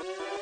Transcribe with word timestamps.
thank 0.00 0.18
you 0.20 0.37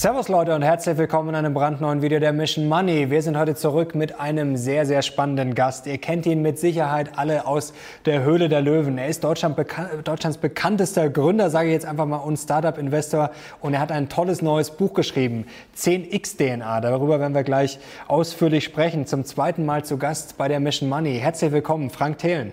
Servus 0.00 0.28
Leute 0.28 0.54
und 0.54 0.62
herzlich 0.62 0.96
willkommen 0.96 1.30
in 1.30 1.34
einem 1.34 1.54
brandneuen 1.54 2.02
Video 2.02 2.20
der 2.20 2.32
Mission 2.32 2.68
Money. 2.68 3.10
Wir 3.10 3.20
sind 3.20 3.36
heute 3.36 3.56
zurück 3.56 3.96
mit 3.96 4.20
einem 4.20 4.56
sehr, 4.56 4.86
sehr 4.86 5.02
spannenden 5.02 5.56
Gast. 5.56 5.88
Ihr 5.88 5.98
kennt 5.98 6.24
ihn 6.24 6.40
mit 6.40 6.56
Sicherheit 6.56 7.18
alle 7.18 7.48
aus 7.48 7.72
der 8.04 8.22
Höhle 8.22 8.48
der 8.48 8.60
Löwen. 8.60 8.96
Er 8.96 9.08
ist 9.08 9.24
Deutschland 9.24 9.56
bekan 9.56 9.88
Deutschlands 10.04 10.38
bekanntester 10.38 11.08
Gründer, 11.10 11.50
sage 11.50 11.70
ich 11.70 11.72
jetzt 11.72 11.84
einfach 11.84 12.06
mal, 12.06 12.18
und 12.18 12.36
Startup-Investor. 12.36 13.32
Und 13.60 13.74
er 13.74 13.80
hat 13.80 13.90
ein 13.90 14.08
tolles 14.08 14.40
neues 14.40 14.70
Buch 14.70 14.94
geschrieben, 14.94 15.46
10x-DNA. 15.76 16.80
Darüber 16.80 17.18
werden 17.18 17.34
wir 17.34 17.42
gleich 17.42 17.80
ausführlich 18.06 18.62
sprechen. 18.62 19.04
Zum 19.04 19.24
zweiten 19.24 19.66
Mal 19.66 19.84
zu 19.84 19.98
Gast 19.98 20.38
bei 20.38 20.46
der 20.46 20.60
Mission 20.60 20.88
Money. 20.88 21.18
Herzlich 21.18 21.50
willkommen, 21.50 21.90
Frank 21.90 22.18
Thelen. 22.18 22.52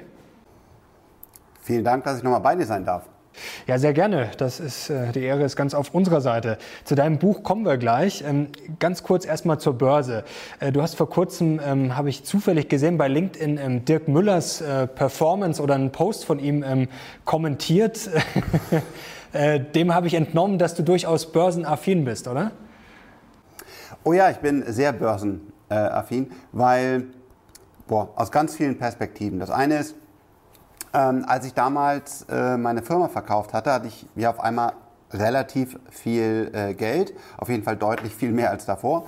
Vielen 1.62 1.84
Dank, 1.84 2.06
dass 2.06 2.18
ich 2.18 2.24
nochmal 2.24 2.42
bei 2.42 2.56
dir 2.56 2.66
sein 2.66 2.84
darf. 2.84 3.08
Ja, 3.68 3.80
sehr 3.80 3.94
gerne. 3.94 4.30
Das 4.38 4.60
ist, 4.60 4.90
äh, 4.90 5.12
die 5.12 5.22
Ehre 5.22 5.44
ist 5.44 5.56
ganz 5.56 5.74
auf 5.74 5.94
unserer 5.94 6.22
Seite. 6.22 6.58
Zu 6.84 6.96
deinem 6.96 7.18
Buch 7.18 7.44
kommen 7.44 7.66
wir 7.66 7.78
gleich. 7.78 8.24
Ähm, 8.28 8.50
ganz 8.80 9.04
kurz 9.04 9.26
erstmal 9.26 9.60
zur 9.60 9.74
Börse. 9.74 10.24
Äh, 10.60 10.72
du 10.72 10.82
hast 10.82 10.96
vor 10.96 11.10
kurzem, 11.10 11.60
ähm, 11.64 11.96
habe 11.96 12.10
ich 12.10 12.24
zufällig 12.24 12.70
gesehen, 12.70 12.98
bei 12.98 13.08
LinkedIn 13.08 13.58
ähm, 13.58 13.86
Dirk 13.86 14.08
Müllers 14.08 14.62
äh, 14.62 14.88
Performance 14.88 15.62
oder 15.62 15.76
einen 15.76 15.92
Post 15.92 16.26
von 16.26 16.40
ihm 16.40 16.88
kommentiert. 17.26 18.10
dem 19.74 19.94
habe 19.94 20.08
ich 20.08 20.14
entnommen, 20.14 20.58
dass 20.58 20.76
du 20.76 20.84
durchaus 20.84 21.32
börsenaffin 21.32 22.06
bist, 22.06 22.28
oder? 22.28 22.52
Oh 24.04 24.14
ja, 24.14 24.30
ich 24.30 24.38
bin 24.38 24.64
sehr 24.68 24.94
börsenaffin, 24.94 26.32
weil, 26.52 27.06
boah, 27.88 28.10
aus 28.16 28.32
ganz 28.32 28.56
vielen 28.56 28.78
Perspektiven. 28.78 29.40
Das 29.40 29.50
eine 29.50 29.78
ist, 29.78 29.96
ähm, 30.96 31.26
als 31.28 31.46
ich 31.46 31.54
damals 31.54 32.26
äh, 32.30 32.58
meine 32.58 32.82
Firma 32.82 33.10
verkauft 33.10 33.54
hatte, 33.54 33.72
hatte 33.72 33.88
ich 33.88 34.08
ja 34.16 34.30
auf 34.30 34.40
einmal 34.40 34.74
relativ 35.12 35.78
viel 35.90 36.50
äh, 36.54 36.74
Geld, 36.74 37.14
auf 37.38 37.50
jeden 37.50 37.64
Fall 37.64 37.76
deutlich 37.76 38.16
viel 38.16 38.32
mehr 38.32 38.50
als 38.50 38.66
davor. 38.66 39.06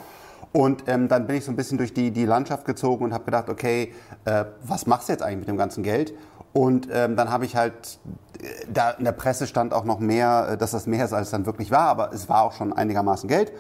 Und 0.52 0.84
ähm, 0.88 1.08
dann 1.08 1.28
bin 1.28 1.38
ich 1.38 1.46
so 1.46 1.52
ein 1.52 1.56
bisschen 1.56 1.78
durch 1.78 1.94
die, 1.94 2.12
die 2.12 2.26
Landschaft 2.26 2.66
gezogen 2.66 3.06
und 3.06 3.14
habe 3.14 3.24
gedacht, 3.26 3.50
okay, 3.50 3.94
äh, 4.26 4.46
was 4.64 4.86
machst 4.86 5.08
du 5.08 5.14
jetzt 5.14 5.22
eigentlich 5.22 5.40
mit 5.40 5.48
dem 5.48 5.58
ganzen 5.58 5.84
Geld? 5.84 6.14
Und 6.58 6.88
ähm, 6.92 7.16
dann 7.16 7.30
habe 7.30 7.46
ich 7.46 7.56
halt, 7.56 8.00
äh, 8.42 8.48
da 8.74 8.90
in 8.90 9.06
der 9.06 9.12
Presse 9.12 9.46
stand 9.46 9.76
auch 9.76 9.84
noch 9.84 10.00
mehr, 10.00 10.48
äh, 10.54 10.58
dass 10.58 10.72
das 10.72 10.88
mehr 10.88 11.06
ist, 11.06 11.14
als 11.14 11.28
es 11.28 11.32
dann 11.32 11.46
wirklich 11.46 11.70
war, 11.70 11.88
aber 11.88 12.12
es 12.14 12.30
war 12.30 12.42
auch 12.42 12.54
schon 12.54 12.74
einigermaßen 12.74 13.30
Geld. 13.30 13.52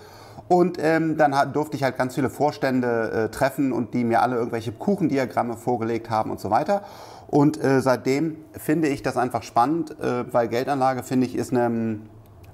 Und 0.47 0.79
ähm, 0.81 1.15
dann 1.15 1.53
durfte 1.53 1.77
ich 1.77 1.83
halt 1.83 1.95
ganz 1.95 2.15
viele 2.15 2.31
Vorstände 2.31 3.11
äh, 3.11 3.29
treffen 3.29 3.71
und 3.71 3.93
die 3.93 4.03
mir 4.03 4.23
alle 4.23 4.37
irgendwelche 4.37 4.71
Kuchendiagramme 4.71 5.57
vorgelegt 5.57 6.09
haben 6.09 6.31
und 6.31 6.39
so 6.39 6.49
weiter. 6.49 6.81
Und 7.27 7.63
äh, 7.63 7.81
seitdem 7.81 8.37
finde 8.53 8.87
ich 8.87 9.03
das 9.03 9.15
einfach 9.15 9.43
spannend, 9.43 9.99
äh, 9.99 10.33
weil 10.33 10.47
Geldanlage, 10.47 11.03
finde 11.03 11.27
ich, 11.27 11.35
ist 11.35 11.51
eine, 11.51 11.99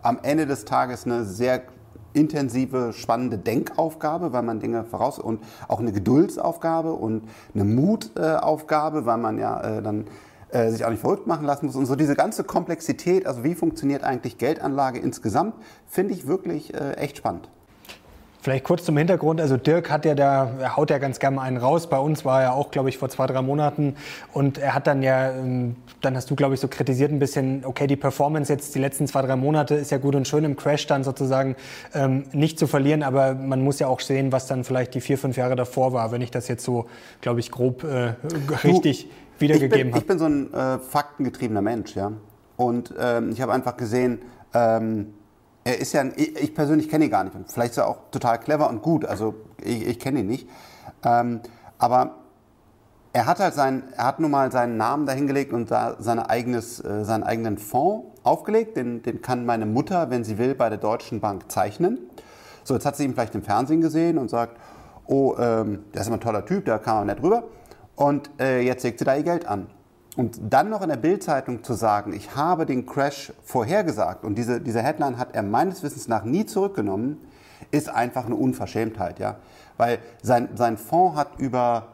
am 0.02 0.19
Ende 0.23 0.45
des 0.45 0.66
Tages 0.66 1.05
eine 1.05 1.23
sehr 1.23 1.61
intensive, 2.13 2.91
spannende 2.91 3.38
Denkaufgabe, 3.38 4.33
weil 4.33 4.44
man 4.44 4.59
Dinge 4.59 4.83
voraus 4.83 5.19
und 5.19 5.41
auch 5.69 5.80
eine 5.80 5.94
Geduldsaufgabe 5.94 6.91
und 6.91 7.23
eine 7.53 7.63
Mutaufgabe, 7.63 9.05
weil 9.05 9.17
man 9.17 9.38
ja 9.38 9.61
äh, 9.61 9.81
dann 9.81 10.05
äh, 10.54 10.70
sich 10.70 10.86
auch 10.86 10.90
nicht 10.90 11.02
verrückt 11.02 11.28
machen 11.28 11.46
lassen 11.46 11.66
muss. 11.66 11.76
Und 11.76 11.86
so 11.86 11.96
diese 11.96 12.16
ganze 12.16 12.44
Komplexität, 12.44 13.26
also 13.26 13.44
wie 13.44 13.56
funktioniert 13.56 14.04
eigentlich 14.04 14.38
Geldanlage 14.38 15.00
insgesamt, 15.00 15.56
finde 15.88 16.14
ich 16.14 16.28
wirklich 16.28 16.73
äh, 16.73 16.94
echt 16.94 17.18
spannend. 17.18 17.50
Vielleicht 18.44 18.66
kurz 18.66 18.84
zum 18.84 18.98
Hintergrund. 18.98 19.40
Also 19.40 19.56
Dirk 19.56 19.90
hat 19.90 20.04
ja 20.04 20.16
da, 20.16 20.52
er 20.59 20.76
haut 20.76 20.90
ja 20.90 20.98
ganz 20.98 21.20
gerne 21.20 21.38
mal 21.38 21.44
einen 21.44 21.56
raus. 21.56 21.88
Bei 21.88 21.98
uns 21.98 22.26
war 22.26 22.44
er 22.44 22.54
auch, 22.56 22.72
glaube 22.72 22.90
ich, 22.90 22.98
vor 22.98 23.08
zwei, 23.08 23.26
drei 23.26 23.42
Monaten. 23.42 23.96
Und 24.34 24.58
er 24.58 24.76
hat 24.76 24.86
dann 24.86 25.02
ja, 25.02 25.31
ähm, 25.31 25.78
dann 26.02 26.18
hast 26.18 26.30
du, 26.30 26.36
glaube 26.36 26.54
ich, 26.54 26.59
so 26.59 26.68
kritisiert 26.68 27.09
ein 27.09 27.20
bisschen, 27.20 27.64
okay, 27.64 27.88
die 27.88 27.96
Performance 27.96 28.52
jetzt 28.52 28.76
die 28.76 28.80
letzten 28.80 29.08
zwei, 29.08 29.22
drei 29.22 29.38
Monate 29.38 29.76
ist 29.76 29.92
ja 29.92 29.98
gut 29.98 30.14
und 30.14 30.28
schön 30.28 30.44
im 30.44 30.58
Crash 30.58 30.86
dann 30.88 31.06
sozusagen 31.06 31.56
ähm, 31.94 32.25
nicht 32.34 32.59
zu 32.59 32.68
verlieren. 32.68 33.02
Aber 33.02 33.34
man 33.34 33.62
muss 33.62 33.80
ja 33.80 33.88
auch 33.88 34.02
sehen, 34.02 34.34
was 34.34 34.46
dann 34.46 34.66
vielleicht 34.66 34.94
die 34.94 35.00
vier, 35.00 35.18
fünf 35.18 35.38
Jahre 35.38 35.56
davor 35.56 35.94
war, 35.94 36.12
wenn 36.12 36.22
ich 36.22 36.30
das 36.30 36.50
jetzt 36.50 36.66
so, 36.66 36.88
glaube 37.22 37.40
ich, 37.40 37.50
grob 37.50 37.86
äh, 37.86 38.16
richtig 38.66 39.03
du, 39.03 39.22
wiedergegeben 39.39 39.91
habe. 39.91 39.99
Ich 39.99 40.07
bin 40.07 40.19
so 40.19 40.25
ein 40.25 40.53
äh, 40.53 40.79
faktengetriebener 40.79 41.61
Mensch, 41.61 41.95
ja. 41.95 42.11
Und 42.55 42.94
ähm, 42.99 43.31
ich 43.31 43.41
habe 43.41 43.53
einfach 43.53 43.77
gesehen, 43.77 44.19
ähm, 44.53 45.13
er 45.63 45.79
ist 45.79 45.94
ja, 45.94 46.03
ich 46.16 46.53
persönlich 46.53 46.89
kenne 46.89 47.05
ihn 47.05 47.11
gar 47.11 47.23
nicht. 47.23 47.35
Vielleicht 47.47 47.71
ist 47.71 47.77
er 47.77 47.88
auch 47.88 48.09
total 48.11 48.39
clever 48.39 48.69
und 48.69 48.81
gut. 48.81 49.05
Also 49.05 49.35
ich, 49.63 49.88
ich 49.88 49.99
kenne 49.99 50.19
ihn 50.19 50.27
nicht. 50.27 50.47
Ähm, 51.03 51.39
aber 51.77 52.16
er 53.13 53.25
hat 53.27 53.39
halt 53.39 53.53
seinen, 53.53 53.83
er 53.95 54.05
hat 54.05 54.19
nun 54.19 54.31
mal 54.31 54.51
seinen 54.51 54.75
Namen 54.75 55.05
dahingelegt 55.05 55.53
und 55.53 55.71
da 55.71 55.95
seine 56.00 56.29
eigenes, 56.29 56.83
äh, 56.83 57.05
seinen 57.05 57.23
eigenen 57.23 57.57
Fonds 57.57 58.07
aufgelegt. 58.23 58.75
Den, 58.75 59.03
den 59.03 59.21
kann 59.21 59.45
meine 59.45 59.65
Mutter, 59.65 60.09
wenn 60.09 60.23
sie 60.23 60.38
will, 60.38 60.55
bei 60.55 60.69
der 60.69 60.79
Deutschen 60.79 61.21
Bank 61.21 61.51
zeichnen. 61.51 62.00
So, 62.63 62.73
jetzt 62.73 62.85
hat 62.85 62.95
sie 62.97 63.05
ihn 63.05 63.13
vielleicht 63.13 63.35
im 63.35 63.44
Fernsehen 63.44 63.81
gesehen 63.81 64.17
und 64.17 64.29
sagt, 64.29 64.57
oh, 65.05 65.35
ähm, 65.38 65.83
der 65.94 66.01
ist 66.01 66.07
immer 66.07 66.17
ein 66.17 66.21
toller 66.21 66.45
Typ, 66.45 66.65
da 66.65 66.77
kam 66.77 67.07
er 67.07 67.13
nicht 67.13 67.23
rüber. 67.23 67.44
Und 67.96 68.30
äh, 68.40 68.62
jetzt 68.62 68.84
legt 68.84 69.00
sie 69.00 69.06
da 69.06 69.16
ihr 69.16 69.24
Geld 69.24 69.46
an. 69.46 69.68
Und 70.16 70.40
dann 70.50 70.70
noch 70.70 70.81
in 70.81 70.90
der 70.90 70.98
Bildzeitung 70.98 71.64
zu 71.64 71.74
sagen, 71.74 72.14
ich 72.14 72.36
habe 72.36 72.66
den 72.66 72.86
Crash 72.86 73.34
vorhergesagt 73.44 74.24
und 74.24 74.36
diese, 74.36 74.62
diese 74.62 74.81
Headline 74.84 75.18
hat 75.18 75.34
er 75.34 75.42
meines 75.42 75.81
Wissens 75.81 76.08
nach 76.08 76.24
nie 76.24 76.46
zurückgenommen, 76.46 77.18
ist 77.72 77.90
einfach 77.90 78.26
eine 78.26 78.36
Unverschämtheit, 78.36 79.20
ja. 79.20 79.38
Weil 79.78 80.00
sein, 80.22 80.50
sein 80.54 80.78
Fonds 80.78 81.18
hat 81.18 81.40
über 81.40 81.88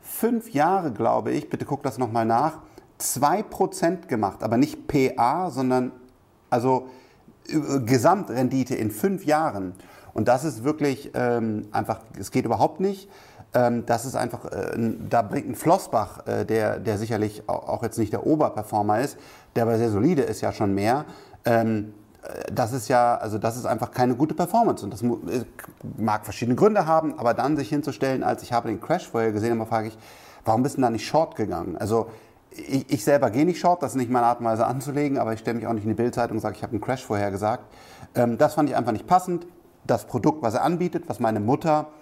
fünf 0.00 0.50
Jahre, 0.50 0.92
glaube 0.92 1.32
ich, 1.32 1.50
bitte 1.50 1.64
guck 1.64 1.82
das 1.82 1.98
nochmal 1.98 2.24
nach, 2.24 2.58
2% 3.00 4.06
gemacht, 4.06 4.42
aber 4.44 4.56
nicht 4.56 4.86
PA, 4.86 5.50
sondern 5.50 5.92
also 6.50 6.88
Gesamtrendite 7.48 8.74
in 8.74 8.90
fünf 8.90 9.24
Jahren. 9.24 9.74
Und 10.14 10.28
das 10.28 10.44
ist 10.44 10.64
wirklich 10.64 11.10
ähm, 11.14 11.68
einfach, 11.72 12.00
es 12.18 12.30
geht 12.30 12.44
überhaupt 12.44 12.80
nicht. 12.80 13.08
Ähm, 13.54 13.86
das 13.86 14.04
ist 14.04 14.14
einfach, 14.14 14.44
äh, 14.46 14.76
da 15.08 15.22
bringt 15.22 15.48
ein 15.48 15.54
Flossbach, 15.54 16.26
äh, 16.26 16.44
der, 16.44 16.78
der 16.78 16.98
sicherlich 16.98 17.48
auch 17.48 17.82
jetzt 17.82 17.98
nicht 17.98 18.12
der 18.12 18.26
Oberperformer 18.26 19.00
ist, 19.00 19.16
der 19.56 19.62
aber 19.62 19.78
sehr 19.78 19.90
solide 19.90 20.22
ist, 20.22 20.40
ja 20.42 20.52
schon 20.52 20.74
mehr. 20.74 21.06
Ähm, 21.44 21.94
äh, 22.22 22.52
das 22.52 22.72
ist 22.72 22.88
ja, 22.88 23.16
also 23.16 23.38
das 23.38 23.56
ist 23.56 23.64
einfach 23.64 23.90
keine 23.90 24.16
gute 24.16 24.34
Performance 24.34 24.84
und 24.84 24.92
das 24.92 25.02
mag 25.96 26.24
verschiedene 26.24 26.56
Gründe 26.56 26.86
haben, 26.86 27.18
aber 27.18 27.32
dann 27.32 27.56
sich 27.56 27.70
hinzustellen, 27.70 28.22
als 28.22 28.42
ich 28.42 28.52
habe 28.52 28.68
den 28.68 28.80
Crash 28.80 29.08
vorher 29.08 29.32
gesehen, 29.32 29.52
immer 29.52 29.66
frage 29.66 29.88
ich, 29.88 29.98
warum 30.44 30.62
bist 30.62 30.76
du 30.76 30.82
da 30.82 30.90
nicht 30.90 31.06
Short 31.06 31.34
gegangen? 31.34 31.76
Also 31.78 32.10
ich, 32.50 32.90
ich 32.92 33.04
selber 33.04 33.30
gehe 33.30 33.46
nicht 33.46 33.60
Short, 33.60 33.82
das 33.82 33.92
ist 33.92 33.96
nicht 33.96 34.10
meine 34.10 34.26
Art 34.26 34.40
und 34.40 34.46
Weise 34.46 34.66
anzulegen, 34.66 35.16
aber 35.16 35.32
ich 35.32 35.40
stelle 35.40 35.56
mich 35.56 35.66
auch 35.66 35.72
nicht 35.72 35.84
in 35.84 35.90
die 35.90 35.94
Bildzeitung 35.94 36.36
und 36.36 36.40
sage, 36.40 36.56
ich 36.56 36.62
habe 36.62 36.72
einen 36.72 36.82
Crash 36.82 37.04
vorher 37.04 37.30
gesagt. 37.30 37.64
Ähm, 38.14 38.36
das 38.36 38.54
fand 38.54 38.68
ich 38.68 38.76
einfach 38.76 38.92
nicht 38.92 39.06
passend. 39.06 39.46
Das 39.86 40.04
Produkt, 40.04 40.42
was 40.42 40.52
er 40.52 40.64
anbietet, 40.64 41.08
was 41.08 41.18
meine 41.18 41.40
Mutter 41.40 41.86
äh, 41.86 41.97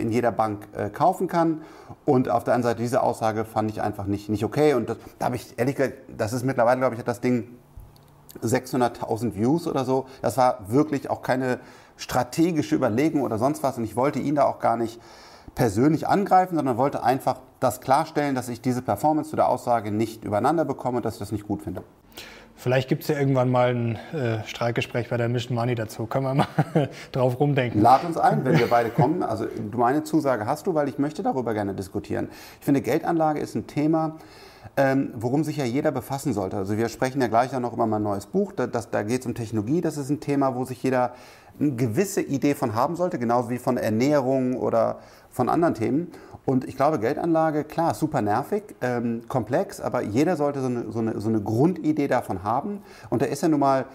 in 0.00 0.10
jeder 0.10 0.32
Bank 0.32 0.68
äh, 0.74 0.90
kaufen 0.90 1.26
kann. 1.26 1.62
Und 2.04 2.28
auf 2.28 2.44
der 2.44 2.54
anderen 2.54 2.72
Seite, 2.74 2.82
diese 2.82 3.02
Aussage 3.02 3.44
fand 3.44 3.70
ich 3.70 3.82
einfach 3.82 4.06
nicht, 4.06 4.28
nicht 4.28 4.44
okay. 4.44 4.74
Und 4.74 4.88
das, 4.88 4.96
da 5.18 5.26
habe 5.26 5.36
ich 5.36 5.58
ehrlich 5.58 5.76
gesagt, 5.76 5.94
das 6.16 6.32
ist 6.32 6.44
mittlerweile, 6.44 6.78
glaube 6.78 6.94
ich, 6.94 7.00
hat 7.00 7.08
das 7.08 7.20
Ding 7.20 7.48
600.000 8.42 9.34
Views 9.34 9.66
oder 9.66 9.84
so. 9.84 10.06
Das 10.22 10.36
war 10.36 10.60
wirklich 10.68 11.10
auch 11.10 11.22
keine 11.22 11.58
strategische 11.96 12.74
Überlegung 12.74 13.22
oder 13.22 13.38
sonst 13.38 13.62
was. 13.62 13.78
Und 13.78 13.84
ich 13.84 13.96
wollte 13.96 14.18
ihn 14.18 14.34
da 14.34 14.44
auch 14.44 14.58
gar 14.58 14.76
nicht 14.76 15.00
persönlich 15.54 16.08
angreifen, 16.08 16.56
sondern 16.56 16.76
wollte 16.76 17.02
einfach 17.02 17.40
das 17.60 17.80
klarstellen, 17.80 18.34
dass 18.34 18.48
ich 18.48 18.60
diese 18.60 18.82
Performance 18.82 19.30
zu 19.30 19.36
der 19.36 19.48
Aussage 19.48 19.90
nicht 19.90 20.24
übereinander 20.24 20.64
bekomme 20.64 20.98
und 20.98 21.04
dass 21.04 21.14
ich 21.14 21.20
das 21.20 21.32
nicht 21.32 21.46
gut 21.46 21.62
finde. 21.62 21.82
Vielleicht 22.56 22.88
gibt 22.88 23.02
es 23.02 23.08
ja 23.08 23.18
irgendwann 23.18 23.50
mal 23.50 23.74
ein 23.74 23.96
äh, 24.14 24.46
Streikgespräch 24.46 25.08
bei 25.08 25.16
der 25.16 25.28
Mission 25.28 25.56
Money 25.56 25.74
dazu. 25.74 26.06
Können 26.06 26.24
wir 26.24 26.34
mal 26.34 26.46
drauf 27.12 27.40
rumdenken. 27.40 27.80
Lad 27.80 28.04
uns 28.04 28.16
ein, 28.16 28.44
wenn 28.44 28.58
wir 28.58 28.68
beide 28.68 28.90
kommen. 28.90 29.22
Also 29.22 29.46
meine 29.74 30.04
Zusage 30.04 30.46
hast 30.46 30.66
du, 30.66 30.74
weil 30.74 30.88
ich 30.88 30.98
möchte 30.98 31.22
darüber 31.22 31.54
gerne 31.54 31.74
diskutieren. 31.74 32.28
Ich 32.60 32.64
finde, 32.64 32.80
Geldanlage 32.80 33.40
ist 33.40 33.54
ein 33.54 33.66
Thema, 33.66 34.18
ähm, 34.76 35.12
worum 35.14 35.44
sich 35.44 35.56
ja 35.56 35.64
jeder 35.64 35.92
befassen 35.92 36.32
sollte. 36.32 36.56
Also 36.56 36.76
wir 36.76 36.88
sprechen 36.88 37.20
ja 37.20 37.28
gleich 37.28 37.54
auch 37.54 37.60
noch 37.60 37.72
über 37.72 37.86
mein 37.86 38.02
neues 38.02 38.26
Buch. 38.26 38.52
Da, 38.52 38.66
da 38.66 39.02
geht 39.02 39.20
es 39.20 39.26
um 39.26 39.34
Technologie. 39.34 39.80
Das 39.80 39.96
ist 39.96 40.08
ein 40.08 40.20
Thema, 40.20 40.54
wo 40.54 40.64
sich 40.64 40.82
jeder 40.82 41.12
eine 41.60 41.72
gewisse 41.72 42.22
Idee 42.22 42.54
von 42.54 42.74
haben 42.74 42.96
sollte, 42.96 43.18
genauso 43.18 43.50
wie 43.50 43.58
von 43.58 43.76
Ernährung 43.76 44.56
oder 44.56 44.98
von 45.30 45.48
anderen 45.48 45.74
Themen. 45.74 46.12
Und 46.44 46.66
ich 46.66 46.76
glaube, 46.76 46.98
Geldanlage, 46.98 47.64
klar, 47.64 47.94
super 47.94 48.20
nervig, 48.22 48.62
ähm, 48.80 49.22
komplex, 49.28 49.80
aber 49.80 50.02
jeder 50.02 50.36
sollte 50.36 50.60
so 50.60 50.66
eine, 50.66 50.90
so, 50.90 50.98
eine, 50.98 51.20
so 51.20 51.28
eine 51.28 51.40
Grundidee 51.40 52.08
davon 52.08 52.42
haben. 52.42 52.82
Und 53.10 53.22
da 53.22 53.26
ist 53.26 53.42
ja 53.42 53.48
nun 53.48 53.60
mal 53.60 53.86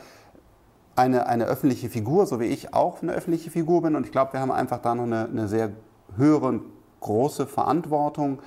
eine, 0.96 1.28
eine 1.28 1.46
öffentliche 1.46 1.90
Figur, 1.90 2.26
so 2.26 2.40
wie 2.40 2.46
ich 2.46 2.74
auch 2.74 3.02
eine 3.02 3.14
öffentliche 3.14 3.52
Figur 3.52 3.82
bin. 3.82 3.96
Und 3.96 4.06
ich 4.06 4.12
glaube, 4.12 4.34
wir 4.34 4.40
haben 4.40 4.52
einfach 4.52 4.80
da 4.80 4.96
noch 4.96 5.04
eine, 5.04 5.26
eine 5.26 5.48
sehr 5.48 5.72
höhere 6.16 6.48
und 6.48 6.62
große 7.02 7.48
Verantwortung, 7.48 8.40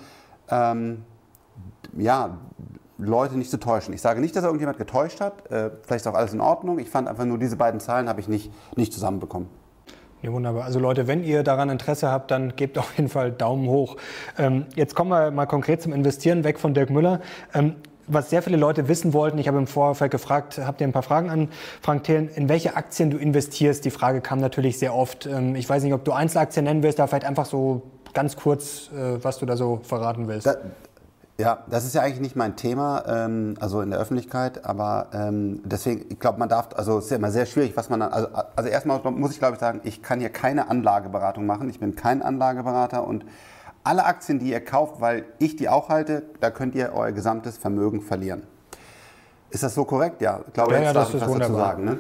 ähm, 0.51 1.05
ja, 1.97 2.39
Leute 2.99 3.37
nicht 3.37 3.51
zu 3.51 3.59
täuschen. 3.59 3.95
Ich 3.95 4.03
sage 4.03 4.21
nicht, 4.21 4.37
dass 4.37 4.45
irgendjemand 4.45 4.79
getäuscht 4.79 5.21
hat. 5.21 5.51
Äh, 5.51 5.71
vielleicht 5.83 6.05
ist 6.05 6.07
auch 6.07 6.15
alles 6.15 6.33
in 6.33 6.41
Ordnung. 6.41 6.79
Ich 6.79 6.91
fand 6.91 7.09
einfach 7.09 7.25
nur 7.25 7.39
diese 7.39 7.57
beiden 7.57 7.81
Zahlen 7.81 8.09
habe 8.09 8.21
ich 8.21 8.29
nicht, 8.29 8.53
nicht 8.77 8.93
zusammenbekommen. 8.93 9.49
Ja, 10.23 10.33
wunderbar. 10.33 10.65
Also 10.65 10.79
Leute, 10.79 11.07
wenn 11.07 11.25
ihr 11.25 11.43
daran 11.43 11.71
Interesse 11.71 12.11
habt, 12.11 12.31
dann 12.31 12.55
gebt 12.55 12.77
auf 12.77 12.95
jeden 12.99 13.09
Fall 13.09 13.33
Daumen 13.33 13.69
hoch. 13.69 13.97
Ähm, 14.37 14.67
jetzt 14.75 14.95
kommen 14.95 15.11
wir 15.11 15.31
mal 15.31 15.47
konkret 15.47 15.81
zum 15.81 15.95
Investieren, 15.95 16.45
weg 16.45 16.59
von 16.59 16.75
Dirk 16.75 16.91
Müller. 16.91 17.21
Ähm, 17.55 17.77
was 18.07 18.29
sehr 18.29 18.43
viele 18.43 18.57
Leute 18.57 18.89
wissen 18.89 19.13
wollten, 19.13 19.39
ich 19.39 19.47
habe 19.47 19.57
im 19.59 19.69
Vorfeld 19.69 20.11
gefragt, 20.11 20.59
habt 20.59 20.81
ihr 20.81 20.87
ein 20.87 20.93
paar 20.93 21.05
Fragen 21.05 21.31
an 21.31 21.49
Frank 21.81 22.05
Thelen, 22.05 22.29
in 22.29 22.49
welche 22.49 22.77
Aktien 22.77 23.11
du 23.11 23.17
investierst? 23.17 23.85
Die 23.85 23.91
Frage 23.91 24.21
kam 24.21 24.41
natürlich 24.41 24.79
sehr 24.79 24.95
oft. 24.95 25.27
Ähm, 25.27 25.55
ich 25.55 25.69
weiß 25.69 25.83
nicht, 25.85 25.95
ob 25.95 26.05
du 26.05 26.13
Einzelaktien 26.13 26.65
nennen 26.65 26.83
willst, 26.83 27.01
aber 27.01 27.09
vielleicht 27.09 27.25
einfach 27.25 27.47
so 27.47 27.83
ganz 28.13 28.37
kurz, 28.37 28.91
äh, 28.93 29.23
was 29.23 29.39
du 29.39 29.47
da 29.47 29.57
so 29.57 29.81
verraten 29.85 30.29
willst. 30.29 30.47
Da, 30.47 30.57
ja, 31.41 31.65
das 31.69 31.85
ist 31.85 31.95
ja 31.95 32.03
eigentlich 32.03 32.21
nicht 32.21 32.37
mein 32.37 32.57
Thema, 32.57 33.05
ähm, 33.07 33.55
also 33.61 33.81
in 33.81 33.91
der 33.91 33.99
Öffentlichkeit, 33.99 34.65
aber 34.65 35.09
ähm, 35.13 35.63
deswegen, 35.65 36.07
ich 36.11 36.19
glaube, 36.19 36.39
man 36.39 36.49
darf, 36.49 36.69
also 36.77 36.99
es 36.99 37.05
ist 37.05 37.11
ja 37.11 37.17
immer 37.17 37.31
sehr 37.31 37.47
schwierig, 37.47 37.77
was 37.77 37.89
man 37.89 38.01
dann, 38.01 38.13
also, 38.13 38.29
also 38.57 38.69
erstmal 38.69 39.01
muss 39.13 39.33
ich 39.33 39.39
glaube 39.39 39.55
ich 39.55 39.61
sagen, 39.61 39.81
ich 39.85 40.03
kann 40.03 40.21
hier 40.21 40.31
keine 40.31 40.71
Anlageberatung 40.71 41.47
machen, 41.47 41.69
ich 41.71 41.81
bin 41.81 41.97
kein 41.97 42.23
Anlageberater 42.23 43.07
und 43.07 43.25
alle 43.83 44.05
Aktien, 44.05 44.39
die 44.39 44.51
ihr 44.51 44.65
kauft, 44.65 45.01
weil 45.01 45.25
ich 45.39 45.57
die 45.57 45.69
auch 45.69 45.89
halte, 45.89 46.23
da 46.41 46.51
könnt 46.51 46.75
ihr 46.75 46.93
euer 46.95 47.13
gesamtes 47.13 47.57
Vermögen 47.57 48.03
verlieren. 48.03 48.43
Ist 49.51 49.63
das 49.63 49.75
so 49.75 49.85
korrekt? 49.85 50.21
Ja, 50.21 50.41
ich 50.47 50.53
glaube, 50.53 50.73
ja, 50.73 50.79
jetzt 50.79 50.87
ja, 50.89 50.93
darf 50.93 51.15
ich 51.15 51.21
was 51.21 51.33
dazu 51.33 51.55
sagen. 51.55 51.85
Ne? 51.85 51.99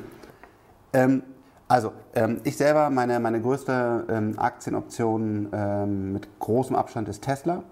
Ähm, 0.92 1.22
also, 1.66 1.92
ähm, 2.14 2.40
ich 2.44 2.56
selber, 2.56 2.90
meine, 2.90 3.18
meine 3.20 3.40
größte 3.40 4.04
ähm, 4.08 4.38
Aktienoption 4.38 5.48
ähm, 5.52 6.12
mit 6.12 6.28
großem 6.38 6.76
Abstand 6.76 7.08
ist 7.08 7.22
Tesla, 7.22 7.62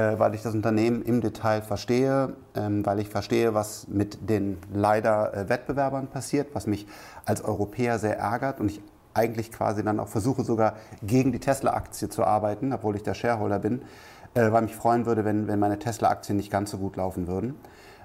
weil 0.00 0.34
ich 0.34 0.42
das 0.42 0.54
Unternehmen 0.54 1.02
im 1.02 1.20
Detail 1.20 1.62
verstehe, 1.62 2.34
ähm, 2.54 2.84
weil 2.86 3.00
ich 3.00 3.08
verstehe, 3.08 3.54
was 3.54 3.88
mit 3.88 4.28
den 4.28 4.58
leider 4.72 5.34
äh, 5.34 5.48
Wettbewerbern 5.48 6.08
passiert, 6.08 6.54
was 6.54 6.66
mich 6.66 6.86
als 7.24 7.42
Europäer 7.44 7.98
sehr 7.98 8.18
ärgert 8.18 8.60
und 8.60 8.70
ich 8.70 8.80
eigentlich 9.14 9.52
quasi 9.52 9.84
dann 9.84 10.00
auch 10.00 10.08
versuche 10.08 10.42
sogar 10.44 10.74
gegen 11.02 11.32
die 11.32 11.38
Tesla-Aktie 11.38 12.08
zu 12.08 12.24
arbeiten, 12.24 12.72
obwohl 12.72 12.96
ich 12.96 13.02
der 13.02 13.14
Shareholder 13.14 13.58
bin, 13.58 13.82
äh, 14.34 14.50
weil 14.50 14.62
mich 14.62 14.74
freuen 14.74 15.06
würde, 15.06 15.24
wenn, 15.24 15.48
wenn 15.48 15.58
meine 15.58 15.78
Tesla-Aktien 15.78 16.36
nicht 16.36 16.50
ganz 16.50 16.70
so 16.70 16.78
gut 16.78 16.96
laufen 16.96 17.26
würden. 17.26 17.54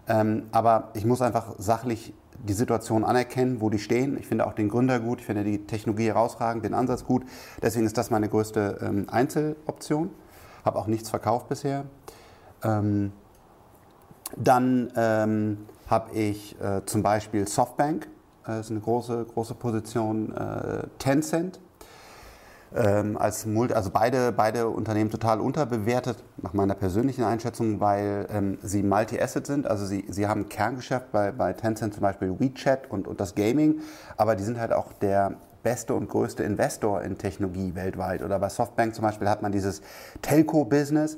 Ähm, 0.10 0.44
aber 0.51 0.90
ich 0.94 1.06
muss 1.06 1.22
einfach 1.22 1.56
sachlich 1.57 2.13
die 2.44 2.54
Situation 2.54 3.04
anerkennen, 3.04 3.62
wo 3.62 3.69
die 3.69 3.80
stehen. 3.80 4.18
Ich 4.19 4.28
finde 4.28 4.45
auch 4.45 4.54
den 4.54 4.69
Gründer 4.69 5.00
gut, 5.00 5.19
ich 5.19 5.25
finde 5.25 5.44
die 5.44 5.66
Technologie 5.66 6.07
herausragend, 6.07 6.63
den 6.63 6.74
Ansatz 6.74 7.04
gut. 7.04 7.24
Deswegen 7.62 7.86
ist 7.86 7.98
das 7.98 8.10
meine 8.10 8.30
größte 8.30 8.80
ähm, 8.81 9.07
Einzeloption. 9.10 10.12
Habe 10.68 10.78
auch 10.78 10.88
nichts 10.88 11.10
verkauft 11.10 11.50
bisher. 11.50 11.86
Ähm, 12.64 13.12
dann 14.36 14.92
ähm, 14.96 15.66
habe 15.90 16.14
ich 16.14 16.60
äh, 16.62 16.86
zum 16.86 17.02
Beispiel 17.02 17.48
Softbank 17.48 18.08
das 18.48 18.68
ist 18.68 18.72
eine 18.72 18.80
große, 18.80 19.25
große 19.34 19.56
Position. 19.56 20.34
Äh, 20.34 20.88
Tencent 21.00 21.60
ähm, 22.74 23.18
als 23.18 23.46
Multi, 23.46 23.74
also 23.74 23.90
beide, 23.92 24.31
beide 24.31 24.69
Unternehmen 24.69 25.10
total 25.10 25.42
unterbewertet, 25.42 26.24
nach 26.38 26.54
meiner 26.54 26.75
persönlichen 26.75 27.24
Einschätzung, 27.24 27.80
weil 27.81 28.28
ähm, 28.31 28.58
sie 28.62 28.84
Multi-Asset 28.84 29.46
sind. 29.46 29.68
Also 29.68 29.86
sie, 29.86 30.06
sie 30.08 30.28
haben 30.28 30.48
Kerngeschäft 30.48 31.12
bei, 31.12 31.31
bei 31.31 31.54
Tencent 31.54 31.94
zum 31.94 32.02
Beispiel 32.02 32.40
WeChat 32.40 32.90
und, 32.90 33.08
und 33.08 33.19
das 33.19 33.36
Gaming, 33.36 33.81
aber 34.16 34.36
die 34.36 34.44
sind 34.44 34.60
halt 34.60 34.72
auch 34.72 34.94
der 34.94 35.34
beste 35.63 35.94
und 35.94 36.09
größte 36.09 36.44
Investor 36.44 37.01
in 37.01 37.18
Technologie 37.18 37.75
weltweit. 37.75 38.24
Oder 38.24 38.39
bei 38.39 38.50
Softbank 38.50 38.95
zum 38.95 39.04
Beispiel 39.04 39.30
hat 39.30 39.42
man 39.42 39.51
dieses 39.51 39.81
Telco-Business. 40.21 41.18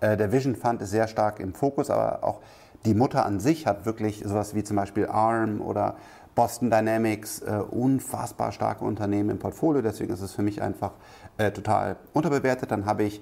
Äh, 0.00 0.16
der 0.16 0.32
Vision 0.32 0.56
Fund 0.56 0.82
ist 0.82 0.90
sehr 0.90 1.08
stark 1.08 1.40
im 1.40 1.54
Fokus, 1.54 1.90
aber 1.90 2.24
auch 2.24 2.40
die 2.84 2.94
Mutter 2.94 3.26
an 3.26 3.40
sich 3.40 3.66
hat 3.66 3.86
wirklich 3.86 4.22
sowas 4.24 4.54
wie 4.54 4.62
zum 4.62 4.76
Beispiel 4.76 5.06
ARM 5.06 5.60
oder 5.60 5.96
Boston 6.34 6.70
Dynamics, 6.70 7.40
äh, 7.40 7.56
unfassbar 7.70 8.52
starke 8.52 8.84
Unternehmen 8.84 9.30
im 9.30 9.38
Portfolio, 9.38 9.82
deswegen 9.82 10.12
ist 10.12 10.20
es 10.20 10.32
für 10.32 10.42
mich 10.42 10.62
einfach 10.62 10.92
äh, 11.36 11.50
total 11.50 11.96
unterbewertet. 12.12 12.70
Dann 12.70 12.86
habe 12.86 13.02
ich 13.04 13.20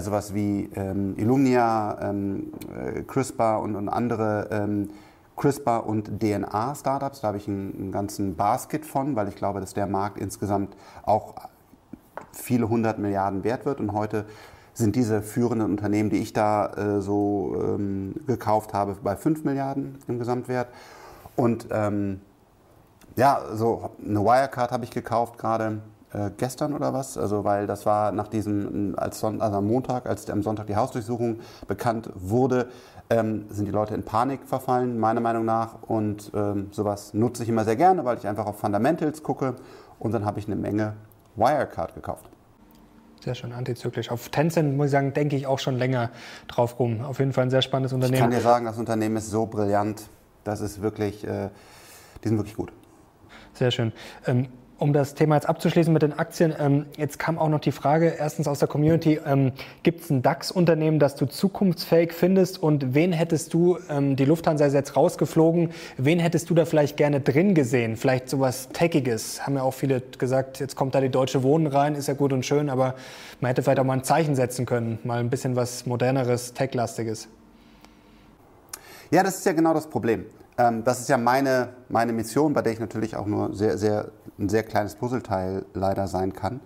sowas 0.00 0.32
wie 0.32 0.70
ähm, 0.76 1.14
Illumnia, 1.18 1.98
ähm, 2.00 2.54
äh, 2.74 3.02
CRISPR 3.02 3.60
und, 3.60 3.76
und 3.76 3.90
andere 3.90 4.48
ähm, 4.50 4.88
CRISPR 5.36 5.86
und 5.86 6.20
DNA-Startups. 6.20 7.20
Da 7.20 7.28
habe 7.28 7.38
ich 7.38 7.48
einen, 7.48 7.74
einen, 7.74 7.92
ganzen 7.92 8.36
Basket 8.36 8.84
von, 8.84 9.16
weil 9.16 9.28
ich 9.28 9.36
glaube, 9.36 9.60
dass 9.60 9.74
der 9.74 9.86
Markt 9.86 10.18
insgesamt 10.18 10.76
auch 11.02 11.34
viele 12.32 12.68
hundert 12.68 12.98
Milliarden 12.98 13.44
wert 13.44 13.66
wird. 13.66 13.80
Und 13.80 13.92
heute 13.92 14.26
sind 14.72 14.96
diese 14.96 15.22
führenden 15.22 15.70
Unternehmen, 15.70 16.10
die 16.10 16.18
ich 16.18 16.32
da 16.32 16.66
äh, 16.72 17.00
so 17.00 17.56
ähm, 17.60 18.14
gekauft 18.26 18.74
habe, 18.74 18.96
bei 19.02 19.16
5 19.16 19.44
Milliarden 19.44 19.98
im 20.08 20.18
Gesamtwert. 20.18 20.68
Und 21.36 21.68
ähm, 21.70 22.20
ja, 23.16 23.40
so 23.52 23.90
eine 24.04 24.20
Wirecard 24.20 24.72
habe 24.72 24.84
ich 24.84 24.90
gekauft 24.90 25.38
gerade 25.38 25.80
äh, 26.12 26.30
gestern 26.36 26.74
oder 26.74 26.92
was, 26.92 27.18
also 27.18 27.44
weil 27.44 27.66
das 27.66 27.86
war 27.86 28.12
nach 28.12 28.28
diesem, 28.28 28.94
als 28.96 29.20
Son 29.20 29.40
also 29.40 29.58
am 29.58 29.66
Montag, 29.66 30.06
als 30.06 30.30
am 30.30 30.42
Sonntag 30.42 30.66
die 30.66 30.76
Hausdurchsuchung 30.76 31.40
bekannt 31.66 32.08
wurde, 32.14 32.68
ähm, 33.10 33.46
sind 33.48 33.66
die 33.66 33.72
Leute 33.72 33.94
in 33.94 34.02
Panik 34.02 34.40
verfallen, 34.44 34.98
meiner 34.98 35.20
Meinung 35.20 35.44
nach. 35.44 35.82
Und 35.82 36.30
ähm, 36.34 36.68
sowas 36.70 37.14
nutze 37.14 37.42
ich 37.42 37.48
immer 37.48 37.64
sehr 37.64 37.76
gerne, 37.76 38.04
weil 38.04 38.18
ich 38.18 38.26
einfach 38.26 38.46
auf 38.46 38.58
Fundamentals 38.58 39.22
gucke. 39.22 39.56
Und 39.98 40.12
dann 40.12 40.24
habe 40.24 40.38
ich 40.38 40.46
eine 40.46 40.56
Menge 40.56 40.94
Wirecard 41.36 41.94
gekauft. 41.94 42.28
Sehr 43.20 43.34
schön, 43.34 43.52
antizyklisch. 43.52 44.10
Auf 44.10 44.28
Tencent, 44.28 44.76
muss 44.76 44.86
ich 44.86 44.92
sagen, 44.92 45.14
denke 45.14 45.34
ich 45.36 45.46
auch 45.46 45.58
schon 45.58 45.76
länger 45.76 46.10
drauf 46.46 46.78
rum. 46.78 47.00
Auf 47.00 47.20
jeden 47.20 47.32
Fall 47.32 47.44
ein 47.44 47.50
sehr 47.50 47.62
spannendes 47.62 47.92
Unternehmen. 47.92 48.16
Ich 48.16 48.20
kann 48.20 48.30
dir 48.30 48.40
sagen, 48.40 48.66
das 48.66 48.78
Unternehmen 48.78 49.16
ist 49.16 49.30
so 49.30 49.46
brillant. 49.46 50.02
Das 50.44 50.60
ist 50.60 50.82
wirklich, 50.82 51.26
äh, 51.26 51.48
die 52.22 52.28
sind 52.28 52.36
wirklich 52.36 52.54
gut. 52.54 52.70
Sehr 53.54 53.70
schön. 53.70 53.92
Ähm, 54.26 54.48
um 54.78 54.92
das 54.92 55.14
Thema 55.14 55.36
jetzt 55.36 55.48
abzuschließen 55.48 55.92
mit 55.92 56.02
den 56.02 56.12
Aktien, 56.12 56.54
ähm, 56.58 56.86
jetzt 56.96 57.18
kam 57.18 57.38
auch 57.38 57.48
noch 57.48 57.60
die 57.60 57.72
Frage, 57.72 58.14
erstens 58.18 58.48
aus 58.48 58.58
der 58.58 58.68
Community, 58.68 59.20
ähm, 59.24 59.52
gibt 59.82 60.02
es 60.02 60.10
ein 60.10 60.22
DAX-Unternehmen, 60.22 60.98
das 60.98 61.14
du 61.16 61.26
zukunftsfähig 61.26 62.12
findest 62.12 62.62
und 62.62 62.94
wen 62.94 63.12
hättest 63.12 63.54
du, 63.54 63.78
die 63.88 64.24
Lufthansa 64.24 64.66
ist 64.66 64.74
jetzt 64.74 64.96
rausgeflogen, 64.96 65.70
wen 65.96 66.18
hättest 66.18 66.50
du 66.50 66.54
da 66.54 66.64
vielleicht 66.64 66.96
gerne 66.96 67.20
drin 67.20 67.54
gesehen? 67.54 67.96
Vielleicht 67.96 68.28
sowas 68.28 68.68
Techiges, 68.72 69.46
haben 69.46 69.56
ja 69.56 69.62
auch 69.62 69.74
viele 69.74 70.00
gesagt, 70.00 70.60
jetzt 70.60 70.76
kommt 70.76 70.94
da 70.94 71.00
die 71.00 71.10
Deutsche 71.10 71.42
Wohnen 71.42 71.66
rein, 71.66 71.94
ist 71.94 72.08
ja 72.08 72.14
gut 72.14 72.32
und 72.32 72.44
schön, 72.44 72.68
aber 72.68 72.94
man 73.40 73.50
hätte 73.50 73.62
vielleicht 73.62 73.78
auch 73.78 73.84
mal 73.84 73.94
ein 73.94 74.04
Zeichen 74.04 74.34
setzen 74.34 74.66
können, 74.66 74.98
mal 75.04 75.20
ein 75.20 75.30
bisschen 75.30 75.56
was 75.56 75.86
moderneres, 75.86 76.54
techlastiges. 76.54 77.28
Ja, 79.10 79.22
das 79.22 79.38
ist 79.38 79.46
ja 79.46 79.52
genau 79.52 79.74
das 79.74 79.86
Problem. 79.86 80.24
Ähm, 80.56 80.84
das 80.84 81.00
ist 81.00 81.08
ja 81.08 81.18
meine, 81.18 81.68
meine 81.88 82.12
Mission, 82.12 82.52
bei 82.52 82.62
der 82.62 82.72
ich 82.72 82.80
natürlich 82.80 83.16
auch 83.16 83.26
nur 83.26 83.54
sehr, 83.54 83.76
sehr, 83.78 84.10
ein 84.38 84.48
sehr 84.48 84.62
kleines 84.62 84.96
Puzzleteil 84.96 85.64
leider 85.74 86.08
sein 86.08 86.32
kann. 86.32 86.60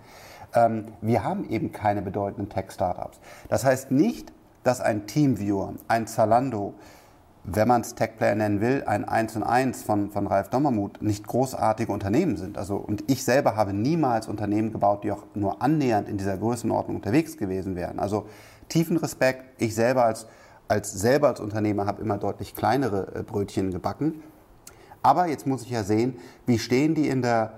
Ähm, 0.55 0.87
wir 1.01 1.25
haben 1.25 1.49
eben 1.49 1.73
keine 1.73 2.03
bedeutenden 2.03 2.49
Tech-Startups. 2.49 3.21
Das 3.49 3.65
heißt 3.65 3.91
nicht, 3.91 4.33
dass 4.63 4.81
ein 4.81 5.07
Teamviewer, 5.07 5.75
ein 5.89 6.07
Zalando, 6.07 6.75
wenn 7.45 7.69
man 7.69 7.81
es 7.81 7.95
Tech-Player 7.95 8.35
nennen 8.35 8.61
will, 8.61 8.85
ein 8.87 9.05
1 9.07 9.37
und 9.37 9.43
1 9.43 9.83
von, 9.83 10.11
von 10.11 10.27
Ralf 10.27 10.51
Dommermuth 10.51 11.01
nicht 11.01 11.27
großartige 11.27 11.93
Unternehmen 11.93 12.37
sind. 12.37 12.59
Also, 12.59 12.77
und 12.77 13.05
ich 13.11 13.25
selber 13.25 13.57
habe 13.57 13.73
niemals 13.73 14.29
Unternehmen 14.29 14.73
gebaut, 14.73 15.05
die 15.05 15.13
auch 15.13 15.25
nur 15.35 15.63
annähernd 15.63 16.09
in 16.09 16.19
dieser 16.19 16.37
Größenordnung 16.37 16.97
unterwegs 16.97 17.37
gewesen 17.37 17.77
wären. 17.77 17.99
Also 17.99 18.27
tiefen 18.69 18.97
Respekt. 18.97 19.45
Ich 19.59 19.75
selber 19.75 20.05
als 20.05 20.27
als 20.69 20.93
selber 20.93 21.29
als 21.29 21.41
Unternehmer 21.41 21.87
habe 21.87 22.03
immer 22.03 22.19
deutlich 22.19 22.55
kleinere 22.55 23.15
äh, 23.15 23.23
Brötchen 23.23 23.71
gebacken. 23.71 24.23
Aber 25.09 25.27
jetzt 25.27 25.47
muss 25.47 25.63
ich 25.63 25.71
ja 25.71 25.85
sehen, 25.85 26.19
wie 26.45 26.59
stehen 26.59 26.95
die 26.95 27.09
in 27.09 27.23
der 27.23 27.55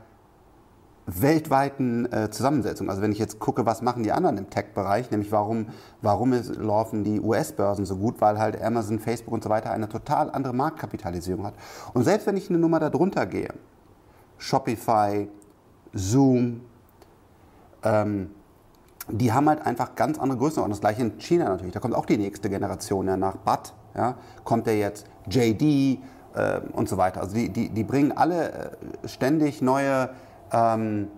weltweiten 1.07 2.07
äh, 2.13 2.31
Zusammensetzung. 2.31 2.89
Also 2.89 3.03
wenn 3.03 3.11
ich 3.11 3.19
jetzt 3.19 3.41
gucke, 3.41 3.67
was 3.67 3.83
machen 3.83 4.05
die 4.05 4.13
anderen 4.13 4.39
im 4.39 4.51
Tech-Bereich, 4.51 5.11
nämlich 5.11 5.33
warum, 5.33 5.67
warum 6.01 6.33
ist, 6.33 6.55
laufen 6.55 7.03
die 7.03 7.19
US-Börsen 7.21 7.87
so 7.87 7.97
gut, 7.97 8.21
weil 8.21 8.39
halt 8.39 8.63
Amazon, 8.63 9.01
Facebook 9.01 9.35
und 9.35 9.43
so 9.43 9.51
weiter 9.51 9.73
eine 9.73 9.89
total 9.89 10.31
andere 10.31 10.53
Marktkapitalisierung 10.53 11.45
hat. 11.45 11.55
Und 11.93 12.05
selbst 12.05 12.29
wenn 12.29 12.37
ich 12.37 12.49
eine 12.51 12.61
Nummer 12.61 12.79
darunter 12.79 13.27
gehe, 13.27 13.53
Shopify, 14.39 15.27
Zoom, 15.93 16.61
ähm, 17.83 18.31
die 19.09 19.33
haben 19.33 19.49
halt 19.49 19.67
einfach 19.67 19.97
ganz 19.97 20.21
andere 20.21 20.39
Größenordnung. 20.39 20.71
Das 20.71 20.81
gleiche 20.81 21.03
in 21.03 21.19
China 21.19 21.49
natürlich. 21.49 21.73
Da 21.73 21.81
kommt 21.81 21.97
auch 21.97 22.07
die 22.07 22.17
nächste 22.17 22.49
Generation. 22.49 23.09
Ja, 23.09 23.17
nach 23.17 23.39
BAT 23.39 23.75
ja, 23.97 24.15
kommt 24.45 24.69
ja 24.69 24.73
jetzt 24.73 25.07
JD 25.29 25.99
äh, 26.35 26.61
und 26.73 26.89
so 26.89 26.97
weiter. 26.97 27.21
Also 27.21 27.35
die, 27.35 27.49
die, 27.49 27.69
die 27.69 27.85
bringen 27.85 28.13
alle 28.13 28.53
äh, 28.53 29.09
ständig 29.09 29.63
neue 29.63 30.11
ähm, 30.53 31.09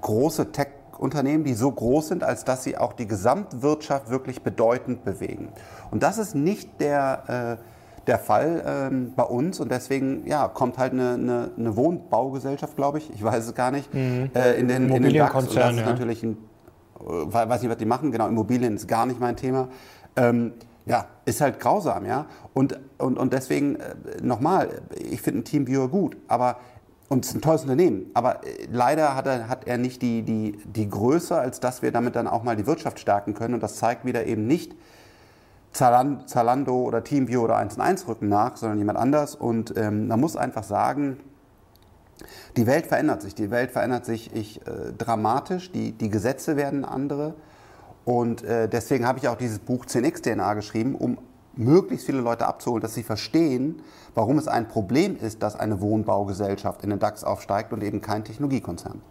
große 0.00 0.52
Tech-Unternehmen, 0.52 1.44
die 1.44 1.54
so 1.54 1.70
groß 1.70 2.08
sind, 2.08 2.24
als 2.24 2.44
dass 2.44 2.64
sie 2.64 2.76
auch 2.76 2.92
die 2.92 3.06
Gesamtwirtschaft 3.06 4.10
wirklich 4.10 4.42
bedeutend 4.42 5.04
bewegen. 5.04 5.48
Und 5.90 6.02
das 6.02 6.18
ist 6.18 6.34
nicht 6.34 6.80
der... 6.80 7.58
Äh, 7.60 7.76
der 8.06 8.20
Fall 8.20 8.62
ähm, 8.64 9.14
bei 9.16 9.24
uns 9.24 9.58
und 9.58 9.68
deswegen 9.68 10.24
ja, 10.28 10.46
kommt 10.46 10.78
halt 10.78 10.92
eine, 10.92 11.14
eine, 11.14 11.50
eine 11.58 11.76
Wohnbaugesellschaft, 11.76 12.76
glaube 12.76 12.98
ich, 12.98 13.12
ich 13.12 13.20
weiß 13.20 13.44
es 13.46 13.54
gar 13.56 13.72
nicht, 13.72 13.92
mhm. 13.92 14.30
äh, 14.32 14.52
in 14.60 14.68
den, 14.68 14.88
in 14.90 15.02
den 15.02 15.12
DAX 15.12 15.34
und 15.34 15.56
das 15.56 15.74
ist 15.74 15.84
natürlich 15.84 16.22
ein 16.22 16.36
äh, 17.00 17.32
weiß 17.32 17.62
nicht, 17.62 17.70
was 17.70 17.78
die 17.78 17.86
machen, 17.86 18.12
genau, 18.12 18.28
Immobilien 18.28 18.76
ist 18.76 18.88
gar 18.88 19.06
nicht 19.06 19.20
mein 19.20 19.36
Thema. 19.36 19.68
Ähm, 20.16 20.52
ja, 20.86 21.06
ist 21.24 21.40
halt 21.40 21.60
grausam, 21.60 22.06
ja. 22.06 22.26
Und, 22.54 22.78
und, 22.98 23.18
und 23.18 23.32
deswegen, 23.32 23.76
äh, 23.76 23.94
nochmal, 24.22 24.82
ich 24.94 25.20
finde 25.20 25.40
ein 25.40 25.44
Teamviewer 25.44 25.88
gut, 25.88 26.16
aber 26.28 26.56
und 27.08 27.24
es 27.24 27.30
ist 27.30 27.36
ein 27.36 27.40
tolles 27.40 27.62
Unternehmen, 27.62 28.10
aber 28.14 28.44
äh, 28.44 28.66
leider 28.70 29.14
hat 29.14 29.26
er, 29.26 29.48
hat 29.48 29.66
er 29.66 29.78
nicht 29.78 30.02
die, 30.02 30.22
die, 30.22 30.58
die 30.64 30.88
Größe, 30.88 31.36
als 31.36 31.60
dass 31.60 31.82
wir 31.82 31.92
damit 31.92 32.16
dann 32.16 32.26
auch 32.26 32.42
mal 32.42 32.56
die 32.56 32.66
Wirtschaft 32.66 32.98
stärken 32.98 33.34
können. 33.34 33.54
Und 33.54 33.62
das 33.62 33.76
zeigt 33.76 34.04
wieder 34.04 34.26
eben 34.26 34.46
nicht 34.46 34.74
Zalando 35.72 36.82
oder 36.82 37.04
Teamview 37.04 37.42
oder 37.42 37.56
1 37.56 37.78
1 37.78 38.08
rücken 38.08 38.28
nach, 38.28 38.56
sondern 38.56 38.78
jemand 38.78 38.98
anders. 38.98 39.34
Und 39.34 39.76
ähm, 39.76 40.08
man 40.08 40.18
muss 40.20 40.36
einfach 40.36 40.64
sagen, 40.64 41.18
die 42.56 42.66
Welt 42.66 42.86
verändert 42.86 43.22
sich. 43.22 43.34
Die 43.34 43.50
Welt 43.50 43.70
verändert 43.70 44.04
sich 44.04 44.34
ich, 44.34 44.66
äh, 44.66 44.92
dramatisch. 44.96 45.70
Die, 45.70 45.92
die 45.92 46.08
Gesetze 46.08 46.56
werden 46.56 46.84
andere. 46.84 47.34
Und 48.06 48.44
äh, 48.44 48.68
deswegen 48.68 49.04
habe 49.04 49.18
ich 49.18 49.26
auch 49.26 49.36
dieses 49.36 49.58
Buch 49.58 49.84
10x 49.84 50.22
DNA 50.22 50.54
geschrieben, 50.54 50.94
um 50.94 51.18
möglichst 51.56 52.06
viele 52.06 52.20
Leute 52.20 52.46
abzuholen, 52.46 52.80
dass 52.80 52.94
sie 52.94 53.02
verstehen, 53.02 53.82
warum 54.14 54.38
es 54.38 54.46
ein 54.46 54.68
Problem 54.68 55.18
ist, 55.20 55.42
dass 55.42 55.56
eine 55.56 55.80
Wohnbaugesellschaft 55.80 56.84
in 56.84 56.90
den 56.90 57.00
DAX 57.00 57.24
aufsteigt 57.24 57.72
und 57.72 57.82
eben 57.82 58.00
kein 58.00 58.22
Technologiekonzern. 58.22 59.02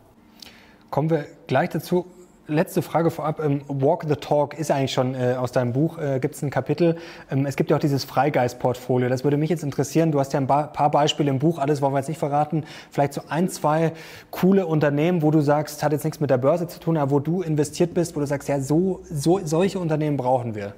Kommen 0.92 1.10
wir 1.10 1.26
gleich 1.48 1.72
dazu. 1.72 2.06
Letzte 2.48 2.84
Frage 2.84 3.10
vorab. 3.10 3.44
Ähm, 3.44 3.62
Walk 3.68 4.06
the 4.08 4.16
Talk 4.16 4.60
ist 4.60 4.70
eigentlich 4.70 4.94
schon 4.94 5.16
äh, 5.16 5.36
aus 5.36 5.52
deinem 5.52 5.74
Buch, 5.74 5.98
äh, 5.98 6.20
gibt 6.20 6.36
es 6.36 6.44
ein 6.44 6.52
Kapitel. 6.52 6.96
Ähm, 7.32 7.48
es 7.48 7.56
gibt 7.56 7.72
ja 7.72 7.76
auch 7.76 7.80
dieses 7.82 8.04
Freigeist-Portfolio. 8.04 9.10
Das 9.10 9.24
würde 9.24 9.38
mich 9.38 9.50
jetzt 9.50 9.64
interessieren. 9.64 10.12
Du 10.12 10.20
hast 10.20 10.32
ja 10.32 10.40
ein 10.40 10.46
paar 10.46 10.92
Beispiele 10.92 11.32
im 11.32 11.40
Buch, 11.40 11.58
alles 11.58 11.82
wollen 11.82 11.94
wir 11.94 12.00
jetzt 12.00 12.08
nicht 12.08 12.20
verraten. 12.20 12.64
Vielleicht 12.92 13.14
so 13.14 13.22
ein, 13.30 13.50
zwei 13.50 13.94
coole 14.30 14.68
Unternehmen, 14.68 15.24
wo 15.24 15.32
du 15.32 15.42
sagst, 15.42 15.82
hat 15.82 15.92
jetzt 15.92 16.04
nichts 16.04 16.20
mit 16.20 16.30
der 16.30 16.38
Börse 16.38 16.68
zu 16.68 16.80
tun, 16.80 16.98
aber 16.98 17.10
wo 17.10 17.20
du 17.20 17.42
investiert 17.42 17.96
bist, 17.96 18.16
wo 18.16 18.20
du 18.20 18.28
sagst, 18.28 18.48
ja, 18.48 18.60
so, 18.60 19.02
so 19.12 19.40
solche 19.44 19.80
Unternehmen 19.80 20.16
brauchen 20.16 20.54
wir. 20.54 20.74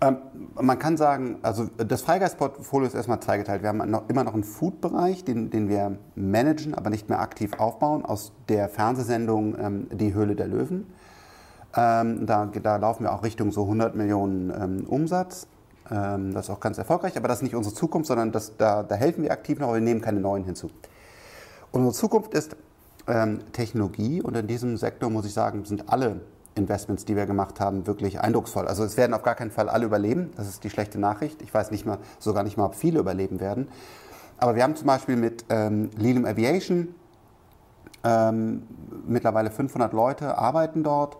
Ähm, 0.00 0.18
man 0.54 0.78
kann 0.78 0.96
sagen, 0.96 1.38
also 1.42 1.66
das 1.76 2.02
Freigeist-Portfolio 2.02 2.86
ist 2.86 2.94
erstmal 2.94 3.20
zweigeteilt. 3.20 3.62
Wir 3.62 3.70
haben 3.70 3.90
noch, 3.90 4.08
immer 4.08 4.22
noch 4.22 4.34
einen 4.34 4.44
Food-Bereich, 4.44 5.24
den, 5.24 5.50
den, 5.50 5.68
wir 5.68 5.98
managen, 6.14 6.74
aber 6.74 6.90
nicht 6.90 7.08
mehr 7.08 7.20
aktiv 7.20 7.58
aufbauen, 7.58 8.04
aus 8.04 8.32
der 8.48 8.68
Fernsehsendung 8.68 9.56
ähm, 9.58 9.88
Die 9.92 10.14
Höhle 10.14 10.36
der 10.36 10.46
Löwen. 10.46 10.86
Ähm, 11.76 12.26
da, 12.26 12.46
da, 12.46 12.76
laufen 12.76 13.04
wir 13.04 13.12
auch 13.12 13.24
Richtung 13.24 13.50
so 13.50 13.62
100 13.62 13.94
Millionen 13.96 14.50
ähm, 14.50 14.86
Umsatz. 14.88 15.48
Ähm, 15.90 16.32
das 16.32 16.46
ist 16.46 16.50
auch 16.50 16.60
ganz 16.60 16.78
erfolgreich, 16.78 17.16
aber 17.16 17.28
das 17.28 17.38
ist 17.38 17.42
nicht 17.42 17.56
unsere 17.56 17.74
Zukunft, 17.74 18.06
sondern 18.06 18.30
das, 18.30 18.56
da, 18.56 18.84
da, 18.84 18.94
helfen 18.94 19.24
wir 19.24 19.32
aktiv 19.32 19.58
noch, 19.58 19.68
aber 19.68 19.76
wir 19.76 19.82
nehmen 19.82 20.00
keine 20.00 20.20
neuen 20.20 20.44
hinzu. 20.44 20.70
Unsere 21.72 21.92
Zukunft 21.92 22.34
ist 22.34 22.56
ähm, 23.08 23.40
Technologie 23.52 24.22
und 24.22 24.36
in 24.36 24.46
diesem 24.46 24.76
Sektor, 24.76 25.10
muss 25.10 25.26
ich 25.26 25.34
sagen, 25.34 25.64
sind 25.64 25.88
alle 25.88 26.20
Investments, 26.58 27.04
die 27.04 27.16
wir 27.16 27.26
gemacht 27.26 27.60
haben, 27.60 27.86
wirklich 27.86 28.20
eindrucksvoll. 28.20 28.68
Also 28.68 28.84
es 28.84 28.96
werden 28.96 29.14
auf 29.14 29.22
gar 29.22 29.34
keinen 29.34 29.50
Fall 29.50 29.68
alle 29.68 29.86
überleben. 29.86 30.32
Das 30.36 30.48
ist 30.48 30.64
die 30.64 30.70
schlechte 30.70 30.98
Nachricht. 30.98 31.40
Ich 31.42 31.54
weiß 31.54 31.70
nicht 31.70 31.86
mal, 31.86 31.98
sogar 32.18 32.42
nicht 32.42 32.56
mal, 32.56 32.66
ob 32.66 32.74
viele 32.74 32.98
überleben 32.98 33.40
werden. 33.40 33.68
Aber 34.38 34.54
wir 34.54 34.62
haben 34.62 34.76
zum 34.76 34.86
Beispiel 34.86 35.16
mit 35.16 35.44
ähm, 35.48 35.90
Lilium 35.96 36.24
Aviation 36.24 36.94
ähm, 38.04 38.62
mittlerweile 39.06 39.50
500 39.50 39.92
Leute 39.92 40.38
arbeiten 40.38 40.82
dort. 40.82 41.16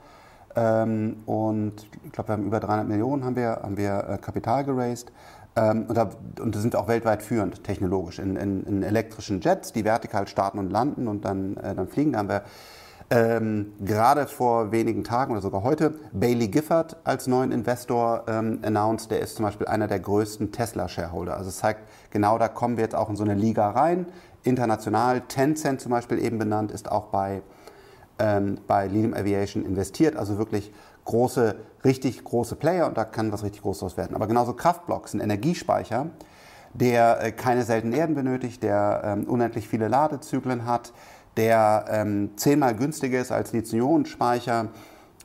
Ähm, 0.54 1.16
und 1.26 1.86
ich 2.04 2.12
glaube, 2.12 2.28
wir 2.28 2.32
haben 2.34 2.44
über 2.44 2.60
300 2.60 2.88
Millionen 2.88 3.24
haben 3.24 3.36
wir, 3.36 3.60
haben 3.62 3.76
wir 3.76 4.08
äh, 4.08 4.18
Kapital 4.18 4.64
geraced. 4.64 5.12
Ähm, 5.56 5.86
und, 5.88 5.96
da, 5.96 6.10
und 6.40 6.54
sind 6.56 6.76
auch 6.76 6.88
weltweit 6.88 7.22
führend 7.22 7.64
technologisch 7.64 8.18
in, 8.18 8.36
in, 8.36 8.64
in, 8.64 8.82
elektrischen 8.82 9.40
Jets, 9.40 9.72
die 9.72 9.84
vertikal 9.84 10.28
starten 10.28 10.58
und 10.58 10.70
landen 10.70 11.08
und 11.08 11.24
dann, 11.24 11.56
äh, 11.56 11.74
dann 11.74 11.88
fliegen. 11.88 12.12
Da 12.12 12.18
haben 12.18 12.28
wir 12.28 12.42
ähm, 13.10 13.72
gerade 13.80 14.26
vor 14.26 14.70
wenigen 14.70 15.02
Tagen 15.02 15.32
oder 15.32 15.40
sogar 15.40 15.62
heute 15.62 15.94
Bailey 16.12 16.48
Gifford 16.48 16.96
als 17.04 17.26
neuen 17.26 17.52
Investor 17.52 18.24
ähm, 18.28 18.60
announced. 18.62 19.10
Der 19.10 19.20
ist 19.20 19.36
zum 19.36 19.46
Beispiel 19.46 19.66
einer 19.66 19.86
der 19.86 20.00
größten 20.00 20.52
Tesla-Shareholder. 20.52 21.36
Also 21.36 21.48
es 21.48 21.58
zeigt, 21.58 21.88
genau 22.10 22.36
da 22.36 22.48
kommen 22.48 22.76
wir 22.76 22.84
jetzt 22.84 22.94
auch 22.94 23.08
in 23.08 23.16
so 23.16 23.24
eine 23.24 23.34
Liga 23.34 23.70
rein. 23.70 24.06
International, 24.42 25.22
Tencent 25.22 25.80
zum 25.80 25.90
Beispiel 25.90 26.22
eben 26.22 26.38
benannt, 26.38 26.70
ist 26.70 26.90
auch 26.92 27.06
bei, 27.06 27.42
ähm, 28.18 28.58
bei 28.66 28.86
Lilium 28.86 29.14
Aviation 29.14 29.64
investiert. 29.64 30.16
Also 30.16 30.36
wirklich 30.36 30.72
große, 31.06 31.56
richtig 31.84 32.22
große 32.22 32.56
Player 32.56 32.86
und 32.86 32.98
da 32.98 33.04
kann 33.06 33.32
was 33.32 33.42
richtig 33.42 33.62
Großes 33.62 33.96
werden. 33.96 34.14
Aber 34.14 34.26
genauso 34.26 34.52
Kraftblocks, 34.52 35.14
ein 35.14 35.20
Energiespeicher, 35.20 36.08
der 36.74 37.22
äh, 37.22 37.32
keine 37.32 37.62
seltenen 37.62 37.94
Erden 37.94 38.14
benötigt, 38.14 38.62
der 38.62 39.00
ähm, 39.02 39.24
unendlich 39.24 39.66
viele 39.66 39.88
Ladezyklen 39.88 40.66
hat, 40.66 40.92
der 41.38 41.84
ähm, 41.88 42.30
zehnmal 42.36 42.74
günstiger 42.74 43.20
ist 43.20 43.30
als 43.30 43.52
Lithium-Ionen-Speicher. 43.52 44.68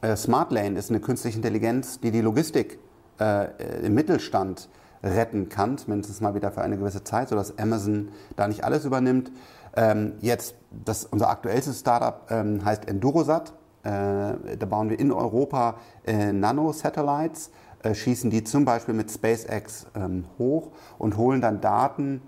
Äh, 0.02 0.16
SmartLane 0.16 0.78
ist 0.78 0.92
eine 0.92 1.00
künstliche 1.00 1.38
Intelligenz, 1.38 2.00
die 2.00 2.12
die 2.12 2.22
Logistik 2.22 2.78
äh, 3.20 3.48
im 3.84 3.96
Mittelstand 3.96 4.70
retten 5.04 5.50
kann, 5.50 5.78
mindestens 5.88 6.22
mal 6.22 6.36
wieder 6.36 6.52
für 6.52 6.62
eine 6.62 6.78
gewisse 6.78 7.04
Zeit, 7.04 7.30
sodass 7.30 7.58
Amazon 7.58 8.10
da 8.36 8.48
nicht 8.48 8.64
alles 8.64 8.86
übernimmt. 8.86 9.32
Ähm, 9.76 10.14
jetzt, 10.22 10.56
das, 10.86 11.06
unser 11.06 11.30
aktuellstes 11.30 11.80
Startup 11.80 12.28
ähm, 12.30 12.64
heißt 12.64 12.88
Endurosat. 12.88 13.54
Äh, 13.82 13.90
da 13.90 14.66
bauen 14.70 14.90
wir 14.92 15.00
in 15.00 15.12
Europa 15.12 15.78
äh, 16.06 16.32
Nano-Satellites, 16.32 17.50
äh, 17.82 17.96
schießen 17.96 18.30
die 18.30 18.44
zum 18.44 18.66
Beispiel 18.66 18.94
mit 18.94 19.12
SpaceX 19.12 19.88
ähm, 19.96 20.26
hoch 20.38 20.70
und 21.00 21.18
holen 21.18 21.42
dann 21.42 21.60
Daten 21.60 22.22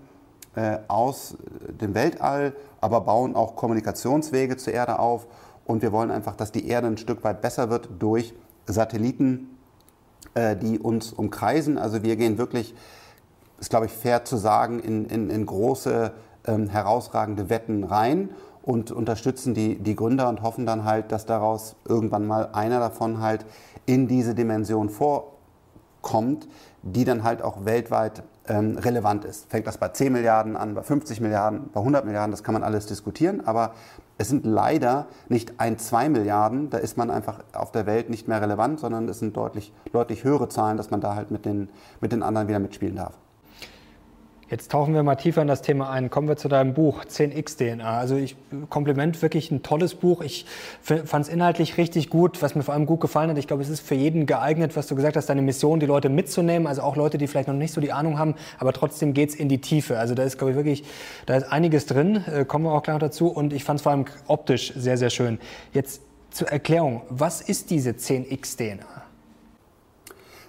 aus 0.88 1.36
dem 1.68 1.94
Weltall, 1.94 2.54
aber 2.80 3.02
bauen 3.02 3.36
auch 3.36 3.56
Kommunikationswege 3.56 4.56
zur 4.56 4.72
Erde 4.72 4.98
auf. 4.98 5.26
Und 5.66 5.82
wir 5.82 5.92
wollen 5.92 6.10
einfach, 6.10 6.36
dass 6.36 6.52
die 6.52 6.68
Erde 6.68 6.86
ein 6.86 6.96
Stück 6.96 7.24
weit 7.24 7.42
besser 7.42 7.68
wird 7.68 7.88
durch 7.98 8.32
Satelliten, 8.66 9.58
äh, 10.34 10.56
die 10.56 10.78
uns 10.78 11.12
umkreisen. 11.12 11.78
Also 11.78 12.02
wir 12.02 12.16
gehen 12.16 12.38
wirklich, 12.38 12.74
ist 13.58 13.70
glaube 13.70 13.86
ich 13.86 13.92
fair 13.92 14.24
zu 14.24 14.36
sagen, 14.36 14.80
in, 14.80 15.06
in, 15.06 15.30
in 15.30 15.46
große, 15.46 16.12
ähm, 16.46 16.68
herausragende 16.68 17.50
Wetten 17.50 17.84
rein 17.84 18.30
und 18.62 18.90
unterstützen 18.90 19.54
die, 19.54 19.76
die 19.78 19.94
Gründer 19.94 20.28
und 20.28 20.42
hoffen 20.42 20.66
dann 20.66 20.84
halt, 20.84 21.12
dass 21.12 21.26
daraus 21.26 21.76
irgendwann 21.88 22.26
mal 22.26 22.50
einer 22.52 22.80
davon 22.80 23.20
halt 23.20 23.46
in 23.86 24.08
diese 24.08 24.34
Dimension 24.34 24.90
vorkommt, 24.90 26.48
die 26.82 27.04
dann 27.04 27.22
halt 27.22 27.42
auch 27.42 27.64
weltweit 27.64 28.22
ähm, 28.48 28.78
relevant 28.78 29.24
ist. 29.24 29.50
Fängt 29.50 29.66
das 29.66 29.78
bei 29.78 29.88
10 29.88 30.12
Milliarden 30.12 30.56
an, 30.56 30.74
bei 30.74 30.82
50 30.82 31.20
Milliarden, 31.20 31.70
bei 31.72 31.80
100 31.80 32.04
Milliarden, 32.04 32.30
das 32.30 32.42
kann 32.42 32.54
man 32.54 32.62
alles 32.62 32.86
diskutieren, 32.86 33.46
aber 33.46 33.74
es 34.18 34.28
sind 34.28 34.46
leider 34.46 35.06
nicht 35.28 35.60
ein, 35.60 35.78
zwei 35.78 36.08
Milliarden, 36.08 36.70
da 36.70 36.78
ist 36.78 36.96
man 36.96 37.10
einfach 37.10 37.40
auf 37.52 37.72
der 37.72 37.86
Welt 37.86 38.08
nicht 38.10 38.28
mehr 38.28 38.40
relevant, 38.40 38.80
sondern 38.80 39.08
es 39.08 39.18
sind 39.18 39.36
deutlich, 39.36 39.72
deutlich 39.92 40.24
höhere 40.24 40.48
Zahlen, 40.48 40.76
dass 40.76 40.90
man 40.90 41.00
da 41.00 41.14
halt 41.14 41.30
mit 41.30 41.44
den, 41.44 41.68
mit 42.00 42.12
den 42.12 42.22
anderen 42.22 42.48
wieder 42.48 42.58
mitspielen 42.58 42.96
darf. 42.96 43.14
Jetzt 44.48 44.70
tauchen 44.70 44.94
wir 44.94 45.02
mal 45.02 45.16
tiefer 45.16 45.42
in 45.42 45.48
das 45.48 45.60
Thema 45.60 45.90
ein. 45.90 46.08
Kommen 46.08 46.28
wir 46.28 46.36
zu 46.36 46.46
deinem 46.46 46.72
Buch 46.72 47.04
10x 47.04 47.56
DNA. 47.56 47.98
Also 47.98 48.14
ich 48.14 48.36
Kompliment, 48.70 49.20
wirklich 49.20 49.50
ein 49.50 49.64
tolles 49.64 49.96
Buch. 49.96 50.22
Ich 50.22 50.46
fand 50.82 51.26
es 51.26 51.28
inhaltlich 51.28 51.78
richtig 51.78 52.10
gut, 52.10 52.42
was 52.42 52.54
mir 52.54 52.62
vor 52.62 52.72
allem 52.74 52.86
gut 52.86 53.00
gefallen 53.00 53.28
hat. 53.28 53.38
Ich 53.38 53.48
glaube, 53.48 53.64
es 53.64 53.68
ist 53.68 53.80
für 53.80 53.96
jeden 53.96 54.24
geeignet, 54.24 54.76
was 54.76 54.86
du 54.86 54.94
gesagt 54.94 55.16
hast, 55.16 55.26
deine 55.26 55.42
Mission, 55.42 55.80
die 55.80 55.86
Leute 55.86 56.10
mitzunehmen. 56.10 56.68
Also 56.68 56.82
auch 56.82 56.94
Leute, 56.94 57.18
die 57.18 57.26
vielleicht 57.26 57.48
noch 57.48 57.54
nicht 57.54 57.72
so 57.72 57.80
die 57.80 57.90
Ahnung 57.90 58.20
haben, 58.20 58.36
aber 58.60 58.72
trotzdem 58.72 59.14
geht's 59.14 59.34
in 59.34 59.48
die 59.48 59.60
Tiefe. 59.60 59.98
Also 59.98 60.14
da 60.14 60.22
ist, 60.22 60.38
glaube 60.38 60.52
ich, 60.52 60.56
wirklich, 60.56 60.84
da 61.26 61.34
ist 61.34 61.50
einiges 61.50 61.86
drin. 61.86 62.22
Äh, 62.32 62.44
kommen 62.44 62.66
wir 62.66 62.72
auch 62.72 62.84
gleich 62.84 62.94
noch 62.94 63.00
dazu. 63.00 63.26
Und 63.26 63.52
ich 63.52 63.64
fand 63.64 63.80
es 63.80 63.82
vor 63.82 63.90
allem 63.90 64.04
optisch 64.28 64.72
sehr, 64.76 64.96
sehr 64.96 65.10
schön. 65.10 65.40
Jetzt 65.72 66.02
zur 66.30 66.48
Erklärung. 66.48 67.02
Was 67.08 67.40
ist 67.40 67.70
diese 67.70 67.90
10x 67.90 68.56
DNA? 68.58 69.05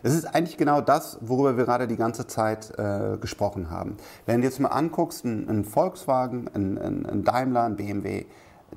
Das 0.08 0.16
ist 0.16 0.24
eigentlich 0.34 0.56
genau 0.56 0.80
das, 0.80 1.18
worüber 1.20 1.58
wir 1.58 1.66
gerade 1.66 1.86
die 1.86 1.98
ganze 1.98 2.28
Zeit 2.28 2.72
äh, 2.80 3.18
gesprochen 3.18 3.70
haben. 3.70 3.98
Wenn 4.26 4.40
du 4.40 4.48
jetzt 4.48 4.58
mal 4.62 4.70
anguckst, 4.70 5.26
ein, 5.26 5.50
ein 5.50 5.66
Volkswagen, 5.66 6.50
ein, 6.54 6.78
ein, 6.78 7.26
Daimler, 7.26 7.64
ein 7.64 7.76
BMW, 7.76 8.24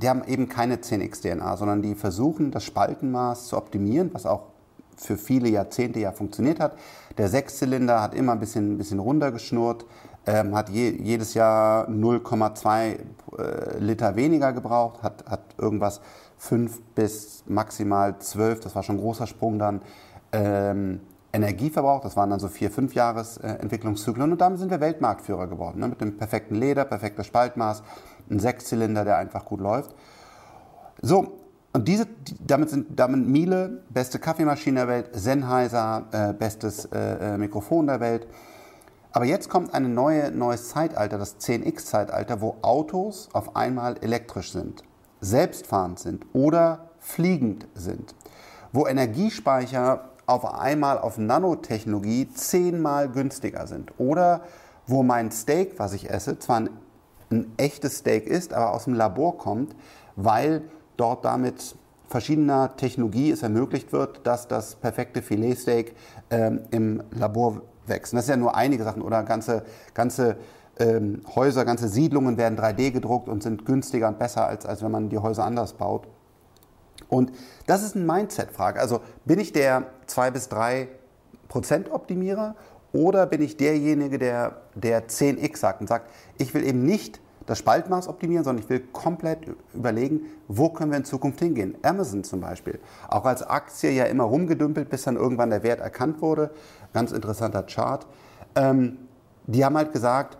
die 0.02 0.08
haben 0.08 0.24
eben 0.24 0.48
keine 0.48 0.78
10x-DNA, 0.78 1.56
sondern 1.56 1.82
die 1.82 1.94
versuchen, 1.94 2.50
das 2.50 2.64
Spaltenmaß 2.64 3.46
zu 3.46 3.56
optimieren, 3.56 4.10
was 4.12 4.26
auch 4.26 4.46
für 4.96 5.16
viele 5.16 5.48
Jahrzehnte 5.48 6.00
ja 6.00 6.10
funktioniert 6.10 6.58
hat. 6.58 6.76
Der 7.16 7.28
Sechszylinder 7.28 8.02
hat 8.02 8.12
immer 8.12 8.32
ein 8.32 8.40
bisschen, 8.40 8.74
ein 8.74 8.78
bisschen 8.78 8.98
runtergeschnurrt, 8.98 9.86
ähm, 10.26 10.56
hat 10.56 10.68
je, 10.68 10.90
jedes 11.00 11.34
Jahr 11.34 11.88
0,2 11.88 12.98
äh, 13.38 13.78
Liter 13.78 14.16
weniger 14.16 14.52
gebraucht, 14.52 15.04
hat, 15.04 15.24
hat 15.30 15.42
irgendwas 15.58 16.00
5 16.38 16.80
bis 16.96 17.44
maximal 17.46 18.18
12, 18.18 18.58
das 18.58 18.74
war 18.74 18.82
schon 18.82 18.96
ein 18.96 19.00
großer 19.00 19.28
Sprung 19.28 19.60
dann, 19.60 19.80
ähm, 20.32 21.00
Energieverbrauch, 21.32 22.00
das 22.00 22.16
waren 22.16 22.30
dann 22.30 22.40
so 22.40 22.48
vier, 22.48 22.70
fünf 22.70 22.94
Jahres 22.94 23.36
äh, 23.36 23.48
Entwicklungszyklen 23.48 24.32
und 24.32 24.40
damit 24.40 24.58
sind 24.58 24.70
wir 24.70 24.80
Weltmarktführer 24.80 25.46
geworden, 25.46 25.80
ne? 25.80 25.88
mit 25.88 26.00
dem 26.00 26.16
perfekten 26.16 26.54
Leder, 26.54 26.84
perfektes 26.84 27.26
Spaltmaß, 27.26 27.82
ein 28.30 28.40
Sechszylinder, 28.40 29.04
der 29.04 29.16
einfach 29.16 29.44
gut 29.44 29.60
läuft. 29.60 29.94
So, 31.02 31.38
und 31.72 31.86
diese, 31.86 32.08
damit 32.40 32.70
sind 32.70 32.98
damit 32.98 33.26
Miele, 33.26 33.84
beste 33.90 34.18
Kaffeemaschine 34.18 34.80
der 34.80 34.88
Welt, 34.88 35.10
Sennheiser, 35.12 36.06
äh, 36.10 36.32
bestes 36.32 36.86
äh, 36.86 37.34
äh 37.34 37.38
Mikrofon 37.38 37.86
der 37.86 38.00
Welt. 38.00 38.26
Aber 39.12 39.24
jetzt 39.24 39.48
kommt 39.48 39.72
ein 39.72 39.94
neue, 39.94 40.32
neues 40.32 40.68
Zeitalter, 40.68 41.18
das 41.18 41.38
10x-Zeitalter, 41.40 42.40
wo 42.40 42.56
Autos 42.62 43.28
auf 43.32 43.56
einmal 43.56 43.96
elektrisch 44.00 44.52
sind, 44.52 44.82
selbstfahrend 45.20 45.98
sind 45.98 46.26
oder 46.32 46.90
fliegend 46.98 47.66
sind, 47.74 48.14
wo 48.72 48.86
Energiespeicher 48.86 50.09
auf 50.30 50.44
einmal 50.54 50.98
auf 50.98 51.18
Nanotechnologie 51.18 52.28
zehnmal 52.32 53.08
günstiger 53.08 53.66
sind. 53.66 53.92
Oder 53.98 54.42
wo 54.86 55.02
mein 55.02 55.30
Steak, 55.30 55.78
was 55.78 55.92
ich 55.92 56.10
esse, 56.10 56.38
zwar 56.38 56.60
ein 56.60 56.70
ein 57.30 57.52
echtes 57.56 57.98
Steak 57.98 58.26
ist, 58.26 58.52
aber 58.52 58.74
aus 58.74 58.84
dem 58.84 58.94
Labor 58.94 59.38
kommt, 59.38 59.74
weil 60.16 60.62
dort 60.96 61.24
damit 61.24 61.76
verschiedener 62.08 62.76
Technologie 62.76 63.30
es 63.30 63.42
ermöglicht 63.42 63.92
wird, 63.92 64.26
dass 64.26 64.48
das 64.48 64.74
perfekte 64.74 65.22
Filetsteak 65.22 65.94
ähm, 66.30 66.62
im 66.70 67.02
Labor 67.12 67.62
wächst. 67.86 68.12
Und 68.12 68.16
das 68.16 68.26
sind 68.26 68.34
ja 68.34 68.40
nur 68.40 68.56
einige 68.56 68.82
Sachen 68.82 69.00
oder 69.00 69.22
ganze, 69.22 69.62
ganze 69.94 70.36
ähm, 70.78 71.22
Häuser, 71.34 71.64
ganze 71.64 71.88
Siedlungen 71.88 72.36
werden 72.36 72.58
3D 72.58 72.90
gedruckt 72.90 73.28
und 73.28 73.42
sind 73.42 73.64
günstiger 73.64 74.08
und 74.08 74.18
besser, 74.18 74.46
als, 74.46 74.66
als 74.66 74.82
wenn 74.82 74.90
man 74.90 75.08
die 75.08 75.18
Häuser 75.18 75.44
anders 75.44 75.74
baut. 75.74 76.08
Und 77.10 77.32
das 77.66 77.82
ist 77.82 77.96
eine 77.96 78.04
Mindset-Frage. 78.04 78.80
Also 78.80 79.00
bin 79.26 79.38
ich 79.38 79.52
der 79.52 79.86
2 80.06 80.30
bis 80.30 80.48
3 80.48 80.88
Prozent 81.48 81.90
Optimierer 81.90 82.54
oder 82.92 83.26
bin 83.26 83.42
ich 83.42 83.56
derjenige, 83.56 84.18
der, 84.18 84.62
der 84.74 85.08
10x 85.08 85.56
sagt 85.58 85.80
und 85.80 85.88
sagt, 85.88 86.08
ich 86.38 86.54
will 86.54 86.64
eben 86.64 86.84
nicht 86.84 87.20
das 87.46 87.58
Spaltmaß 87.58 88.06
optimieren, 88.06 88.44
sondern 88.44 88.62
ich 88.62 88.70
will 88.70 88.80
komplett 88.92 89.40
überlegen, 89.74 90.26
wo 90.46 90.68
können 90.68 90.92
wir 90.92 90.98
in 90.98 91.04
Zukunft 91.04 91.40
hingehen. 91.40 91.76
Amazon 91.82 92.22
zum 92.22 92.40
Beispiel, 92.40 92.78
auch 93.08 93.24
als 93.24 93.42
Aktie 93.42 93.90
ja 93.90 94.04
immer 94.04 94.24
rumgedümpelt, 94.24 94.88
bis 94.88 95.02
dann 95.02 95.16
irgendwann 95.16 95.50
der 95.50 95.64
Wert 95.64 95.80
erkannt 95.80 96.22
wurde. 96.22 96.50
Ganz 96.92 97.10
interessanter 97.10 97.64
Chart. 97.64 98.06
Ähm, 98.54 98.98
die 99.46 99.64
haben 99.64 99.76
halt 99.76 99.92
gesagt, 99.92 100.38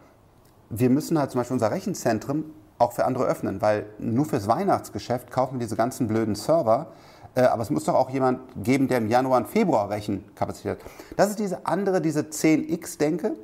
wir 0.68 0.88
müssen 0.88 1.18
halt 1.18 1.32
zum 1.32 1.40
Beispiel 1.40 1.54
unser 1.54 1.72
Rechenzentrum 1.72 2.44
auch 2.80 2.92
für 2.92 3.04
andere 3.04 3.24
öffnen, 3.24 3.60
weil 3.60 3.86
nur 3.98 4.24
fürs 4.24 4.48
Weihnachtsgeschäft 4.48 5.30
kaufen 5.30 5.54
wir 5.54 5.60
diese 5.60 5.76
ganzen 5.76 6.08
blöden 6.08 6.34
Server. 6.34 6.88
Äh, 7.34 7.42
aber 7.42 7.62
es 7.62 7.70
muss 7.70 7.84
doch 7.84 7.94
auch 7.94 8.10
jemand 8.10 8.40
geben, 8.62 8.88
der 8.88 8.98
im 8.98 9.08
Januar 9.08 9.38
und 9.38 9.48
Februar 9.48 9.90
Rechenkapazität 9.90 10.78
hat. 10.78 10.90
Das 11.16 11.30
ist 11.30 11.38
diese 11.38 11.66
andere, 11.66 12.00
diese 12.00 12.22
10x-Denke. 12.22 13.36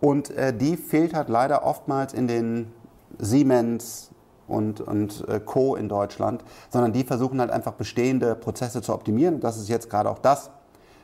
Und 0.00 0.30
äh, 0.30 0.56
die 0.56 0.76
fehlt 0.76 1.14
halt 1.14 1.28
leider 1.28 1.64
oftmals 1.64 2.12
in 2.12 2.28
den 2.28 2.72
Siemens 3.18 4.10
und, 4.46 4.80
und 4.80 5.26
äh, 5.28 5.40
Co. 5.40 5.74
in 5.74 5.88
Deutschland, 5.88 6.44
sondern 6.70 6.92
die 6.92 7.02
versuchen 7.02 7.40
halt 7.40 7.50
einfach 7.50 7.72
bestehende 7.72 8.34
Prozesse 8.36 8.82
zu 8.82 8.94
optimieren. 8.94 9.36
Und 9.36 9.44
das 9.44 9.56
ist 9.56 9.68
jetzt 9.68 9.90
gerade 9.90 10.10
auch 10.10 10.18
das, 10.18 10.50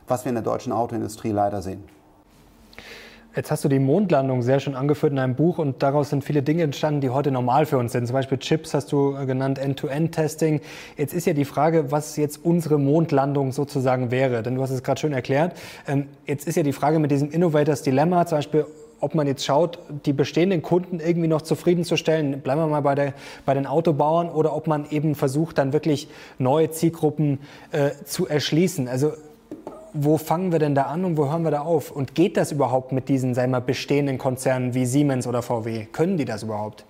was 0.06 0.24
wir 0.24 0.30
in 0.30 0.36
der 0.36 0.44
deutschen 0.44 0.72
Autoindustrie 0.72 1.32
leider 1.32 1.62
sehen. 1.62 1.84
Jetzt 3.34 3.50
hast 3.50 3.64
du 3.64 3.68
die 3.70 3.78
Mondlandung 3.78 4.42
sehr 4.42 4.60
schön 4.60 4.74
angeführt 4.74 5.12
in 5.12 5.18
einem 5.18 5.34
Buch 5.34 5.56
und 5.56 5.82
daraus 5.82 6.10
sind 6.10 6.22
viele 6.22 6.42
Dinge 6.42 6.64
entstanden, 6.64 7.00
die 7.00 7.08
heute 7.08 7.30
normal 7.30 7.64
für 7.64 7.78
uns 7.78 7.92
sind. 7.92 8.06
Zum 8.06 8.12
Beispiel 8.12 8.36
Chips 8.36 8.74
hast 8.74 8.92
du 8.92 9.16
äh, 9.16 9.24
genannt, 9.24 9.58
End-to-End-Testing. 9.58 10.60
Jetzt 10.98 11.14
ist 11.14 11.26
ja 11.26 11.32
die 11.32 11.46
Frage, 11.46 11.90
was 11.90 12.18
jetzt 12.18 12.44
unsere 12.44 12.78
Mondlandung 12.78 13.52
sozusagen 13.52 14.10
wäre. 14.10 14.42
Denn 14.42 14.56
du 14.56 14.62
hast 14.62 14.70
es 14.70 14.82
gerade 14.82 15.00
schön 15.00 15.14
erklärt. 15.14 15.56
Ähm, 15.88 16.08
jetzt 16.26 16.46
ist 16.46 16.56
ja 16.56 16.62
die 16.62 16.74
Frage 16.74 16.98
mit 16.98 17.10
diesem 17.10 17.30
Innovators 17.30 17.80
Dilemma, 17.80 18.26
zum 18.26 18.36
Beispiel, 18.36 18.66
ob 19.00 19.14
man 19.14 19.26
jetzt 19.26 19.46
schaut, 19.46 19.78
die 20.04 20.12
bestehenden 20.12 20.60
Kunden 20.60 21.00
irgendwie 21.00 21.26
noch 21.26 21.40
zufriedenzustellen, 21.40 22.42
bleiben 22.42 22.60
wir 22.60 22.66
mal 22.66 22.82
bei, 22.82 22.94
der, 22.94 23.14
bei 23.46 23.54
den 23.54 23.66
Autobauern, 23.66 24.28
oder 24.28 24.54
ob 24.54 24.66
man 24.66 24.84
eben 24.90 25.14
versucht, 25.14 25.56
dann 25.56 25.72
wirklich 25.72 26.06
neue 26.38 26.70
Zielgruppen 26.70 27.38
äh, 27.70 27.92
zu 28.04 28.28
erschließen. 28.28 28.88
Also 28.88 29.12
wo 29.94 30.18
fangen 30.18 30.52
wir 30.52 30.58
denn 30.58 30.74
da 30.74 30.84
an 30.84 31.04
und 31.04 31.16
wo 31.16 31.30
hören 31.30 31.44
wir 31.44 31.50
da 31.50 31.60
auf? 31.60 31.90
Und 31.90 32.14
geht 32.14 32.36
das 32.36 32.52
überhaupt 32.52 32.92
mit 32.92 33.08
diesen, 33.08 33.36
wir 33.36 33.46
mal, 33.46 33.60
bestehenden 33.60 34.18
Konzernen 34.18 34.74
wie 34.74 34.86
Siemens 34.86 35.26
oder 35.26 35.42
VW? 35.42 35.86
Können 35.86 36.16
die 36.16 36.24
das 36.24 36.42
überhaupt? 36.42 36.84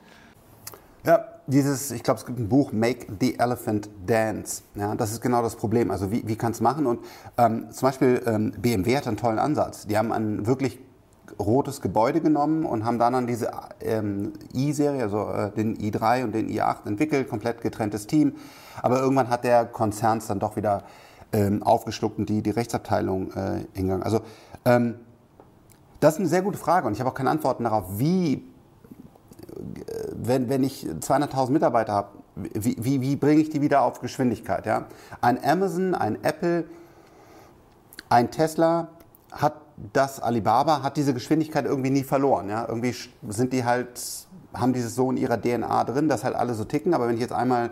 Ja, 1.04 1.24
dieses, 1.46 1.90
ich 1.90 2.02
glaube, 2.04 2.20
es 2.20 2.26
gibt 2.26 2.38
ein 2.38 2.48
Buch, 2.48 2.72
Make 2.72 3.06
the 3.20 3.38
Elephant 3.38 3.90
Dance. 4.06 4.62
Ja, 4.76 4.94
das 4.94 5.10
ist 5.10 5.20
genau 5.20 5.42
das 5.42 5.56
Problem. 5.56 5.90
Also 5.90 6.12
wie, 6.12 6.26
wie 6.26 6.36
kann 6.36 6.52
es 6.52 6.60
machen? 6.60 6.86
Und 6.86 7.00
ähm, 7.36 7.66
zum 7.72 7.88
Beispiel 7.88 8.22
ähm, 8.26 8.52
BMW 8.52 8.96
hat 8.96 9.08
einen 9.08 9.16
tollen 9.16 9.40
Ansatz. 9.40 9.86
Die 9.86 9.98
haben 9.98 10.12
ein 10.12 10.46
wirklich 10.46 10.78
rotes 11.38 11.80
Gebäude 11.80 12.20
genommen 12.20 12.64
und 12.64 12.84
haben 12.84 12.98
dann 12.98 13.14
an 13.14 13.26
diese 13.26 13.50
ähm, 13.80 14.32
i-Serie, 14.54 15.02
also 15.02 15.30
äh, 15.30 15.50
den 15.50 15.76
i3 15.76 16.24
und 16.24 16.34
den 16.34 16.48
i8 16.48 16.86
entwickelt, 16.86 17.28
komplett 17.28 17.62
getrenntes 17.62 18.06
Team. 18.06 18.34
Aber 18.80 19.00
irgendwann 19.00 19.28
hat 19.28 19.42
der 19.42 19.64
Konzern 19.64 20.18
es 20.18 20.28
dann 20.28 20.38
doch 20.38 20.56
wieder 20.56 20.84
ähm, 21.32 21.62
aufgeschluckt 21.62 22.18
und 22.18 22.28
die, 22.28 22.42
die 22.42 22.50
Rechtsabteilung 22.50 23.32
äh, 23.32 23.64
hingegangen. 23.72 24.02
Also 24.02 24.20
ähm, 24.64 24.96
das 26.00 26.14
ist 26.14 26.20
eine 26.20 26.28
sehr 26.28 26.42
gute 26.42 26.58
Frage 26.58 26.86
und 26.86 26.94
ich 26.94 27.00
habe 27.00 27.10
auch 27.10 27.14
keine 27.14 27.30
Antworten 27.30 27.64
darauf, 27.64 27.84
wie, 27.98 28.34
äh, 28.34 28.42
wenn, 30.14 30.48
wenn 30.48 30.64
ich 30.64 30.86
200.000 30.86 31.50
Mitarbeiter 31.50 31.92
habe, 31.92 32.08
wie, 32.34 32.76
wie, 32.78 33.00
wie 33.00 33.16
bringe 33.16 33.40
ich 33.40 33.50
die 33.50 33.60
wieder 33.60 33.82
auf 33.82 34.00
Geschwindigkeit? 34.00 34.66
Ja? 34.66 34.86
Ein 35.20 35.42
Amazon, 35.44 35.94
ein 35.94 36.22
Apple, 36.24 36.64
ein 38.08 38.30
Tesla 38.30 38.88
hat 39.30 39.54
das 39.92 40.20
Alibaba 40.20 40.82
hat 40.82 40.96
diese 40.96 41.14
Geschwindigkeit 41.14 41.64
irgendwie 41.64 41.90
nie 41.90 42.04
verloren. 42.04 42.48
Ja? 42.48 42.66
Irgendwie 42.68 42.94
sind 43.28 43.52
die 43.52 43.64
halt, 43.64 44.00
haben 44.52 44.72
dieses 44.72 44.94
so 44.94 45.10
in 45.10 45.16
ihrer 45.16 45.40
DNA 45.40 45.84
drin, 45.84 46.08
dass 46.08 46.24
halt 46.24 46.36
alle 46.36 46.54
so 46.54 46.64
ticken. 46.64 46.94
Aber 46.94 47.08
wenn 47.08 47.14
ich 47.14 47.20
jetzt 47.20 47.32
einmal 47.32 47.70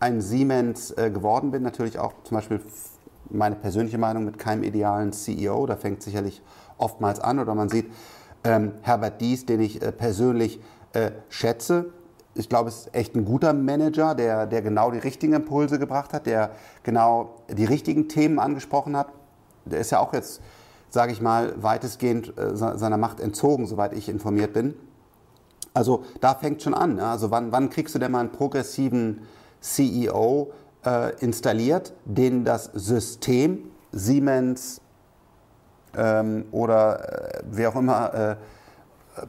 ein 0.00 0.20
Siemens 0.20 0.90
äh, 0.92 1.10
geworden 1.10 1.50
bin, 1.50 1.62
natürlich 1.62 1.98
auch 1.98 2.12
zum 2.24 2.36
Beispiel 2.36 2.60
meine 3.32 3.56
persönliche 3.56 3.98
Meinung 3.98 4.24
mit 4.24 4.38
keinem 4.38 4.62
idealen 4.62 5.12
CEO. 5.12 5.66
Da 5.66 5.76
fängt 5.76 6.02
sicherlich 6.02 6.42
oftmals 6.78 7.20
an. 7.20 7.38
Oder 7.38 7.54
man 7.54 7.68
sieht 7.68 7.90
ähm, 8.44 8.72
Herbert 8.82 9.20
Dies, 9.20 9.46
den 9.46 9.60
ich 9.60 9.82
äh, 9.82 9.92
persönlich 9.92 10.60
äh, 10.92 11.12
schätze. 11.28 11.86
Ich 12.34 12.48
glaube, 12.48 12.68
es 12.68 12.86
ist 12.86 12.94
echt 12.94 13.14
ein 13.14 13.24
guter 13.24 13.52
Manager, 13.52 14.14
der, 14.14 14.46
der 14.46 14.62
genau 14.62 14.90
die 14.90 14.98
richtigen 14.98 15.34
Impulse 15.34 15.78
gebracht 15.78 16.12
hat, 16.12 16.26
der 16.26 16.50
genau 16.82 17.36
die 17.50 17.64
richtigen 17.64 18.08
Themen 18.08 18.38
angesprochen 18.38 18.96
hat. 18.96 19.08
Der 19.66 19.80
ist 19.80 19.90
ja 19.90 20.00
auch 20.00 20.14
jetzt, 20.14 20.40
sage 20.88 21.12
ich 21.12 21.20
mal, 21.20 21.54
weitestgehend 21.62 22.36
äh, 22.38 22.56
seiner 22.56 22.96
Macht 22.96 23.20
entzogen, 23.20 23.66
soweit 23.66 23.92
ich 23.92 24.08
informiert 24.08 24.52
bin. 24.52 24.74
Also 25.74 26.04
da 26.20 26.34
fängt 26.34 26.62
schon 26.62 26.74
an. 26.74 26.98
Ja? 26.98 27.12
Also 27.12 27.30
wann, 27.30 27.52
wann 27.52 27.70
kriegst 27.70 27.94
du 27.94 27.98
denn 27.98 28.12
mal 28.12 28.20
einen 28.20 28.32
progressiven 28.32 29.22
CEO, 29.60 30.52
äh, 30.84 31.14
installiert, 31.20 31.92
den 32.04 32.44
das 32.44 32.70
System 32.74 33.70
Siemens 33.92 34.80
ähm, 35.96 36.46
oder 36.50 37.38
äh, 37.38 37.42
wer 37.50 37.68
auch 37.70 37.76
immer 37.76 38.14
äh, 38.14 38.36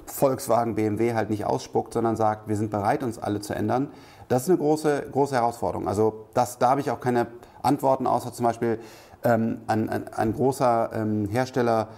Volkswagen, 0.05 0.75
BMW 0.75 1.13
halt 1.13 1.29
nicht 1.29 1.45
ausspuckt, 1.45 1.93
sondern 1.93 2.15
sagt, 2.15 2.47
wir 2.47 2.55
sind 2.55 2.71
bereit, 2.71 3.03
uns 3.03 3.19
alle 3.19 3.41
zu 3.41 3.53
ändern. 3.53 3.89
Das 4.29 4.43
ist 4.43 4.49
eine 4.49 4.57
große, 4.57 5.07
große 5.11 5.35
Herausforderung. 5.35 5.87
Also 5.87 6.25
das, 6.33 6.57
da 6.57 6.71
habe 6.71 6.81
ich 6.81 6.89
auch 6.89 7.01
keine 7.01 7.27
Antworten, 7.61 8.07
außer 8.07 8.31
zum 8.31 8.45
Beispiel 8.45 8.79
ähm, 9.23 9.59
ein, 9.67 9.89
ein, 9.89 10.07
ein, 10.07 10.33
großer 10.33 10.89
ähm, 10.93 11.27
Hersteller, 11.29 11.89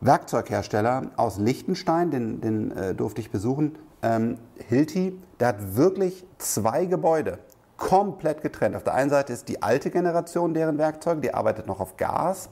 Werkzeughersteller 0.00 1.10
aus 1.16 1.38
Liechtenstein, 1.38 2.10
den, 2.10 2.40
den 2.40 2.70
äh, 2.72 2.94
durfte 2.94 3.20
ich 3.20 3.30
besuchen, 3.30 3.76
ähm, 4.02 4.38
Hilti, 4.68 5.18
der 5.40 5.48
hat 5.48 5.76
wirklich 5.76 6.24
zwei 6.38 6.86
Gebäude 6.86 7.38
komplett 7.76 8.42
getrennt. 8.42 8.76
Auf 8.76 8.84
der 8.84 8.94
einen 8.94 9.10
Seite 9.10 9.32
ist 9.32 9.48
die 9.48 9.62
alte 9.62 9.90
Generation 9.90 10.54
deren 10.54 10.78
Werkzeuge, 10.78 11.20
die 11.20 11.34
arbeitet 11.34 11.66
noch 11.66 11.80
auf 11.80 11.96
Gas. 11.96 12.48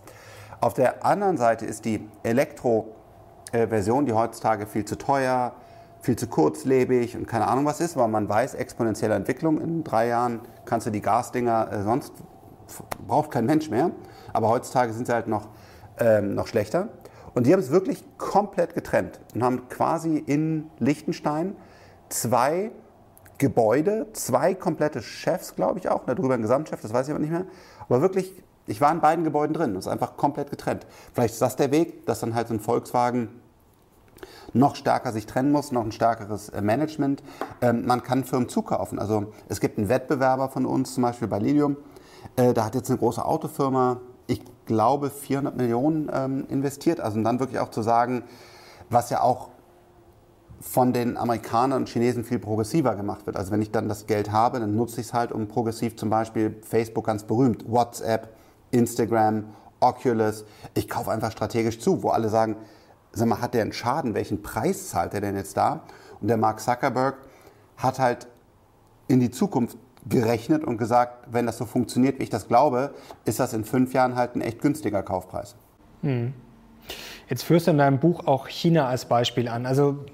Auf 0.61 0.75
der 0.75 1.05
anderen 1.05 1.37
Seite 1.37 1.67
ist 1.67 1.85
die 1.85 2.09
Elektro-Version, 2.23 4.07
die 4.07 4.13
heutzutage 4.13 4.67
viel 4.67 4.85
zu 4.85 4.97
teuer, 4.97 5.53
viel 6.01 6.17
zu 6.17 6.27
kurzlebig 6.27 7.17
und 7.17 7.27
keine 7.27 7.49
Ahnung 7.49 7.65
was 7.65 7.81
ist, 7.81 7.97
aber 7.97 8.09
man 8.09 8.29
weiß, 8.29 8.55
exponentielle 8.55 9.15
Entwicklung. 9.15 9.61
In 9.61 9.85
drei 9.85 10.09
Jahren 10.09 10.41
kannst 10.67 10.87
du 10.87 10.91
die 10.91 11.01
Gasdinger 11.01 11.73
äh, 11.73 11.83
sonst 11.83 12.13
braucht 13.07 13.31
kein 13.31 13.47
Mensch 13.47 13.71
mehr. 13.71 13.91
Aber 14.33 14.49
heutzutage 14.49 14.93
sind 14.93 15.07
sie 15.07 15.13
halt 15.13 15.29
noch, 15.29 15.49
ähm, 15.99 16.35
noch 16.35 16.47
schlechter. 16.47 16.89
Und 17.35 17.47
die 17.47 17.53
haben 17.53 17.61
es 17.61 17.71
wirklich 17.71 18.05
komplett 18.17 18.75
getrennt 18.75 19.21
und 19.35 19.43
haben 19.43 19.69
quasi 19.69 20.19
in 20.19 20.71
Liechtenstein 20.79 21.57
zwei 22.09 22.71
Gebäude, 23.39 24.07
zwei 24.13 24.55
komplette 24.55 25.03
Chefs, 25.03 25.55
glaube 25.57 25.79
ich 25.79 25.89
auch, 25.89 26.05
darüber 26.07 26.35
ein 26.35 26.43
Gesamtchef, 26.43 26.81
das 26.81 26.93
weiß 26.93 27.09
ich 27.09 27.13
aber 27.13 27.21
nicht 27.21 27.33
mehr. 27.33 27.47
Aber 27.89 28.01
wirklich, 28.01 28.33
ich 28.67 28.81
war 28.81 28.93
in 28.93 29.01
beiden 29.01 29.25
Gebäuden 29.25 29.55
drin, 29.55 29.75
das 29.75 29.87
ist 29.87 29.93
einfach 29.93 30.17
komplett 30.17 30.51
getrennt. 30.51 30.87
Vielleicht 31.13 31.35
ist 31.35 31.43
das 31.43 31.57
der 31.57 31.71
Weg, 31.71 32.07
dass 32.07 32.21
dann 32.21 32.35
halt 32.35 32.49
so 32.49 32.55
ein 32.55 32.61
Volkswagen 32.61 33.29
noch 34.53 34.77
stärker 34.77 35.13
sich 35.13 35.27
trennen 35.27 35.53
muss, 35.53 35.73
noch 35.73 35.83
ein 35.85 35.93
stärkeres 35.93 36.49
äh, 36.49 36.63
Management. 36.63 37.23
Ähm, 37.61 37.85
man 37.87 38.03
kann 38.03 38.25
Firmen 38.25 38.49
zukaufen. 38.49 38.99
Also 38.99 39.33
es 39.49 39.61
gibt 39.61 39.79
einen 39.79 39.89
Wettbewerber 39.89 40.49
von 40.49 40.65
uns, 40.65 40.95
zum 40.95 41.03
Beispiel 41.03 41.29
bei 41.29 41.39
Lilium. 41.39 41.77
Äh, 42.37 42.55
da 42.55 42.65
hat 42.65 42.75
jetzt 42.75 42.89
eine 42.89 42.99
große 42.99 43.25
Autofirma, 43.25 44.01
ich 44.27 44.43
glaube, 44.67 45.11
400 45.11 45.57
Millionen 45.57 46.11
ähm, 46.13 46.47
investiert. 46.49 47.01
Also 47.01 47.21
dann 47.23 47.41
wirklich 47.41 47.59
auch 47.59 47.71
zu 47.71 47.83
sagen, 47.83 48.23
was 48.91 49.11
ja 49.11 49.21
auch 49.21 49.49
von 50.67 50.93
den 50.93 51.17
Amerikanern 51.17 51.83
und 51.83 51.89
Chinesen 51.89 52.25
viel 52.25 52.39
progressiver 52.39 52.97
gemacht 52.97 53.27
wird. 53.27 53.37
Also 53.37 53.53
wenn 53.53 53.63
ich 53.63 53.71
dann 53.71 53.89
das 53.89 54.07
Geld 54.07 54.33
habe, 54.33 54.59
dann 54.59 54.75
nutze 54.75 55.01
ich 55.01 55.09
es 55.09 55.15
halt, 55.15 55.31
um 55.31 55.47
progressiv 55.47 55.95
zum 55.95 56.11
Beispiel 56.11 56.57
Facebook 56.63 57.07
ganz 57.07 57.23
berühmt, 57.23 57.65
WhatsApp, 57.69 58.35
Instagram, 58.71 59.45
Oculus. 59.79 60.45
Ich 60.73 60.89
kaufe 60.89 61.11
einfach 61.11 61.31
strategisch 61.31 61.79
zu, 61.79 62.03
wo 62.03 62.09
alle 62.09 62.29
sagen, 62.29 62.57
sag 63.13 63.29
mal, 63.29 63.41
hat 63.41 63.55
der 63.55 63.63
einen 63.63 63.73
Schaden? 63.73 64.15
Welchen 64.15 64.43
Preis 64.43 64.89
zahlt 64.89 65.15
er 65.15 65.21
denn 65.21 65.37
jetzt 65.37 65.57
da? 65.57 65.83
Und 66.21 66.29
der 66.29 66.39
Mark 66.39 66.61
Zuckerberg 66.61 67.19
hat 67.77 67.99
halt 67.99 68.27
in 69.07 69.21
die 69.21 69.31
Zukunft 69.31 69.77
gerechnet 70.09 70.65
und 70.65 70.79
gesagt, 70.79 71.29
wenn 71.31 71.47
das 71.47 71.59
so 71.59 71.67
funktioniert, 71.67 72.19
wie 72.19 72.25
ich 72.25 72.31
das 72.31 72.49
glaube, 72.49 72.95
ist 73.27 73.39
das 73.39 73.53
in 73.53 73.65
fünf 73.65 73.93
Jahren 73.93 74.17
halt 74.17 74.35
ein 74.35 74.41
echt 74.41 74.61
günstiger 74.61 75.03
Kaufpreis. 75.03 75.57
Hm. 76.03 76.33
Jetzt 77.29 77.45
führst 77.45 77.67
du 77.67 77.71
in 77.71 77.79
deinem 77.79 78.01
Buch 78.01 78.27
auch 78.27 78.49
China 78.49 78.89
als 78.89 79.05
Beispiel 79.05 79.49
an. 79.49 79.67
Also 79.67 80.05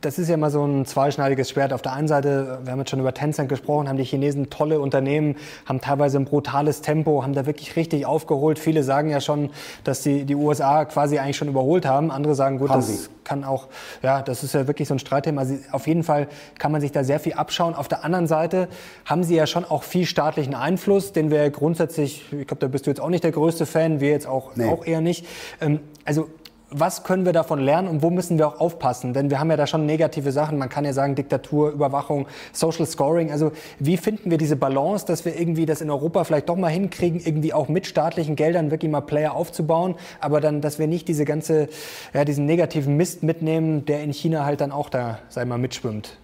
das 0.00 0.18
ist 0.18 0.28
ja 0.28 0.34
immer 0.34 0.50
so 0.50 0.64
ein 0.64 0.86
zweischneidiges 0.86 1.50
Schwert. 1.50 1.72
Auf 1.72 1.82
der 1.82 1.92
einen 1.92 2.08
Seite, 2.08 2.60
wir 2.62 2.72
haben 2.72 2.78
jetzt 2.78 2.90
schon 2.90 3.00
über 3.00 3.12
Tencent 3.12 3.48
gesprochen, 3.48 3.88
haben 3.88 3.98
die 3.98 4.04
Chinesen 4.04 4.48
tolle 4.48 4.80
Unternehmen, 4.80 5.36
haben 5.66 5.80
teilweise 5.80 6.18
ein 6.18 6.24
brutales 6.24 6.80
Tempo, 6.80 7.22
haben 7.22 7.34
da 7.34 7.44
wirklich 7.46 7.76
richtig 7.76 8.06
aufgeholt. 8.06 8.58
Viele 8.58 8.82
sagen 8.82 9.10
ja 9.10 9.20
schon, 9.20 9.50
dass 9.84 10.02
die, 10.02 10.24
die 10.24 10.34
USA 10.34 10.84
quasi 10.86 11.18
eigentlich 11.18 11.36
schon 11.36 11.48
überholt 11.48 11.84
haben. 11.84 12.10
Andere 12.10 12.34
sagen, 12.34 12.58
gut, 12.58 12.70
haben 12.70 12.80
das 12.80 13.04
sie. 13.04 13.08
kann 13.24 13.44
auch, 13.44 13.68
ja, 14.02 14.22
das 14.22 14.42
ist 14.42 14.54
ja 14.54 14.66
wirklich 14.66 14.88
so 14.88 14.94
ein 14.94 14.98
Streitthema. 14.98 15.42
Also 15.42 15.56
auf 15.72 15.86
jeden 15.86 16.02
Fall 16.02 16.28
kann 16.58 16.72
man 16.72 16.80
sich 16.80 16.92
da 16.92 17.04
sehr 17.04 17.20
viel 17.20 17.34
abschauen. 17.34 17.74
Auf 17.74 17.88
der 17.88 18.04
anderen 18.04 18.26
Seite 18.26 18.68
haben 19.04 19.22
sie 19.22 19.36
ja 19.36 19.46
schon 19.46 19.64
auch 19.64 19.82
viel 19.82 20.06
staatlichen 20.06 20.54
Einfluss, 20.54 21.12
den 21.12 21.30
wir 21.30 21.50
grundsätzlich, 21.50 22.32
ich 22.32 22.46
glaube, 22.46 22.60
da 22.60 22.68
bist 22.68 22.86
du 22.86 22.90
jetzt 22.90 23.00
auch 23.00 23.10
nicht 23.10 23.24
der 23.24 23.32
größte 23.32 23.66
Fan, 23.66 24.00
wir 24.00 24.10
jetzt 24.10 24.26
auch, 24.26 24.56
nee. 24.56 24.66
auch 24.66 24.86
eher 24.86 25.02
nicht. 25.02 25.26
Ähm, 25.60 25.80
also 26.06 26.28
was 26.76 27.04
können 27.04 27.24
wir 27.24 27.32
davon 27.32 27.60
lernen 27.60 27.86
und 27.86 28.02
wo 28.02 28.10
müssen 28.10 28.36
wir 28.36 28.48
auch 28.48 28.60
aufpassen? 28.60 29.14
Denn 29.14 29.30
wir 29.30 29.38
haben 29.38 29.48
ja 29.48 29.56
da 29.56 29.66
schon 29.66 29.86
negative 29.86 30.32
Sachen. 30.32 30.58
Man 30.58 30.68
kann 30.68 30.84
ja 30.84 30.92
sagen 30.92 31.14
Diktatur, 31.14 31.70
Überwachung, 31.70 32.26
Social 32.52 32.84
Scoring. 32.84 33.30
Also 33.30 33.52
wie 33.78 33.96
finden 33.96 34.30
wir 34.30 34.38
diese 34.38 34.56
Balance, 34.56 35.06
dass 35.06 35.24
wir 35.24 35.38
irgendwie 35.38 35.66
das 35.66 35.80
in 35.80 35.88
Europa 35.88 36.24
vielleicht 36.24 36.48
doch 36.48 36.56
mal 36.56 36.68
hinkriegen, 36.68 37.20
irgendwie 37.24 37.52
auch 37.52 37.68
mit 37.68 37.86
staatlichen 37.86 38.34
Geldern 38.34 38.72
wirklich 38.72 38.90
mal 38.90 39.02
Player 39.02 39.34
aufzubauen, 39.34 39.94
aber 40.20 40.40
dann, 40.40 40.60
dass 40.60 40.80
wir 40.80 40.88
nicht 40.88 41.06
diese 41.06 41.24
ganze, 41.24 41.68
ja, 42.12 42.24
diesen 42.24 42.44
negativen 42.44 42.96
Mist 42.96 43.22
mitnehmen, 43.22 43.84
der 43.84 44.02
in 44.02 44.12
China 44.12 44.44
halt 44.44 44.60
dann 44.60 44.72
auch 44.72 44.88
da, 44.88 45.20
sei 45.28 45.44
mal, 45.44 45.58
mitschwimmt. 45.58 46.18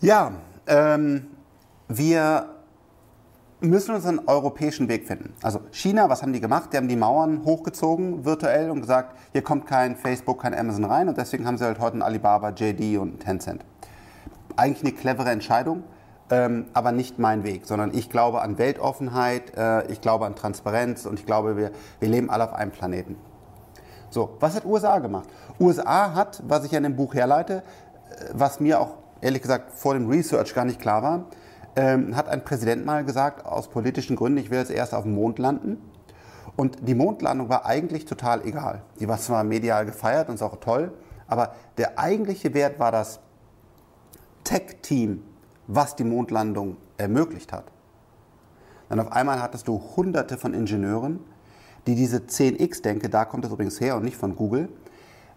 Ja, 0.00 0.32
ähm, 0.66 1.26
wir 1.88 2.46
müssen 3.60 3.94
uns 3.94 4.06
einen 4.06 4.20
europäischen 4.26 4.88
Weg 4.88 5.06
finden. 5.06 5.34
Also 5.42 5.60
China, 5.70 6.08
was 6.08 6.22
haben 6.22 6.32
die 6.32 6.40
gemacht? 6.40 6.72
Die 6.72 6.76
haben 6.76 6.88
die 6.88 6.96
Mauern 6.96 7.44
hochgezogen 7.44 8.24
virtuell 8.24 8.70
und 8.70 8.80
gesagt, 8.80 9.16
hier 9.32 9.42
kommt 9.42 9.66
kein 9.66 9.96
Facebook, 9.96 10.42
kein 10.42 10.54
Amazon 10.54 10.84
rein 10.84 11.08
und 11.08 11.18
deswegen 11.18 11.46
haben 11.46 11.58
sie 11.58 11.64
halt 11.64 11.78
heute 11.78 11.98
ein 11.98 12.02
Alibaba, 12.02 12.50
JD 12.50 12.98
und 12.98 13.20
Tencent. 13.20 13.64
Eigentlich 14.56 14.82
eine 14.82 14.92
clevere 15.00 15.30
Entscheidung, 15.30 15.84
ähm, 16.30 16.66
aber 16.72 16.92
nicht 16.92 17.18
mein 17.18 17.44
Weg, 17.44 17.66
sondern 17.66 17.92
ich 17.94 18.08
glaube 18.08 18.40
an 18.40 18.56
Weltoffenheit, 18.58 19.56
äh, 19.56 19.86
ich 19.90 20.00
glaube 20.00 20.26
an 20.26 20.34
Transparenz 20.34 21.04
und 21.06 21.18
ich 21.18 21.26
glaube, 21.26 21.56
wir, 21.56 21.70
wir 21.98 22.08
leben 22.08 22.30
alle 22.30 22.44
auf 22.44 22.54
einem 22.54 22.70
Planeten. 22.70 23.16
So, 24.08 24.36
was 24.40 24.56
hat 24.56 24.64
USA 24.64 24.98
gemacht? 24.98 25.28
USA 25.60 26.14
hat, 26.14 26.42
was 26.46 26.64
ich 26.64 26.72
ja 26.72 26.78
in 26.78 26.84
dem 26.84 26.96
Buch 26.96 27.14
herleite, 27.14 27.62
äh, 28.10 28.24
was 28.32 28.58
mir 28.58 28.80
auch 28.80 28.94
ehrlich 29.20 29.42
gesagt 29.42 29.72
vor 29.72 29.94
dem 29.94 30.08
Research 30.08 30.54
gar 30.54 30.64
nicht 30.64 30.80
klar 30.80 31.02
war, 31.02 31.26
ähm, 31.76 32.16
hat 32.16 32.28
ein 32.28 32.44
Präsident 32.44 32.84
mal 32.84 33.04
gesagt, 33.04 33.46
aus 33.46 33.68
politischen 33.68 34.16
Gründen, 34.16 34.38
ich 34.38 34.50
will 34.50 34.58
jetzt 34.58 34.70
erst 34.70 34.94
auf 34.94 35.04
dem 35.04 35.14
Mond 35.14 35.38
landen. 35.38 35.78
Und 36.56 36.88
die 36.88 36.94
Mondlandung 36.94 37.48
war 37.48 37.64
eigentlich 37.64 38.04
total 38.04 38.44
egal. 38.46 38.82
Die 38.98 39.08
war 39.08 39.18
zwar 39.18 39.44
medial 39.44 39.86
gefeiert 39.86 40.28
und 40.28 40.34
ist 40.34 40.42
auch 40.42 40.56
toll, 40.56 40.92
aber 41.26 41.54
der 41.78 41.98
eigentliche 41.98 42.54
Wert 42.54 42.78
war 42.78 42.90
das 42.90 43.20
Tech-Team, 44.44 45.22
was 45.68 45.96
die 45.96 46.04
Mondlandung 46.04 46.76
ermöglicht 46.96 47.52
hat. 47.52 47.64
Dann 48.88 48.98
auf 48.98 49.12
einmal 49.12 49.40
hattest 49.40 49.68
du 49.68 49.80
hunderte 49.96 50.36
von 50.36 50.52
Ingenieuren, 50.52 51.20
die 51.86 51.94
diese 51.94 52.18
10x-Denke, 52.18 53.08
da 53.08 53.24
kommt 53.24 53.44
es 53.44 53.52
übrigens 53.52 53.80
her 53.80 53.96
und 53.96 54.04
nicht 54.04 54.16
von 54.16 54.34
Google, 54.34 54.68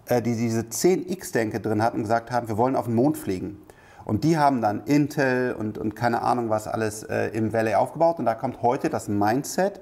äh, 0.08 0.22
die 0.22 0.36
diese 0.36 0.62
10x-Denke 0.62 1.60
drin 1.60 1.82
hatten 1.84 1.98
und 1.98 2.04
gesagt 2.04 2.32
haben, 2.32 2.48
wir 2.48 2.58
wollen 2.58 2.76
auf 2.76 2.86
den 2.86 2.96
Mond 2.96 3.18
fliegen. 3.18 3.62
Und 4.06 4.24
die 4.24 4.38
haben 4.38 4.62
dann 4.62 4.84
Intel 4.86 5.54
und, 5.54 5.78
und 5.78 5.96
keine 5.96 6.22
Ahnung 6.22 6.50
was 6.50 6.68
alles 6.68 7.04
äh, 7.04 7.28
im 7.30 7.54
Valley 7.54 7.76
aufgebaut. 7.76 8.20
Und 8.20 8.26
da 8.26 8.36
kommt 8.36 8.62
heute 8.62 8.90
das 8.90 9.08
Mindset, 9.08 9.82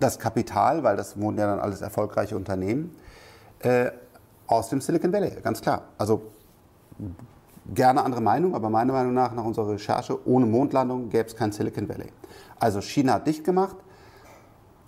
das 0.00 0.18
Kapital, 0.18 0.82
weil 0.82 0.96
das 0.96 1.20
wurden 1.20 1.38
ja 1.38 1.46
dann 1.46 1.60
alles 1.60 1.80
erfolgreiche 1.80 2.36
Unternehmen, 2.36 2.96
äh, 3.60 3.90
aus 4.46 4.68
dem 4.68 4.80
Silicon 4.80 5.12
Valley, 5.12 5.32
ganz 5.42 5.60
klar. 5.60 5.82
Also 5.98 6.22
gerne 7.74 8.02
andere 8.04 8.20
Meinung, 8.20 8.54
aber 8.54 8.70
meiner 8.70 8.92
Meinung 8.92 9.14
nach, 9.14 9.32
nach 9.32 9.44
unserer 9.44 9.70
Recherche, 9.70 10.26
ohne 10.26 10.46
Mondlandung 10.46 11.08
gäbe 11.08 11.26
es 11.26 11.34
kein 11.34 11.52
Silicon 11.52 11.88
Valley. 11.88 12.12
Also 12.58 12.80
China 12.80 13.14
hat 13.14 13.26
dicht 13.26 13.44
gemacht, 13.44 13.76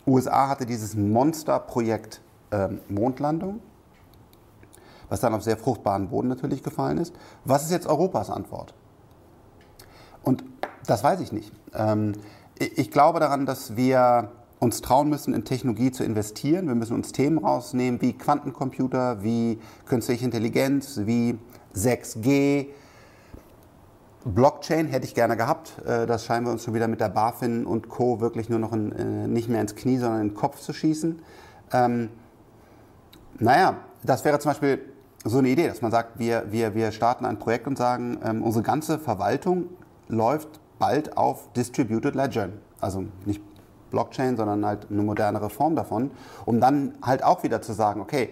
USA 0.07 0.49
hatte 0.49 0.65
dieses 0.65 0.95
Monsterprojekt 0.95 2.21
ähm, 2.51 2.81
Mondlandung 2.89 3.61
was 5.09 5.21
dann 5.21 5.35
auf 5.35 5.43
sehr 5.43 5.57
fruchtbaren 5.57 6.09
Boden 6.09 6.29
natürlich 6.29 6.63
gefallen 6.63 6.99
ist. 6.99 7.15
Was 7.45 7.65
ist 7.65 7.71
jetzt 7.71 7.87
Europas 7.87 8.31
Antwort? 8.31 8.75
Und 10.23 10.45
das 10.87 11.03
weiß 11.03 11.21
ich 11.21 11.33
nicht. 11.33 11.53
Ähm, 11.75 12.13
ich 12.59 12.91
glaube 12.91 13.21
daran, 13.21 13.47
dass 13.47 13.77
wir 13.77 14.31
uns 14.59 14.81
trauen 14.81 15.09
müssen, 15.09 15.35
in 15.35 15.45
Technologie 15.45 15.93
zu 15.93 16.03
investieren. 16.03 16.67
Wir 16.67 16.75
müssen 16.75 16.95
uns 16.95 17.13
Themen 17.13 17.39
rausnehmen 17.39 18.01
wie 18.01 18.13
Quantencomputer, 18.13 19.23
wie 19.23 19.61
künstliche 19.87 20.25
Intelligenz, 20.25 21.01
wie 21.05 21.39
6G. 21.75 22.67
Blockchain 24.25 24.89
hätte 24.89 25.07
ich 25.07 25.15
gerne 25.15 25.37
gehabt. 25.37 25.79
Äh, 25.87 26.07
das 26.07 26.25
scheinen 26.25 26.47
wir 26.47 26.53
uns 26.53 26.65
schon 26.65 26.75
wieder 26.75 26.89
mit 26.89 27.01
der 27.01 27.09
BaFin 27.09 27.65
und 27.65 27.89
Co. 27.89 28.21
wirklich 28.21 28.49
nur 28.49 28.59
noch 28.59 28.73
in, 28.73 28.93
äh, 28.93 29.29
nicht 29.29 29.49
mehr 29.49 29.61
ins 29.61 29.77
Knie, 29.77 29.99
sondern 29.99 30.21
in 30.23 30.29
den 30.31 30.35
Kopf 30.35 30.61
zu 30.61 30.73
schießen. 30.73 31.23
Ähm, 31.73 32.11
naja, 33.39 33.77
das 34.03 34.25
wäre 34.25 34.39
zum 34.41 34.51
Beispiel 34.51 34.81
so 35.25 35.39
eine 35.39 35.49
Idee, 35.49 35.69
dass 35.69 35.83
man 35.83 35.91
sagt, 35.91 36.19
wir, 36.19 36.45
wir, 36.51 36.75
wir 36.75 36.93
starten 36.93 37.25
ein 37.25 37.39
Projekt 37.39 37.67
und 37.67 37.77
sagen, 37.77 38.19
ähm, 38.25 38.43
unsere 38.43 38.63
ganze 38.63 38.99
Verwaltung 38.99 39.67
läuft 40.09 40.61
bald 40.79 41.17
auf 41.17 41.53
Distributed 41.53 42.15
Ledger. 42.15 42.51
Also 42.81 43.05
nicht 43.25 43.43
Blockchain, 43.91 44.37
sondern 44.37 44.65
halt 44.65 44.87
eine 44.91 45.03
modernere 45.03 45.51
Form 45.51 45.75
davon, 45.75 46.11
um 46.45 46.61
dann 46.61 46.95
halt 47.03 47.25
auch 47.25 47.43
wieder 47.43 47.63
zu 47.63 47.73
sagen, 47.73 48.01
okay, 48.01 48.31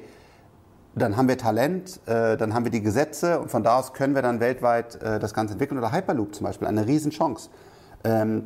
dann 0.95 1.17
haben 1.17 1.29
wir 1.29 1.37
Talent, 1.37 2.01
äh, 2.07 2.37
dann 2.37 2.55
haben 2.55 2.65
wir 2.65 2.71
die 2.71 2.81
Gesetze 2.81 3.39
und 3.41 3.51
von 3.51 3.63
da 3.63 3.79
aus 3.79 3.93
können 3.93 4.15
wir 4.15 4.23
dann 4.23 4.41
weltweit 4.41 4.97
äh, 5.03 5.19
das 5.19 5.35
Ganze 5.35 5.53
entwickeln. 5.53 5.79
Oder 5.79 5.93
Hyperloop 5.93 6.35
zum 6.35 6.47
Beispiel, 6.47 6.69
eine 6.69 6.87
Riesenchance. 6.87 7.51
Ähm, 8.05 8.45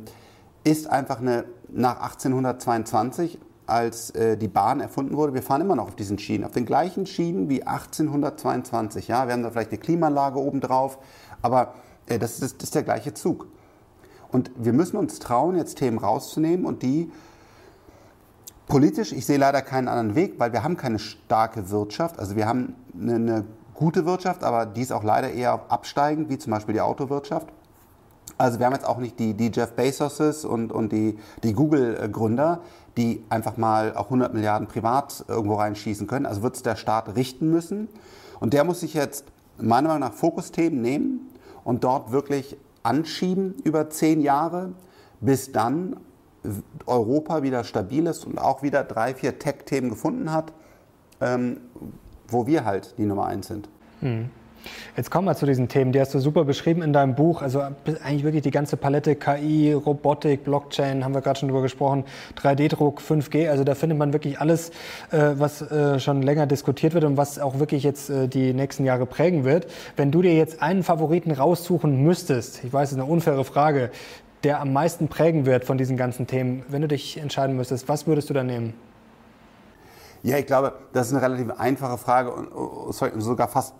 ist 0.63 0.89
einfach 0.89 1.19
eine, 1.19 1.45
nach 1.69 2.01
1822 2.01 3.39
als 3.71 4.11
äh, 4.11 4.37
die 4.37 4.47
Bahn 4.47 4.81
erfunden 4.81 5.15
wurde, 5.15 5.33
wir 5.33 5.41
fahren 5.41 5.61
immer 5.61 5.75
noch 5.75 5.87
auf 5.87 5.95
diesen 5.95 6.19
Schienen, 6.19 6.43
auf 6.43 6.51
den 6.51 6.65
gleichen 6.65 7.05
Schienen 7.05 7.49
wie 7.49 7.63
1822. 7.63 9.07
Ja, 9.07 9.27
wir 9.27 9.33
haben 9.33 9.43
da 9.43 9.49
vielleicht 9.49 9.71
eine 9.71 9.79
Klimaanlage 9.79 10.39
oben 10.39 10.59
drauf, 10.59 10.97
aber 11.41 11.73
äh, 12.07 12.19
das, 12.19 12.39
ist, 12.39 12.57
das 12.57 12.65
ist 12.65 12.75
der 12.75 12.83
gleiche 12.83 13.13
Zug. 13.13 13.47
Und 14.31 14.51
wir 14.55 14.73
müssen 14.73 14.97
uns 14.97 15.19
trauen, 15.19 15.55
jetzt 15.55 15.77
Themen 15.77 15.97
rauszunehmen 15.97 16.65
und 16.65 16.83
die 16.83 17.11
politisch, 18.67 19.11
ich 19.11 19.25
sehe 19.25 19.37
leider 19.37 19.61
keinen 19.61 19.87
anderen 19.87 20.15
Weg, 20.15 20.35
weil 20.37 20.53
wir 20.53 20.63
haben 20.63 20.77
keine 20.77 20.99
starke 20.99 21.69
Wirtschaft. 21.69 22.19
Also 22.19 22.35
wir 22.35 22.47
haben 22.47 22.75
eine, 22.93 23.15
eine 23.15 23.45
gute 23.73 24.05
Wirtschaft, 24.05 24.43
aber 24.43 24.65
die 24.65 24.81
ist 24.81 24.91
auch 24.91 25.03
leider 25.03 25.31
eher 25.31 25.65
absteigend, 25.69 26.29
wie 26.29 26.37
zum 26.37 26.51
Beispiel 26.51 26.73
die 26.73 26.81
Autowirtschaft. 26.81 27.47
Also 28.37 28.59
wir 28.59 28.65
haben 28.65 28.73
jetzt 28.73 28.87
auch 28.87 28.97
nicht 28.97 29.19
die, 29.19 29.33
die 29.33 29.51
Jeff 29.53 29.73
Bezoses 29.73 30.45
und, 30.45 30.71
und 30.71 30.91
die, 30.91 31.17
die 31.43 31.53
Google-Gründer, 31.53 32.61
die 32.97 33.23
einfach 33.29 33.57
mal 33.57 33.95
auch 33.95 34.05
100 34.05 34.33
Milliarden 34.33 34.67
privat 34.67 35.23
irgendwo 35.27 35.55
reinschießen 35.55 36.07
können. 36.07 36.25
Also 36.25 36.41
wird 36.41 36.55
es 36.55 36.63
der 36.63 36.75
Staat 36.75 37.15
richten 37.15 37.49
müssen. 37.49 37.87
Und 38.39 38.53
der 38.53 38.63
muss 38.63 38.81
sich 38.81 38.93
jetzt 38.93 39.25
meiner 39.57 39.89
Meinung 39.89 40.01
nach 40.01 40.13
Fokusthemen 40.13 40.81
nehmen 40.81 41.29
und 41.63 41.83
dort 41.83 42.11
wirklich 42.11 42.57
anschieben 42.83 43.55
über 43.63 43.89
zehn 43.89 44.21
Jahre, 44.21 44.71
bis 45.19 45.51
dann 45.51 45.97
Europa 46.87 47.43
wieder 47.43 47.63
stabil 47.63 48.07
ist 48.07 48.25
und 48.25 48.39
auch 48.39 48.63
wieder 48.63 48.83
drei, 48.83 49.13
vier 49.13 49.37
Tech-Themen 49.37 49.89
gefunden 49.89 50.31
hat, 50.31 50.51
ähm, 51.21 51.61
wo 52.27 52.47
wir 52.47 52.65
halt 52.65 52.95
die 52.97 53.05
Nummer 53.05 53.27
eins 53.27 53.47
sind. 53.47 53.69
Mhm. 54.01 54.31
Jetzt 54.97 55.09
kommen 55.09 55.25
wir 55.25 55.35
zu 55.35 55.45
diesen 55.45 55.67
Themen. 55.67 55.91
Die 55.91 55.99
hast 55.99 56.13
du 56.13 56.19
super 56.19 56.43
beschrieben 56.43 56.81
in 56.81 56.93
deinem 56.93 57.15
Buch. 57.15 57.41
Also 57.41 57.61
eigentlich 57.61 58.23
wirklich 58.23 58.43
die 58.43 58.51
ganze 58.51 58.77
Palette 58.77 59.15
KI, 59.15 59.73
Robotik, 59.73 60.43
Blockchain, 60.43 61.03
haben 61.03 61.13
wir 61.13 61.21
gerade 61.21 61.39
schon 61.39 61.49
drüber 61.49 61.61
gesprochen, 61.61 62.03
3D-Druck, 62.37 63.01
5G. 63.01 63.49
Also 63.49 63.63
da 63.63 63.75
findet 63.75 63.97
man 63.97 64.13
wirklich 64.13 64.39
alles, 64.39 64.69
äh, 65.11 65.31
was 65.35 65.61
äh, 65.61 65.99
schon 65.99 66.21
länger 66.21 66.45
diskutiert 66.45 66.93
wird 66.93 67.03
und 67.03 67.17
was 67.17 67.39
auch 67.39 67.59
wirklich 67.59 67.83
jetzt 67.83 68.09
äh, 68.09 68.27
die 68.27 68.53
nächsten 68.53 68.83
Jahre 68.85 69.05
prägen 69.05 69.45
wird. 69.45 69.67
Wenn 69.95 70.11
du 70.11 70.21
dir 70.21 70.35
jetzt 70.35 70.61
einen 70.61 70.83
Favoriten 70.83 71.31
raussuchen 71.31 72.03
müsstest, 72.03 72.63
ich 72.63 72.73
weiß, 72.73 72.89
es 72.89 72.97
ist 72.97 73.01
eine 73.01 73.09
unfaire 73.09 73.45
Frage, 73.45 73.91
der 74.43 74.59
am 74.59 74.73
meisten 74.73 75.07
prägen 75.07 75.45
wird 75.45 75.65
von 75.65 75.77
diesen 75.77 75.97
ganzen 75.97 76.27
Themen, 76.27 76.63
wenn 76.67 76.81
du 76.81 76.87
dich 76.87 77.17
entscheiden 77.17 77.55
müsstest, 77.55 77.87
was 77.87 78.07
würdest 78.07 78.29
du 78.29 78.33
da 78.33 78.43
nehmen? 78.43 78.73
Ja, 80.23 80.37
ich 80.37 80.45
glaube, 80.45 80.73
das 80.93 81.07
ist 81.07 81.13
eine 81.13 81.21
relativ 81.23 81.51
einfache 81.57 81.97
Frage 81.97 82.31
und 82.31 82.93
sogar 83.21 83.47
fast 83.47 83.73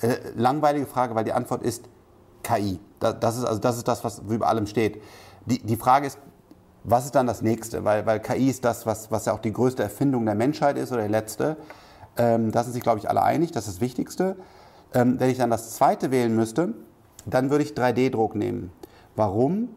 äh, 0.00 0.16
langweilige 0.36 0.86
Frage, 0.86 1.14
weil 1.14 1.24
die 1.24 1.32
Antwort 1.32 1.62
ist 1.62 1.84
KI. 2.42 2.78
Das 3.00 3.36
ist, 3.36 3.44
also 3.44 3.60
das, 3.60 3.76
ist 3.76 3.88
das, 3.88 4.04
was 4.04 4.20
über 4.20 4.48
allem 4.48 4.66
steht. 4.66 5.02
Die, 5.46 5.60
die 5.60 5.76
Frage 5.76 6.06
ist, 6.06 6.18
was 6.84 7.04
ist 7.04 7.14
dann 7.14 7.26
das 7.26 7.42
nächste? 7.42 7.84
Weil, 7.84 8.06
weil 8.06 8.20
KI 8.20 8.48
ist 8.48 8.64
das, 8.64 8.86
was, 8.86 9.10
was 9.10 9.26
ja 9.26 9.32
auch 9.32 9.40
die 9.40 9.52
größte 9.52 9.82
Erfindung 9.82 10.24
der 10.24 10.34
Menschheit 10.34 10.78
ist 10.78 10.92
oder 10.92 11.02
die 11.02 11.10
letzte. 11.10 11.56
Ähm, 12.16 12.52
da 12.52 12.62
sind 12.62 12.72
sich, 12.72 12.82
glaube 12.82 12.98
ich, 12.98 13.08
alle 13.08 13.22
einig, 13.22 13.50
das 13.52 13.66
ist 13.66 13.76
das 13.76 13.80
Wichtigste. 13.80 14.36
Ähm, 14.94 15.18
wenn 15.18 15.28
ich 15.28 15.38
dann 15.38 15.50
das 15.50 15.74
zweite 15.74 16.10
wählen 16.10 16.34
müsste, 16.34 16.74
dann 17.26 17.50
würde 17.50 17.64
ich 17.64 17.72
3D-Druck 17.72 18.36
nehmen. 18.36 18.72
Warum? 19.16 19.70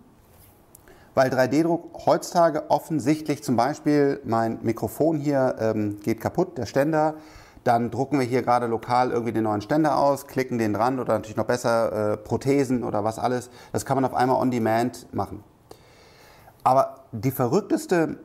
Weil 1.15 1.31
3D-Druck 1.31 2.05
heutzutage 2.05 2.69
offensichtlich 2.69 3.43
zum 3.43 3.55
Beispiel 3.55 4.21
mein 4.23 4.59
Mikrofon 4.61 5.17
hier 5.17 5.55
ähm, 5.59 5.99
geht 6.01 6.21
kaputt, 6.21 6.57
der 6.57 6.67
Ständer, 6.67 7.15
dann 7.63 7.91
drucken 7.91 8.19
wir 8.19 8.25
hier 8.25 8.41
gerade 8.41 8.67
lokal 8.67 9.11
irgendwie 9.11 9.33
den 9.33 9.43
neuen 9.43 9.61
Ständer 9.61 9.97
aus, 9.97 10.27
klicken 10.27 10.57
den 10.57 10.73
dran 10.73 10.99
oder 10.99 11.13
natürlich 11.13 11.37
noch 11.37 11.45
besser 11.45 12.13
äh, 12.13 12.17
Prothesen 12.17 12.83
oder 12.83 13.03
was 13.03 13.19
alles. 13.19 13.49
Das 13.71 13.85
kann 13.85 13.95
man 13.95 14.05
auf 14.05 14.13
einmal 14.13 14.41
on 14.41 14.51
demand 14.51 15.13
machen. 15.13 15.43
Aber 16.63 17.05
die 17.11 17.31
verrückteste, 17.31 18.17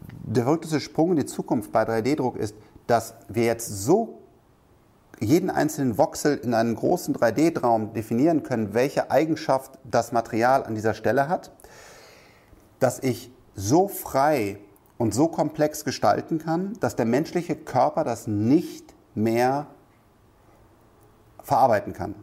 der 0.00 0.44
verrückteste 0.44 0.80
Sprung 0.80 1.10
in 1.10 1.16
die 1.16 1.26
Zukunft 1.26 1.72
bei 1.72 1.82
3D-Druck 1.82 2.36
ist, 2.36 2.54
dass 2.86 3.14
wir 3.28 3.44
jetzt 3.44 3.68
so 3.68 4.18
jeden 5.20 5.50
einzelnen 5.50 5.98
Voxel 5.98 6.36
in 6.36 6.52
einem 6.54 6.74
großen 6.74 7.14
3D-Raum 7.14 7.92
definieren 7.92 8.42
können, 8.42 8.74
welche 8.74 9.10
Eigenschaft 9.10 9.78
das 9.84 10.12
Material 10.12 10.64
an 10.64 10.74
dieser 10.74 10.94
Stelle 10.94 11.28
hat, 11.28 11.52
dass 12.80 12.98
ich 12.98 13.30
so 13.54 13.86
frei 13.86 14.58
und 15.02 15.12
so 15.12 15.26
komplex 15.26 15.84
gestalten 15.84 16.38
kann, 16.38 16.74
dass 16.78 16.94
der 16.94 17.06
menschliche 17.06 17.56
Körper 17.56 18.04
das 18.04 18.28
nicht 18.28 18.94
mehr 19.16 19.66
verarbeiten 21.42 21.92
kann. 21.92 22.14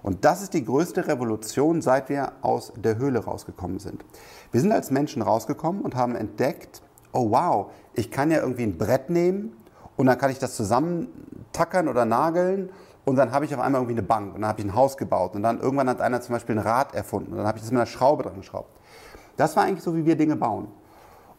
Und 0.00 0.24
das 0.24 0.40
ist 0.40 0.54
die 0.54 0.64
größte 0.64 1.08
Revolution, 1.08 1.82
seit 1.82 2.08
wir 2.08 2.30
aus 2.40 2.72
der 2.76 2.98
Höhle 2.98 3.24
rausgekommen 3.24 3.80
sind. 3.80 4.04
Wir 4.52 4.60
sind 4.60 4.70
als 4.70 4.92
Menschen 4.92 5.22
rausgekommen 5.22 5.82
und 5.82 5.96
haben 5.96 6.14
entdeckt, 6.14 6.82
oh 7.10 7.32
wow, 7.32 7.72
ich 7.94 8.12
kann 8.12 8.30
ja 8.30 8.38
irgendwie 8.38 8.62
ein 8.62 8.78
Brett 8.78 9.10
nehmen 9.10 9.56
und 9.96 10.06
dann 10.06 10.16
kann 10.16 10.30
ich 10.30 10.38
das 10.38 10.54
zusammentackern 10.54 11.88
oder 11.88 12.04
nageln 12.04 12.70
und 13.04 13.16
dann 13.16 13.32
habe 13.32 13.44
ich 13.44 13.52
auf 13.56 13.60
einmal 13.60 13.80
irgendwie 13.80 13.98
eine 13.98 14.06
Bank 14.06 14.36
und 14.36 14.42
dann 14.42 14.48
habe 14.50 14.60
ich 14.60 14.66
ein 14.68 14.76
Haus 14.76 14.96
gebaut 14.96 15.34
und 15.34 15.42
dann 15.42 15.58
irgendwann 15.58 15.88
hat 15.88 16.00
einer 16.00 16.20
zum 16.20 16.34
Beispiel 16.34 16.56
ein 16.56 16.64
Rad 16.64 16.94
erfunden 16.94 17.32
und 17.32 17.38
dann 17.38 17.46
habe 17.48 17.58
ich 17.58 17.64
das 17.64 17.72
mit 17.72 17.80
einer 17.80 17.86
Schraube 17.86 18.22
dran 18.22 18.36
geschraubt. 18.36 18.70
Das 19.36 19.56
war 19.56 19.64
eigentlich 19.64 19.82
so, 19.82 19.96
wie 19.96 20.06
wir 20.06 20.14
Dinge 20.14 20.36
bauen. 20.36 20.68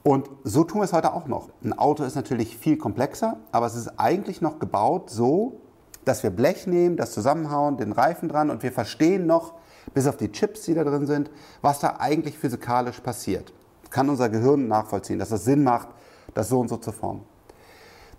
Und 0.08 0.30
so 0.44 0.64
tun 0.64 0.82
wir 0.82 0.86
es 0.86 0.94
heute 0.94 1.16
auch 1.16 1.26
noch. 1.26 1.50
Ein 1.64 1.74
Auto 1.74 2.04
ist 2.04 2.14
natürlich 2.14 2.56
viel 2.58 2.78
komplexer, 2.78 3.38
aber 3.52 3.66
es 3.66 3.74
ist 3.74 3.98
eigentlich 3.98 4.40
noch 4.40 4.60
gebaut 4.60 5.10
so, 5.10 5.62
dass 6.06 6.22
wir 6.22 6.30
Blech 6.30 6.68
nehmen, 6.68 6.96
das 6.96 7.12
zusammenhauen, 7.12 7.78
den 7.78 7.92
Reifen 7.92 8.30
dran 8.30 8.52
und 8.52 8.62
wir 8.62 8.72
verstehen 8.72 9.26
noch, 9.26 9.56
bis 9.96 10.06
auf 10.06 10.16
die 10.16 10.32
Chips, 10.32 10.62
die 10.62 10.76
da 10.76 10.84
drin 10.84 11.08
sind, 11.08 11.32
was 11.64 11.80
da 11.80 11.96
eigentlich 11.98 12.38
physikalisch 12.38 13.00
passiert. 13.00 13.52
Das 13.82 13.90
kann 13.90 14.08
unser 14.08 14.30
Gehirn 14.30 14.68
nachvollziehen, 14.68 15.18
dass 15.18 15.32
es 15.32 15.44
Sinn 15.44 15.64
macht, 15.64 15.88
das 16.36 16.50
so 16.50 16.60
und 16.60 16.68
so 16.68 16.78
zu 16.78 16.92
formen. 16.92 17.24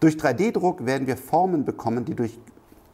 Durch 0.00 0.16
3D-Druck 0.16 0.86
werden 0.86 1.06
wir 1.06 1.16
Formen 1.16 1.64
bekommen, 1.64 2.04
die 2.04 2.16
durch, 2.16 2.36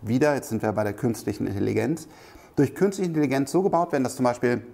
wieder, 0.03 0.35
jetzt 0.35 0.51
sind 0.51 0.61
wir 0.61 0.73
bei 0.73 0.85
der 0.85 0.93
künstlichen 0.93 1.47
Intelligenz, 1.47 2.09
durch 2.57 2.75
künstliche 2.75 3.09
Intelligenz 3.09 3.53
so 3.53 3.63
gebaut 3.63 3.93
werden, 3.93 4.05
dass 4.05 4.17
zum 4.17 4.25
Beispiel 4.25 4.67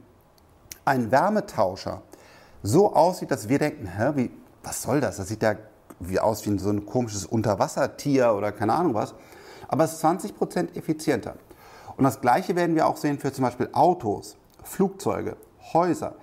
ein 0.85 1.13
Wärmetauscher 1.13 2.03
so 2.63 2.95
aussieht, 2.95 3.31
dass 3.31 3.49
wir 3.49 3.59
denken, 3.59 3.87
hä, 3.87 4.13
wie, 4.15 4.31
was 4.63 4.83
soll 4.83 5.01
das? 5.01 5.17
Das 5.17 5.29
sieht 5.29 5.43
ja 5.43 5.57
wie 6.01 6.21
aus 6.21 6.47
wie 6.47 6.59
so 6.59 6.71
ein 6.71 6.87
komisches 6.87 7.27
Unterwassertier 7.27 8.35
oder 8.35 8.53
keine 8.53 8.75
Ahnung 8.75 8.95
was. 8.95 9.15
Aber 9.69 9.85
es 9.85 9.95
ist 9.95 10.05
20% 10.05 10.77
effizienter. 10.77 11.35
Und 11.97 12.05
das 12.05 12.21
Gleiche 12.21 12.55
werden 12.57 12.77
wir 12.77 12.87
auch 12.87 12.97
sehen 12.97 13.19
für 13.19 13.33
zum 13.33 13.45
Beispiel 13.45 13.69
Autos, 13.73 14.37
Flugzeuge, 14.63 15.37
Häuser. 15.73 16.15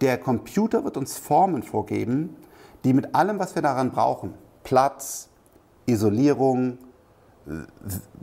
Der 0.00 0.18
Computer 0.18 0.84
wird 0.84 0.96
uns 0.96 1.18
Formen 1.18 1.62
vorgeben, 1.62 2.36
die 2.84 2.94
mit 2.94 3.14
allem, 3.14 3.38
was 3.38 3.54
wir 3.54 3.62
daran 3.62 3.90
brauchen, 3.90 4.34
Platz, 4.64 5.28
Isolierung, 5.86 6.78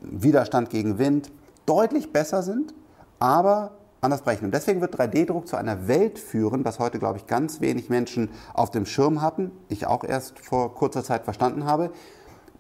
Widerstand 0.02 0.70
gegen 0.70 0.98
Wind, 0.98 1.32
deutlich 1.66 2.12
besser 2.12 2.44
sind, 2.44 2.74
aber 3.20 3.72
anders 4.06 4.22
brechen. 4.22 4.46
Und 4.46 4.54
deswegen 4.54 4.82
wird 4.82 4.98
3D-Druck 4.98 5.48
zu 5.48 5.58
einer 5.58 5.88
Welt 5.88 6.20
führen, 6.20 6.64
was 6.64 6.80
heute, 6.80 7.00
glaube 7.00 7.18
ich, 7.18 7.28
ganz 7.28 7.62
wenig 7.62 7.90
Menschen 7.90 8.30
auf 8.54 8.72
dem 8.72 8.86
Schirm 8.86 9.22
hatten, 9.22 9.52
ich 9.70 9.88
auch 9.88 10.04
erst 10.04 10.40
vor 10.40 10.74
kurzer 10.76 11.04
Zeit 11.04 11.24
verstanden 11.24 11.66
habe, 11.66 11.92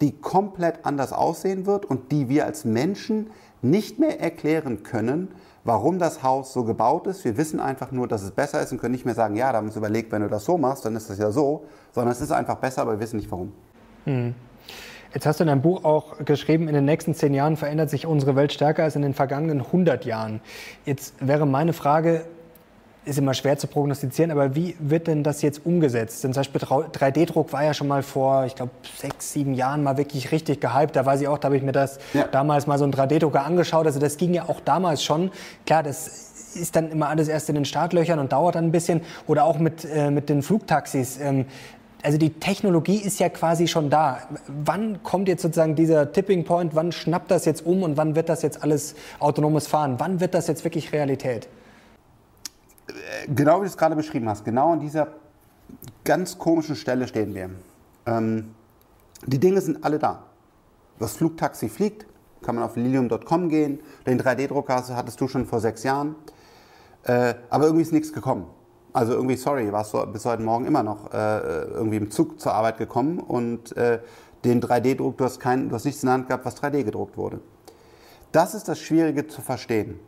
die 0.01 0.11
komplett 0.19 0.85
anders 0.85 1.13
aussehen 1.13 1.65
wird 1.65 1.85
und 1.85 2.11
die 2.11 2.27
wir 2.27 2.45
als 2.45 2.65
Menschen 2.65 3.29
nicht 3.61 3.99
mehr 3.99 4.19
erklären 4.19 4.83
können, 4.83 5.29
warum 5.63 5.97
das 5.99 6.21
Haus 6.21 6.53
so 6.53 6.63
gebaut 6.63 7.07
ist. 7.07 7.25
Wir 7.25 7.37
wissen 7.37 7.59
einfach 7.59 7.91
nur, 7.91 8.07
dass 8.07 8.21
es 8.21 8.31
besser 8.31 8.61
ist 8.61 8.71
und 8.71 8.79
können 8.79 8.91
nicht 8.91 9.05
mehr 9.05 9.15
sagen, 9.15 9.35
ja, 9.35 9.51
da 9.51 9.57
haben 9.57 9.65
wir 9.65 9.69
uns 9.69 9.77
überlegt, 9.77 10.11
wenn 10.11 10.21
du 10.21 10.29
das 10.29 10.45
so 10.45 10.57
machst, 10.57 10.85
dann 10.85 10.95
ist 10.95 11.09
das 11.09 11.17
ja 11.17 11.31
so, 11.31 11.65
sondern 11.91 12.11
es 12.11 12.21
ist 12.21 12.31
einfach 12.31 12.57
besser, 12.57 12.83
aber 12.83 12.93
wir 12.93 12.99
wissen 12.99 13.17
nicht 13.17 13.31
warum. 13.31 13.51
Hm. 14.05 14.35
Jetzt 15.15 15.25
hast 15.25 15.39
du 15.39 15.45
in 15.45 15.47
deinem 15.47 15.61
Buch 15.61 15.85
auch 15.85 16.17
geschrieben, 16.25 16.67
in 16.67 16.75
den 16.75 16.83
nächsten 16.83 17.15
zehn 17.15 17.33
Jahren 17.33 17.55
verändert 17.55 17.89
sich 17.89 18.05
unsere 18.05 18.35
Welt 18.35 18.51
stärker 18.51 18.83
als 18.83 18.97
in 18.97 19.01
den 19.01 19.13
vergangenen 19.13 19.61
100 19.61 20.03
Jahren. 20.03 20.41
Jetzt 20.85 21.13
wäre 21.25 21.47
meine 21.47 21.71
Frage, 21.71 22.25
ist 23.05 23.17
immer 23.17 23.33
schwer 23.33 23.57
zu 23.57 23.67
prognostizieren, 23.67 24.29
aber 24.29 24.55
wie 24.55 24.75
wird 24.77 25.07
denn 25.07 25.23
das 25.23 25.41
jetzt 25.41 25.65
umgesetzt? 25.65 26.21
Denn 26.25 26.33
zum 26.33 26.41
Beispiel 26.41 26.59
3D-Druck 26.59 27.53
war 27.53 27.63
ja 27.63 27.73
schon 27.73 27.87
mal 27.87 28.03
vor, 28.03 28.45
ich 28.45 28.55
glaube, 28.55 28.71
sechs, 28.97 29.31
sieben 29.31 29.53
Jahren 29.53 29.83
mal 29.83 29.95
wirklich 29.97 30.33
richtig 30.33 30.59
gehypt. 30.59 30.97
Da 30.97 31.05
weiß 31.05 31.21
ich 31.21 31.29
auch, 31.29 31.37
da 31.37 31.45
habe 31.45 31.55
ich 31.55 31.63
mir 31.63 31.71
das 31.71 31.97
ja. 32.13 32.27
damals 32.27 32.67
mal 32.67 32.77
so 32.77 32.83
einen 32.83 32.93
3D-Drucker 32.93 33.45
angeschaut. 33.45 33.85
Also 33.85 34.01
das 34.01 34.17
ging 34.17 34.33
ja 34.33 34.49
auch 34.49 34.59
damals 34.59 35.01
schon. 35.01 35.31
Klar, 35.65 35.83
das 35.83 36.33
ist 36.55 36.75
dann 36.75 36.91
immer 36.91 37.07
alles 37.09 37.27
erst 37.27 37.47
in 37.49 37.55
den 37.55 37.65
Startlöchern 37.65 38.19
und 38.19 38.31
dauert 38.31 38.55
dann 38.55 38.65
ein 38.65 38.71
bisschen. 38.71 39.01
Oder 39.27 39.45
auch 39.45 39.59
mit, 39.59 39.85
äh, 39.85 40.11
mit 40.11 40.27
den 40.27 40.41
Flugtaxis. 40.41 41.19
Ähm, 41.21 41.45
also 42.05 42.19
die 42.19 42.33
Technologie 42.33 42.97
ist 42.97 43.19
ja 43.19 43.29
quasi 43.29 43.67
schon 43.67 43.89
da. 43.89 44.19
Wann 44.47 45.01
kommt 45.01 45.27
jetzt 45.27 45.41
sozusagen 45.41 45.73
dieser 45.73 46.11
Tipping 46.11 46.45
Point? 46.45 46.75
Wann 46.75 46.91
schnappt 46.91 47.31
das 47.31 47.45
jetzt 47.45 47.65
um 47.65 47.81
und 47.81 47.97
wann 47.97 48.15
wird 48.15 48.29
das 48.29 48.43
jetzt 48.43 48.61
alles 48.61 48.93
autonomes 49.19 49.65
Fahren? 49.65 49.95
Wann 49.97 50.19
wird 50.19 50.35
das 50.35 50.45
jetzt 50.45 50.63
wirklich 50.63 50.93
Realität? 50.93 51.49
Genau 53.27 53.57
wie 53.57 53.61
du 53.61 53.65
es 53.65 53.77
gerade 53.77 53.95
beschrieben 53.95 54.29
hast, 54.29 54.45
genau 54.45 54.73
an 54.73 54.79
dieser 54.79 55.07
ganz 56.03 56.37
komischen 56.37 56.75
Stelle 56.75 57.07
stehen 57.07 57.33
wir. 57.33 57.49
Ähm, 58.05 58.53
die 59.25 59.39
Dinge 59.39 59.59
sind 59.61 59.83
alle 59.83 59.97
da. 59.97 60.25
Das 60.99 61.13
Flugtaxi 61.17 61.69
fliegt, 61.69 62.05
kann 62.43 62.53
man 62.53 62.63
auf 62.63 62.75
lilium.com 62.75 63.49
gehen. 63.49 63.79
Den 64.05 64.21
3D-Drucker 64.21 64.75
hattest 64.95 65.19
du 65.19 65.27
schon 65.27 65.47
vor 65.47 65.59
sechs 65.59 65.81
Jahren. 65.81 66.15
Äh, 67.03 67.33
aber 67.49 67.65
irgendwie 67.65 67.81
ist 67.81 67.93
nichts 67.93 68.13
gekommen. 68.13 68.45
Also 68.95 69.11
irgendwie, 69.11 69.35
sorry, 69.35 69.69
warst 69.73 69.93
du 69.93 70.05
bis 70.05 70.23
heute 70.23 70.41
Morgen 70.41 70.65
immer 70.65 70.81
noch 70.81 71.11
äh, 71.11 71.63
irgendwie 71.63 71.97
im 71.97 72.11
Zug 72.11 72.39
zur 72.39 72.53
Arbeit 72.53 72.77
gekommen 72.77 73.19
und 73.19 73.75
äh, 73.75 73.99
den 74.45 74.61
3D-Druck, 74.61 75.17
du, 75.17 75.25
hast 75.25 75.43
du 75.43 75.71
hast 75.73 75.83
nichts 75.83 76.01
in 76.01 76.07
der 76.07 76.13
Hand 76.13 76.27
gehabt, 76.27 76.45
was 76.45 76.55
3D 76.63 76.85
gedruckt 76.85 77.17
wurde. 77.17 77.41
Das 78.31 78.55
ist 78.55 78.69
das 78.69 78.79
Schwierige 78.79 79.27
zu 79.27 79.41
verstehen. 79.41 79.99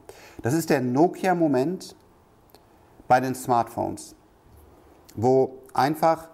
Das 0.42 0.54
ist 0.54 0.70
der 0.70 0.80
Nokia-Moment 0.80 1.98
bei 3.10 3.20
den 3.20 3.36
Smartphones, 3.36 4.16
wo 5.18 5.58
einfach 5.74 6.30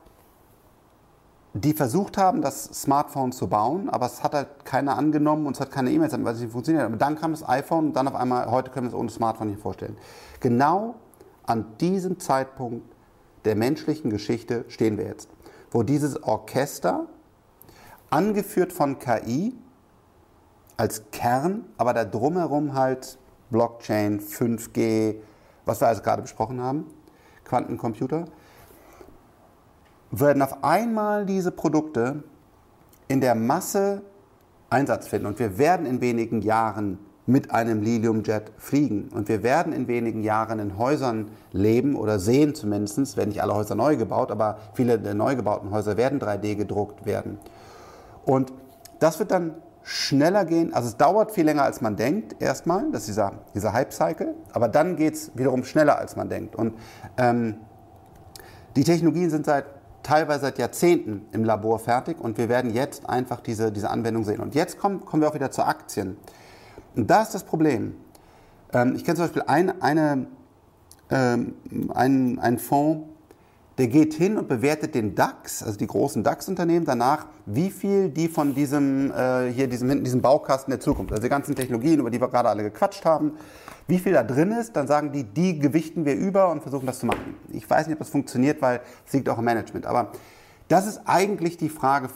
die 1.54 1.74
versucht 1.74 2.20
haben, 2.20 2.44
das 2.44 2.66
Smartphone 2.66 3.32
zu 3.32 3.48
bauen, 3.48 3.90
aber 3.90 4.06
es 4.06 4.24
hat 4.24 4.36
halt 4.36 4.64
keiner 4.64 4.96
angenommen 4.96 5.48
und 5.48 5.56
es 5.56 5.60
hat 5.60 5.72
keine 5.72 5.90
E-Mails, 5.90 6.14
weil 6.14 6.36
es 6.36 6.40
nicht 6.40 6.52
funktioniert. 6.52 6.86
Aber 6.86 6.98
dann 6.98 7.20
kam 7.20 7.32
das 7.32 7.50
iPhone 7.50 7.88
und 7.88 7.94
dann 7.94 8.08
auf 8.08 8.16
einmal, 8.16 8.52
heute 8.52 8.70
können 8.70 8.86
wir 8.86 8.90
es 8.90 8.96
ohne 8.96 9.10
Smartphone 9.10 9.48
nicht 9.48 9.60
vorstellen. 9.60 9.98
Genau 10.40 10.94
an 11.46 11.78
diesem 11.80 12.20
Zeitpunkt 12.20 12.86
der 13.46 13.56
menschlichen 13.56 14.10
Geschichte 14.10 14.66
stehen 14.68 14.98
wir 14.98 15.06
jetzt, 15.06 15.30
wo 15.72 15.84
dieses 15.84 16.22
Orchester, 16.24 17.08
angeführt 18.10 18.72
von 18.72 19.00
KI, 19.00 19.56
als 20.78 21.04
Kern, 21.12 21.66
aber 21.78 21.94
da 21.94 22.06
drumherum 22.06 22.74
halt 22.74 23.18
Blockchain, 23.50 24.20
5G, 24.20 25.16
was 25.66 25.82
wir 25.82 25.88
also 25.88 26.02
gerade 26.02 26.22
besprochen 26.22 26.62
haben, 26.62 26.88
Quantencomputer, 27.44 28.26
werden 30.12 30.42
auf 30.42 30.64
einmal 30.64 31.26
diese 31.26 31.52
Produkte 31.52 32.24
in 33.08 33.22
der 33.22 33.36
Masse 33.36 34.04
Einsatz 34.70 35.08
finden. 35.08 35.28
Und 35.28 35.40
wir 35.40 35.58
werden 35.58 35.86
in 35.86 36.02
wenigen 36.02 36.42
Jahren 36.42 37.00
mit 37.26 37.52
einem 37.52 37.82
Liliumjet 37.82 38.52
fliegen. 38.58 39.10
Und 39.14 39.30
wir 39.30 39.44
werden 39.44 39.72
in 39.72 39.88
wenigen 39.88 40.24
Jahren 40.24 40.60
in 40.60 40.78
Häusern 40.78 41.32
leben 41.52 41.96
oder 41.96 42.20
sehen 42.20 42.54
zumindest, 42.54 43.16
werden 43.16 43.30
nicht 43.30 43.42
alle 43.42 43.56
Häuser 43.56 43.76
neu 43.76 43.96
gebaut, 43.96 44.32
aber 44.32 44.58
viele 44.74 45.00
der 45.00 45.14
neu 45.14 45.36
gebauten 45.36 45.72
Häuser 45.72 45.96
werden 45.96 46.20
3D 46.20 46.56
gedruckt 46.56 47.06
werden. 47.06 47.40
Und 48.26 48.52
das 49.00 49.20
wird 49.20 49.32
dann 49.32 49.56
schneller 49.84 50.46
gehen, 50.46 50.74
also 50.74 50.88
es 50.88 50.98
dauert 50.98 51.32
viel 51.32 51.44
länger 51.44 51.64
als 51.64 51.82
man 51.82 51.98
denkt 51.98 52.42
erstmal, 52.42 52.90
das 52.92 53.02
ist 53.02 53.08
dieser, 53.10 53.34
dieser 53.54 53.74
Hype-Cycle, 53.74 54.34
aber 54.54 54.70
dann 54.70 54.96
geht 54.96 55.16
es 55.16 55.32
wiederum 55.36 55.66
schneller 55.66 55.98
als 55.98 56.16
man 56.16 56.30
denkt. 56.30 56.56
Und 56.56 56.76
ähm, 57.18 57.58
die 58.78 58.84
Technologien 58.84 59.30
sind 59.30 59.46
seit 59.46 59.66
teilweise 60.04 60.42
seit 60.42 60.58
Jahrzehnten 60.58 61.26
im 61.32 61.44
Labor 61.44 61.80
fertig 61.80 62.20
und 62.20 62.38
wir 62.38 62.50
werden 62.50 62.74
jetzt 62.74 63.10
einfach 63.10 63.40
diese, 63.40 63.72
diese 63.72 63.90
Anwendung 63.90 64.24
sehen. 64.24 64.42
Und 64.42 64.54
jetzt 64.54 64.78
kommen, 64.78 65.06
kommen 65.06 65.22
wir 65.22 65.30
auch 65.30 65.36
wieder 65.36 65.52
zu 65.52 65.66
Aktien. 65.66 66.18
Und 66.96 67.10
da 67.10 67.22
ist 67.22 67.34
das 67.34 67.44
Problem. 67.44 67.96
Ähm, 68.72 68.96
ich 68.96 69.04
kenne 69.04 69.16
zum 69.16 69.26
Beispiel 69.26 69.44
ein, 69.48 69.82
eine, 69.82 70.28
ähm, 71.10 71.56
einen, 71.94 72.40
einen 72.40 72.60
Fonds, 72.60 73.08
der 73.78 73.88
geht 73.88 74.14
hin 74.14 74.38
und 74.38 74.48
bewertet 74.48 74.94
den 74.94 75.16
DAX, 75.16 75.64
also 75.64 75.78
die 75.80 75.88
großen 75.88 76.24
DAX-Unternehmen, 76.24 76.86
danach, 76.86 77.26
wie 77.48 77.72
viel 77.72 78.10
die 78.10 78.28
von 78.28 78.54
diesem, 78.54 79.12
äh, 79.12 79.52
hier 79.52 79.68
diesem, 79.68 80.04
diesem 80.04 80.22
Baukasten 80.22 80.70
der 80.70 80.80
Zukunft, 80.80 81.12
also 81.12 81.24
die 81.24 81.30
ganzen 81.30 81.56
Technologien, 81.56 82.00
über 82.00 82.12
die 82.12 82.22
wir 82.22 82.28
gerade 82.28 82.50
alle 82.50 82.64
gequatscht 82.64 83.04
haben, 83.04 83.34
wie 83.88 83.98
viel 83.98 84.14
da 84.14 84.24
drin 84.24 84.52
ist, 84.52 84.76
dann 84.76 84.88
sagen 84.88 85.12
die, 85.12 85.24
die 85.24 85.58
gewichten 85.58 86.06
wir 86.06 86.16
über 86.16 86.52
und 86.52 86.62
versuchen 86.62 86.86
das 86.86 87.00
zu 87.00 87.08
machen. 87.08 87.36
Ich 87.50 87.68
weiß 87.68 87.88
nicht, 87.88 87.96
ob 87.96 88.00
das 88.00 88.10
funktioniert, 88.10 88.62
weil 88.62 88.82
es 89.06 89.14
liegt 89.14 89.28
auch 89.28 89.40
im 89.40 89.46
Management. 89.46 89.88
Aber 89.88 90.12
das 90.68 90.86
ist 90.86 91.02
eigentlich 91.06 91.58
die 91.58 91.70
Frage, 91.70 92.10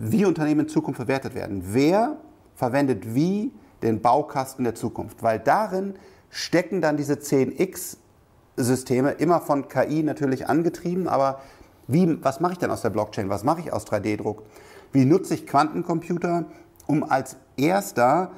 wie 0.00 0.24
Unternehmen 0.24 0.60
in 0.60 0.68
Zukunft 0.68 0.96
verwertet 0.96 1.34
werden. 1.34 1.62
Wer 1.66 2.16
verwendet 2.62 3.16
wie 3.16 3.50
den 3.82 4.00
Baukasten 4.02 4.62
der 4.62 4.76
Zukunft? 4.76 5.24
Weil 5.24 5.40
darin 5.40 5.94
stecken 6.30 6.80
dann 6.80 6.96
diese 6.96 7.14
10x-Systeme, 7.14 9.10
immer 9.10 9.40
von 9.40 9.66
KI 9.66 10.04
natürlich 10.04 10.48
angetrieben, 10.48 11.08
aber 11.08 11.40
wie, 11.88 12.22
was 12.22 12.38
mache 12.38 12.52
ich 12.52 12.58
denn 12.58 12.70
aus 12.70 12.82
der 12.82 12.90
Blockchain? 12.90 13.28
Was 13.28 13.42
mache 13.42 13.62
ich 13.62 13.72
aus 13.72 13.84
3D-Druck? 13.88 14.44
Wie 14.92 15.04
nutze 15.04 15.34
ich 15.34 15.44
Quantencomputer, 15.44 16.44
um 16.86 17.02
als 17.02 17.34
erster 17.56 18.30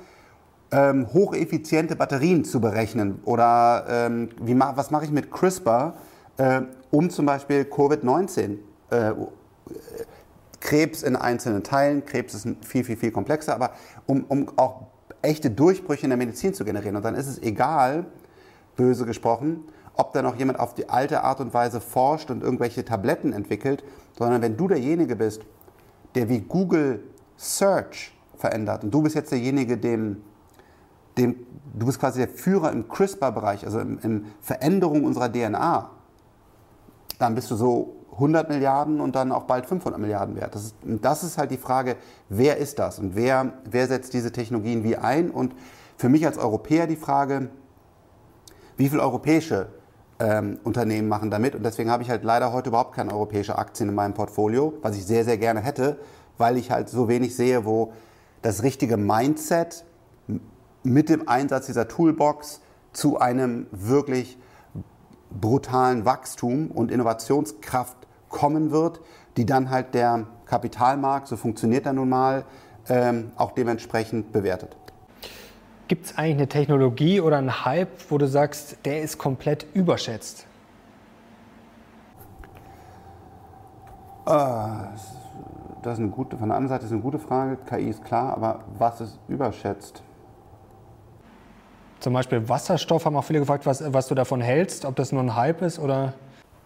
ähm, 0.71 1.13
hocheffiziente 1.13 1.95
Batterien 1.95 2.47
zu 2.47 2.63
berechnen? 2.63 3.21
Oder 3.27 3.85
ähm, 3.91 4.31
wie, 4.41 4.59
was 4.59 4.91
mache 4.91 5.05
ich 5.05 5.11
mit 5.11 5.31
CRISPR, 5.31 5.93
äh, 6.39 6.63
um 6.91 7.11
zum 7.11 7.27
Beispiel 7.27 7.67
Covid-19 7.71 8.57
äh, 8.89 9.13
Krebs 10.65 11.03
in 11.03 11.15
einzelnen 11.15 11.63
Teilen, 11.63 12.07
Krebs 12.07 12.35
ist 12.35 12.49
viel, 12.63 12.85
viel, 12.85 12.97
viel 12.97 13.13
komplexer, 13.13 13.55
aber 13.55 13.73
um, 14.07 14.25
um 14.29 14.49
auch 14.57 14.83
echte 15.23 15.51
Durchbrüche 15.51 16.05
in 16.05 16.11
der 16.11 16.17
Medizin 16.17 16.55
zu 16.55 16.65
generieren. 16.65 16.97
Und 16.97 17.05
dann 17.05 17.15
ist 17.15 17.27
es 17.27 17.41
egal, 17.43 18.07
böse 18.77 19.07
gesprochen, 19.07 19.65
ob 19.95 20.13
da 20.13 20.23
noch 20.23 20.37
jemand 20.37 20.59
auf 20.59 20.75
die 20.75 20.89
alte 20.89 21.23
Art 21.23 21.41
und 21.41 21.55
Weise 21.55 21.81
forscht 21.81 22.31
und 22.31 22.43
irgendwelche 22.43 22.85
Tabletten 22.85 23.33
entwickelt, 23.33 23.85
sondern 24.19 24.43
wenn 24.43 24.57
du 24.57 24.69
derjenige 24.69 25.17
bist, 25.17 25.43
der 26.15 26.29
wie 26.29 26.41
Google 26.41 27.05
Search 27.37 28.13
verändert 28.37 28.85
und 28.85 28.93
du 28.93 29.03
bist 29.03 29.15
jetzt 29.15 29.33
derjenige, 29.33 29.77
dem, 29.79 30.23
dem 31.17 31.47
du 31.75 31.87
bist 31.87 32.01
quasi 32.01 32.21
der 32.21 32.29
Führer 32.29 32.73
im 32.73 32.89
CRISPR-Bereich, 32.89 33.65
also 33.65 33.81
in, 33.81 34.27
Veränderung 34.41 35.05
unserer 35.05 35.33
DNA, 35.33 35.91
dann 37.19 37.35
bist 37.35 37.51
du 37.51 37.57
so 37.57 37.97
100 38.15 38.49
Milliarden 38.49 39.01
und 39.01 39.17
dann 39.17 39.33
auch 39.33 39.45
bald 39.45 39.67
500 39.67 40.01
Milliarden 40.01 40.37
wert. 40.37 40.55
Das 40.55 40.65
ist, 40.65 40.77
das 40.83 41.23
ist 41.23 41.39
halt 41.39 41.51
die 41.51 41.59
Frage, 41.59 41.97
wer 42.29 42.57
ist 42.59 42.79
das 42.79 42.99
und 42.99 43.15
wer, 43.15 43.53
wer 43.69 43.87
setzt 43.87 44.15
diese 44.15 44.33
Technologien 44.33 44.85
wie 44.85 44.97
ein? 44.97 45.31
Und 45.31 45.55
für 45.97 46.09
mich 46.09 46.27
als 46.27 46.39
Europäer 46.39 46.87
die 46.87 46.97
Frage, 46.97 47.49
wie 48.77 48.89
viele 48.89 49.03
europäische 49.03 49.69
ähm, 50.19 50.59
Unternehmen 50.65 51.09
machen 51.09 51.31
damit? 51.31 51.55
Und 51.55 51.65
deswegen 51.65 51.91
habe 51.91 52.03
ich 52.03 52.11
halt 52.11 52.25
leider 52.25 52.53
heute 52.53 52.71
überhaupt 52.71 52.95
keine 52.95 53.13
europäische 53.13 53.59
Aktien 53.59 53.89
in 53.89 53.95
meinem 53.95 54.15
Portfolio, 54.15 54.75
was 54.83 54.97
ich 54.97 55.07
sehr, 55.07 55.25
sehr 55.25 55.39
gerne 55.39 55.61
hätte, 55.61 55.99
weil 56.39 56.57
ich 56.57 56.71
halt 56.71 56.89
so 56.89 57.09
wenig 57.09 57.37
sehe, 57.37 57.65
wo 57.65 57.93
das 58.43 58.63
richtige 58.63 58.97
Mindset 58.97 59.85
mit 60.83 61.09
dem 61.09 61.29
Einsatz 61.29 61.67
dieser 61.67 61.89
Toolbox 61.89 62.61
zu 62.93 63.19
einem 63.19 63.67
wirklich 63.71 64.39
brutalen 65.31 66.05
Wachstum 66.05 66.71
und 66.71 66.91
Innovationskraft 66.91 67.97
kommen 68.35 68.73
wird, 68.73 69.01
die 69.37 69.47
dann 69.47 69.71
halt 69.71 69.95
der 69.95 70.27
Kapitalmarkt, 70.47 71.29
so 71.29 71.37
funktioniert 71.37 71.87
er 71.87 71.93
nun 71.93 72.09
mal, 72.09 72.45
ähm, 72.89 73.31
auch 73.37 73.53
dementsprechend 73.53 74.33
bewertet. 74.33 74.77
Gibt 75.87 76.07
es 76.07 76.19
eigentlich 76.19 76.37
eine 76.37 76.49
Technologie 76.49 77.21
oder 77.21 77.39
einen 77.39 77.65
Hype, 77.65 78.11
wo 78.11 78.19
du 78.19 78.27
sagst, 78.27 78.79
der 78.85 79.03
ist 79.03 79.19
komplett 79.19 79.67
überschätzt? 79.75 80.47
Ah, 84.27 84.89
das 85.83 85.95
ist 85.95 85.99
eine 86.01 86.09
gute, 86.09 86.37
von 86.37 86.49
der 86.49 86.57
anderen 86.57 86.77
Seite 86.77 86.87
ist 86.87 86.93
eine 86.93 87.03
gute 87.03 87.19
Frage. 87.19 87.57
KI 87.69 87.91
ist 87.91 88.05
klar, 88.05 88.35
aber 88.35 88.65
was 88.79 89.01
ist 89.01 89.19
überschätzt? 89.29 90.03
Zum 92.01 92.13
Beispiel 92.13 92.49
Wasserstoff 92.49 93.05
haben 93.05 93.17
auch 93.17 93.25
viele 93.25 93.39
gefragt, 93.41 93.65
was, 93.65 93.93
was 93.93 94.09
du 94.09 94.15
davon 94.15 94.41
hältst, 94.41 94.85
ob 94.85 94.97
das 94.97 95.13
nur 95.13 95.23
ein 95.23 95.37
Hype 95.37 95.63
ist 95.63 95.79
oder? 95.79 96.15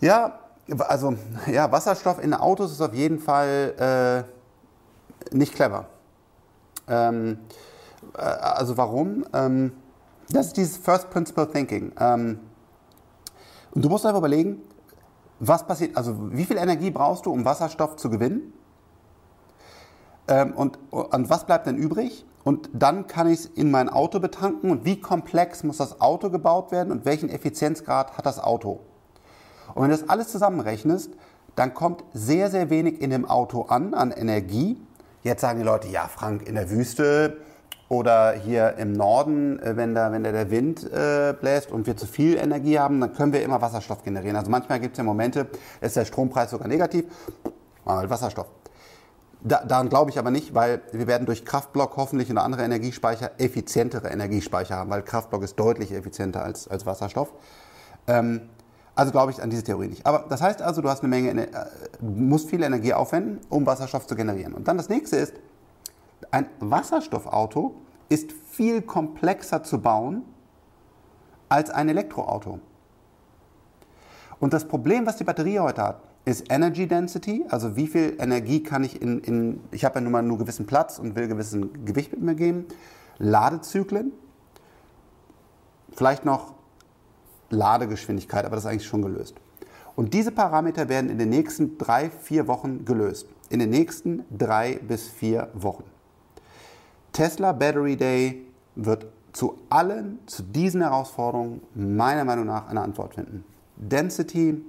Ja, 0.00 0.38
also 0.78 1.16
ja, 1.46 1.70
Wasserstoff 1.70 2.22
in 2.22 2.34
Autos 2.34 2.72
ist 2.72 2.80
auf 2.80 2.94
jeden 2.94 3.18
Fall 3.18 4.26
äh, 5.32 5.34
nicht 5.34 5.54
clever. 5.54 5.86
Ähm, 6.88 7.38
äh, 8.16 8.20
also 8.20 8.76
warum? 8.76 9.24
Ähm, 9.32 9.72
das 10.30 10.48
ist 10.48 10.56
dieses 10.56 10.76
First 10.76 11.10
Principle 11.10 11.50
Thinking. 11.50 11.92
Ähm, 11.98 12.40
und 13.72 13.84
du 13.84 13.88
musst 13.88 14.04
einfach 14.04 14.18
überlegen, 14.18 14.62
was 15.40 15.66
passiert, 15.66 15.96
also 15.96 16.32
wie 16.32 16.44
viel 16.44 16.56
Energie 16.56 16.90
brauchst 16.90 17.26
du, 17.26 17.32
um 17.32 17.44
Wasserstoff 17.44 17.96
zu 17.96 18.10
gewinnen? 18.10 18.52
Ähm, 20.26 20.52
und, 20.54 20.78
und 20.90 21.30
was 21.30 21.46
bleibt 21.46 21.66
denn 21.66 21.76
übrig? 21.76 22.26
Und 22.44 22.70
dann 22.72 23.06
kann 23.06 23.28
ich 23.28 23.40
es 23.40 23.46
in 23.46 23.70
mein 23.70 23.88
Auto 23.88 24.20
betanken 24.20 24.70
und 24.70 24.84
wie 24.84 25.00
komplex 25.00 25.64
muss 25.64 25.78
das 25.78 26.00
Auto 26.00 26.30
gebaut 26.30 26.72
werden 26.72 26.92
und 26.92 27.04
welchen 27.04 27.28
Effizienzgrad 27.28 28.16
hat 28.16 28.26
das 28.26 28.38
Auto? 28.38 28.80
Und 29.74 29.82
wenn 29.82 29.90
du 29.90 29.96
das 29.96 30.08
alles 30.08 30.28
zusammenrechnest, 30.28 31.10
dann 31.56 31.74
kommt 31.74 32.04
sehr, 32.12 32.50
sehr 32.50 32.70
wenig 32.70 33.00
in 33.00 33.10
dem 33.10 33.24
Auto 33.24 33.62
an, 33.62 33.94
an 33.94 34.12
Energie. 34.12 34.80
Jetzt 35.22 35.40
sagen 35.40 35.58
die 35.58 35.64
Leute, 35.64 35.88
ja 35.88 36.06
Frank, 36.06 36.46
in 36.46 36.54
der 36.54 36.70
Wüste 36.70 37.38
oder 37.88 38.32
hier 38.32 38.76
im 38.76 38.92
Norden, 38.92 39.58
äh, 39.60 39.76
wenn 39.76 39.94
da, 39.94 40.12
wenn 40.12 40.22
da 40.22 40.30
der 40.30 40.50
Wind 40.50 40.84
äh, 40.92 41.34
bläst 41.38 41.72
und 41.72 41.86
wir 41.86 41.96
zu 41.96 42.06
viel 42.06 42.36
Energie 42.36 42.78
haben, 42.78 43.00
dann 43.00 43.14
können 43.14 43.32
wir 43.32 43.42
immer 43.42 43.60
Wasserstoff 43.60 44.04
generieren. 44.04 44.36
Also 44.36 44.50
manchmal 44.50 44.78
gibt 44.78 44.92
es 44.92 44.98
ja 44.98 45.04
Momente, 45.04 45.46
ist 45.80 45.96
der 45.96 46.04
Strompreis 46.04 46.50
sogar 46.50 46.68
negativ, 46.68 47.06
mal 47.84 48.08
Wasserstoff. 48.08 48.46
Da, 49.40 49.64
daran 49.64 49.88
glaube 49.88 50.10
ich 50.10 50.18
aber 50.18 50.30
nicht, 50.30 50.54
weil 50.54 50.82
wir 50.92 51.06
werden 51.06 51.24
durch 51.24 51.44
Kraftblock 51.44 51.96
hoffentlich 51.96 52.30
und 52.30 52.38
andere 52.38 52.64
Energiespeicher 52.64 53.32
effizientere 53.38 54.08
Energiespeicher 54.08 54.76
haben, 54.76 54.90
weil 54.90 55.02
Kraftblock 55.02 55.42
ist 55.42 55.58
deutlich 55.58 55.92
effizienter 55.92 56.42
als, 56.42 56.68
als 56.68 56.86
Wasserstoff. 56.86 57.32
Ähm, 58.06 58.42
also 58.98 59.12
glaube 59.12 59.30
ich 59.30 59.40
an 59.40 59.48
diese 59.48 59.62
Theorie 59.62 59.86
nicht. 59.86 60.04
Aber 60.06 60.26
das 60.28 60.42
heißt 60.42 60.60
also, 60.60 60.82
du 60.82 60.88
hast 60.88 61.04
eine 61.04 61.08
Menge, 61.08 61.46
äh, 61.46 61.66
musst 62.00 62.50
viel 62.50 62.64
Energie 62.64 62.92
aufwenden, 62.92 63.38
um 63.48 63.64
Wasserstoff 63.64 64.08
zu 64.08 64.16
generieren. 64.16 64.54
Und 64.54 64.66
dann 64.66 64.76
das 64.76 64.88
nächste 64.88 65.16
ist, 65.16 65.34
ein 66.32 66.46
Wasserstoffauto 66.58 67.76
ist 68.08 68.32
viel 68.32 68.82
komplexer 68.82 69.62
zu 69.62 69.80
bauen 69.80 70.24
als 71.48 71.70
ein 71.70 71.88
Elektroauto. 71.88 72.58
Und 74.40 74.52
das 74.52 74.66
Problem, 74.66 75.06
was 75.06 75.16
die 75.16 75.24
Batterie 75.24 75.60
heute 75.60 75.82
hat, 75.82 76.02
ist 76.24 76.50
Energy 76.50 76.88
Density, 76.88 77.44
also 77.50 77.76
wie 77.76 77.86
viel 77.86 78.16
Energie 78.18 78.64
kann 78.64 78.82
ich 78.82 79.00
in, 79.00 79.20
in 79.20 79.60
ich 79.70 79.84
habe 79.84 79.96
ja 79.96 80.00
nun 80.00 80.10
mal 80.10 80.22
nur 80.22 80.38
gewissen 80.38 80.66
Platz 80.66 80.98
und 80.98 81.14
will 81.14 81.28
gewissen 81.28 81.84
Gewicht 81.84 82.10
mit 82.10 82.22
mir 82.22 82.34
geben, 82.34 82.66
Ladezyklen, 83.18 84.10
vielleicht 85.92 86.24
noch 86.24 86.57
Ladegeschwindigkeit, 87.50 88.44
aber 88.44 88.56
das 88.56 88.64
ist 88.64 88.70
eigentlich 88.70 88.86
schon 88.86 89.02
gelöst. 89.02 89.34
Und 89.96 90.14
diese 90.14 90.30
Parameter 90.30 90.88
werden 90.88 91.10
in 91.10 91.18
den 91.18 91.30
nächsten 91.30 91.76
drei, 91.76 92.08
vier 92.08 92.46
Wochen 92.46 92.84
gelöst. 92.84 93.26
In 93.50 93.58
den 93.58 93.70
nächsten 93.70 94.24
drei 94.30 94.78
bis 94.86 95.08
vier 95.08 95.48
Wochen. 95.54 95.84
Tesla 97.12 97.52
Battery 97.52 97.96
Day 97.96 98.46
wird 98.76 99.06
zu 99.32 99.58
allen, 99.70 100.20
zu 100.26 100.42
diesen 100.42 100.82
Herausforderungen 100.82 101.62
meiner 101.74 102.24
Meinung 102.24 102.46
nach 102.46 102.68
eine 102.68 102.80
Antwort 102.80 103.14
finden. 103.14 103.44
Density, 103.76 104.62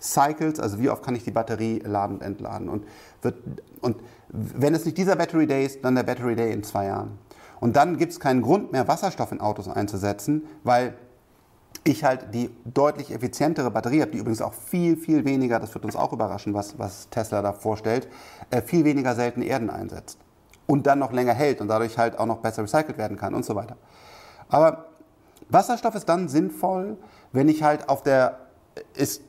Cycles, 0.00 0.60
also 0.60 0.78
wie 0.78 0.90
oft 0.90 1.04
kann 1.04 1.14
ich 1.14 1.24
die 1.24 1.30
Batterie 1.30 1.80
laden 1.84 2.16
und 2.18 2.22
entladen. 2.22 2.68
Und, 2.68 2.84
wird, 3.22 3.36
und 3.80 3.96
wenn 4.28 4.74
es 4.74 4.84
nicht 4.84 4.98
dieser 4.98 5.16
Battery 5.16 5.46
Day 5.46 5.64
ist, 5.64 5.84
dann 5.84 5.94
der 5.94 6.02
Battery 6.02 6.36
Day 6.36 6.52
in 6.52 6.62
zwei 6.62 6.86
Jahren. 6.86 7.18
Und 7.60 7.76
dann 7.76 7.96
gibt 7.96 8.12
es 8.12 8.20
keinen 8.20 8.42
Grund 8.42 8.72
mehr, 8.72 8.88
Wasserstoff 8.88 9.30
in 9.30 9.40
Autos 9.40 9.68
einzusetzen, 9.68 10.44
weil 10.64 10.94
ich 11.84 12.04
halt 12.04 12.34
die 12.34 12.50
deutlich 12.64 13.12
effizientere 13.12 13.70
Batterie 13.70 14.02
habe, 14.02 14.12
die 14.12 14.18
übrigens 14.18 14.42
auch 14.42 14.54
viel, 14.54 14.96
viel 14.96 15.24
weniger, 15.24 15.58
das 15.58 15.74
wird 15.74 15.84
uns 15.84 15.96
auch 15.96 16.12
überraschen, 16.12 16.54
was, 16.54 16.78
was 16.78 17.08
Tesla 17.10 17.42
da 17.42 17.52
vorstellt, 17.52 18.08
äh, 18.50 18.62
viel 18.62 18.84
weniger 18.84 19.14
seltene 19.14 19.46
Erden 19.46 19.70
einsetzt. 19.70 20.18
Und 20.66 20.86
dann 20.86 21.00
noch 21.00 21.12
länger 21.12 21.34
hält 21.34 21.60
und 21.60 21.68
dadurch 21.68 21.98
halt 21.98 22.18
auch 22.18 22.26
noch 22.26 22.38
besser 22.38 22.62
recycelt 22.62 22.98
werden 22.98 23.16
kann 23.16 23.34
und 23.34 23.44
so 23.44 23.56
weiter. 23.56 23.76
Aber 24.48 24.86
Wasserstoff 25.48 25.94
ist 25.94 26.08
dann 26.08 26.28
sinnvoll, 26.28 26.96
wenn 27.32 27.48
ich 27.48 27.62
halt 27.62 27.88
auf 27.88 28.02
der, 28.02 28.38
ist 28.94 29.22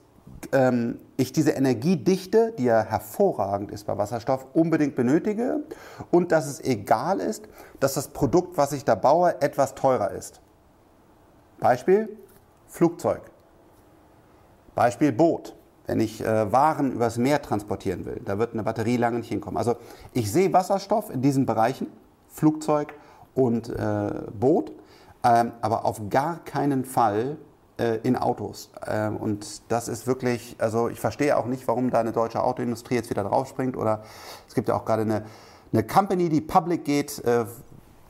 ähm, 0.51 0.99
ich 1.17 1.33
diese 1.33 1.51
Energiedichte, 1.51 2.53
die 2.57 2.65
ja 2.65 2.83
hervorragend 2.83 3.71
ist 3.71 3.85
bei 3.85 3.97
Wasserstoff, 3.97 4.47
unbedingt 4.53 4.95
benötige 4.95 5.61
und 6.11 6.31
dass 6.31 6.47
es 6.47 6.61
egal 6.63 7.19
ist, 7.19 7.47
dass 7.79 7.95
das 7.95 8.09
Produkt, 8.09 8.57
was 8.57 8.71
ich 8.73 8.85
da 8.85 8.95
baue, 8.95 9.41
etwas 9.41 9.75
teurer 9.75 10.11
ist. 10.11 10.41
Beispiel 11.59 12.09
Flugzeug. 12.73 13.21
Beispiel 14.73 15.11
Boot. 15.11 15.55
Wenn 15.85 15.99
ich 15.99 16.25
äh, 16.25 16.51
Waren 16.51 16.91
übers 16.93 17.19
Meer 17.19 17.39
transportieren 17.39 18.05
will, 18.05 18.19
da 18.25 18.39
wird 18.39 18.53
eine 18.53 18.63
Batterie 18.63 18.97
lange 18.97 19.17
nicht 19.17 19.29
hinkommen. 19.29 19.57
Also 19.57 19.75
ich 20.13 20.31
sehe 20.31 20.51
Wasserstoff 20.53 21.11
in 21.11 21.21
diesen 21.21 21.45
Bereichen, 21.45 21.85
Flugzeug 22.29 22.95
und 23.35 23.69
äh, 23.69 24.23
Boot, 24.33 24.71
ähm, 25.23 25.51
aber 25.61 25.85
auf 25.85 26.09
gar 26.09 26.43
keinen 26.45 26.83
Fall 26.83 27.37
äh, 27.77 27.99
in 28.01 28.15
Autos. 28.15 28.71
Ähm, 28.87 29.17
und 29.17 29.71
das 29.71 29.87
ist 29.87 30.07
wirklich, 30.07 30.55
also 30.57 30.89
ich 30.89 30.99
verstehe 30.99 31.37
auch 31.37 31.45
nicht, 31.45 31.67
warum 31.67 31.91
da 31.91 31.99
eine 31.99 32.11
deutsche 32.11 32.43
Autoindustrie 32.43 32.95
jetzt 32.95 33.11
wieder 33.11 33.23
draufspringt. 33.23 33.77
Oder 33.77 34.01
es 34.47 34.55
gibt 34.55 34.69
ja 34.69 34.75
auch 34.75 34.85
gerade 34.85 35.03
eine, 35.03 35.25
eine 35.71 35.83
Company, 35.83 36.27
die 36.27 36.41
public 36.41 36.85
geht. 36.85 37.21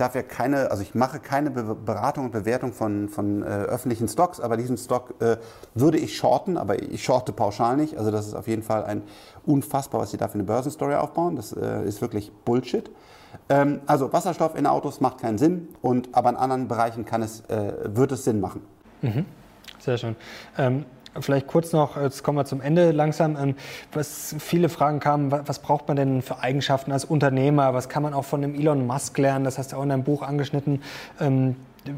Darf 0.04 0.16
ja 0.16 0.22
keine, 0.22 0.70
also 0.70 0.84
ich 0.84 0.96
mache 0.96 1.22
keine 1.22 1.50
Be 1.50 1.64
Beratung 1.76 2.26
und 2.26 2.32
Bewertung 2.32 2.74
von, 2.74 3.08
von 3.08 3.42
äh, 3.42 3.46
öffentlichen 3.46 4.10
Stocks, 4.10 4.42
aber 4.42 4.58
diesen 4.58 4.76
Stock 4.76 5.14
äh, 5.22 5.38
würde 5.76 5.98
ich 5.98 6.18
shorten, 6.18 6.58
aber 6.58 6.82
ich 6.82 7.02
shorte 7.02 7.32
pauschal 7.32 7.78
nicht. 7.78 7.98
Also 7.98 8.12
das 8.12 8.28
ist 8.28 8.34
auf 8.34 8.50
jeden 8.50 8.64
Fall 8.64 8.84
ein 8.84 9.04
unfassbar, 9.46 10.02
was 10.02 10.12
sie 10.12 10.18
da 10.18 10.28
für 10.28 10.34
eine 10.34 10.44
Börsenstory 10.44 10.96
aufbauen. 10.96 11.38
Das 11.38 11.54
äh, 11.54 11.86
ist 11.86 12.02
wirklich 12.02 12.34
Bullshit. 12.44 12.92
Ähm, 13.48 13.80
also 13.86 14.12
Wasserstoff 14.12 14.58
in 14.58 14.68
Autos 14.68 15.00
macht 15.00 15.20
keinen 15.20 15.38
Sinn, 15.38 15.70
und, 15.82 16.10
aber 16.12 16.32
in 16.32 16.36
anderen 16.36 16.68
Bereichen 16.68 17.06
kann 17.06 17.22
es, 17.22 17.40
äh, 17.50 17.72
wird 17.86 18.12
es 18.12 18.26
Sinn 18.26 18.42
machen. 18.42 18.62
Mhm. 19.02 19.26
Sehr 19.80 19.98
schön. 19.98 20.18
Ähm 20.58 20.84
Vielleicht 21.20 21.48
kurz 21.48 21.74
noch, 21.74 21.96
jetzt 22.02 22.24
kommen 22.24 22.38
wir 22.38 22.46
zum 22.46 22.60
Ende 22.60 22.92
langsam. 22.92 23.38
Ähm, 23.38 23.56
was 23.94 24.36
viele 24.40 24.68
Fragen 24.68 25.00
kamen, 25.00 25.32
was 25.32 25.60
braucht 25.60 25.88
man 25.88 25.96
denn 25.96 26.22
für 26.24 26.40
Eigenschaften 26.40 26.92
als 26.92 27.06
Unternehmer? 27.06 27.74
Was 27.74 27.88
kann 27.88 28.02
man 28.02 28.14
auch 28.14 28.26
von 28.26 28.42
dem 28.42 28.56
Elon 28.56 28.88
Musk 28.88 29.18
lernen? 29.20 29.46
Das 29.46 29.60
hast 29.60 29.74
du 29.74 29.78
auch 29.78 29.84
in 29.84 29.90
deinem 29.90 30.04
Buch 30.04 30.24
angeschnitten. 30.24 30.82
Ähm, 31.22 31.56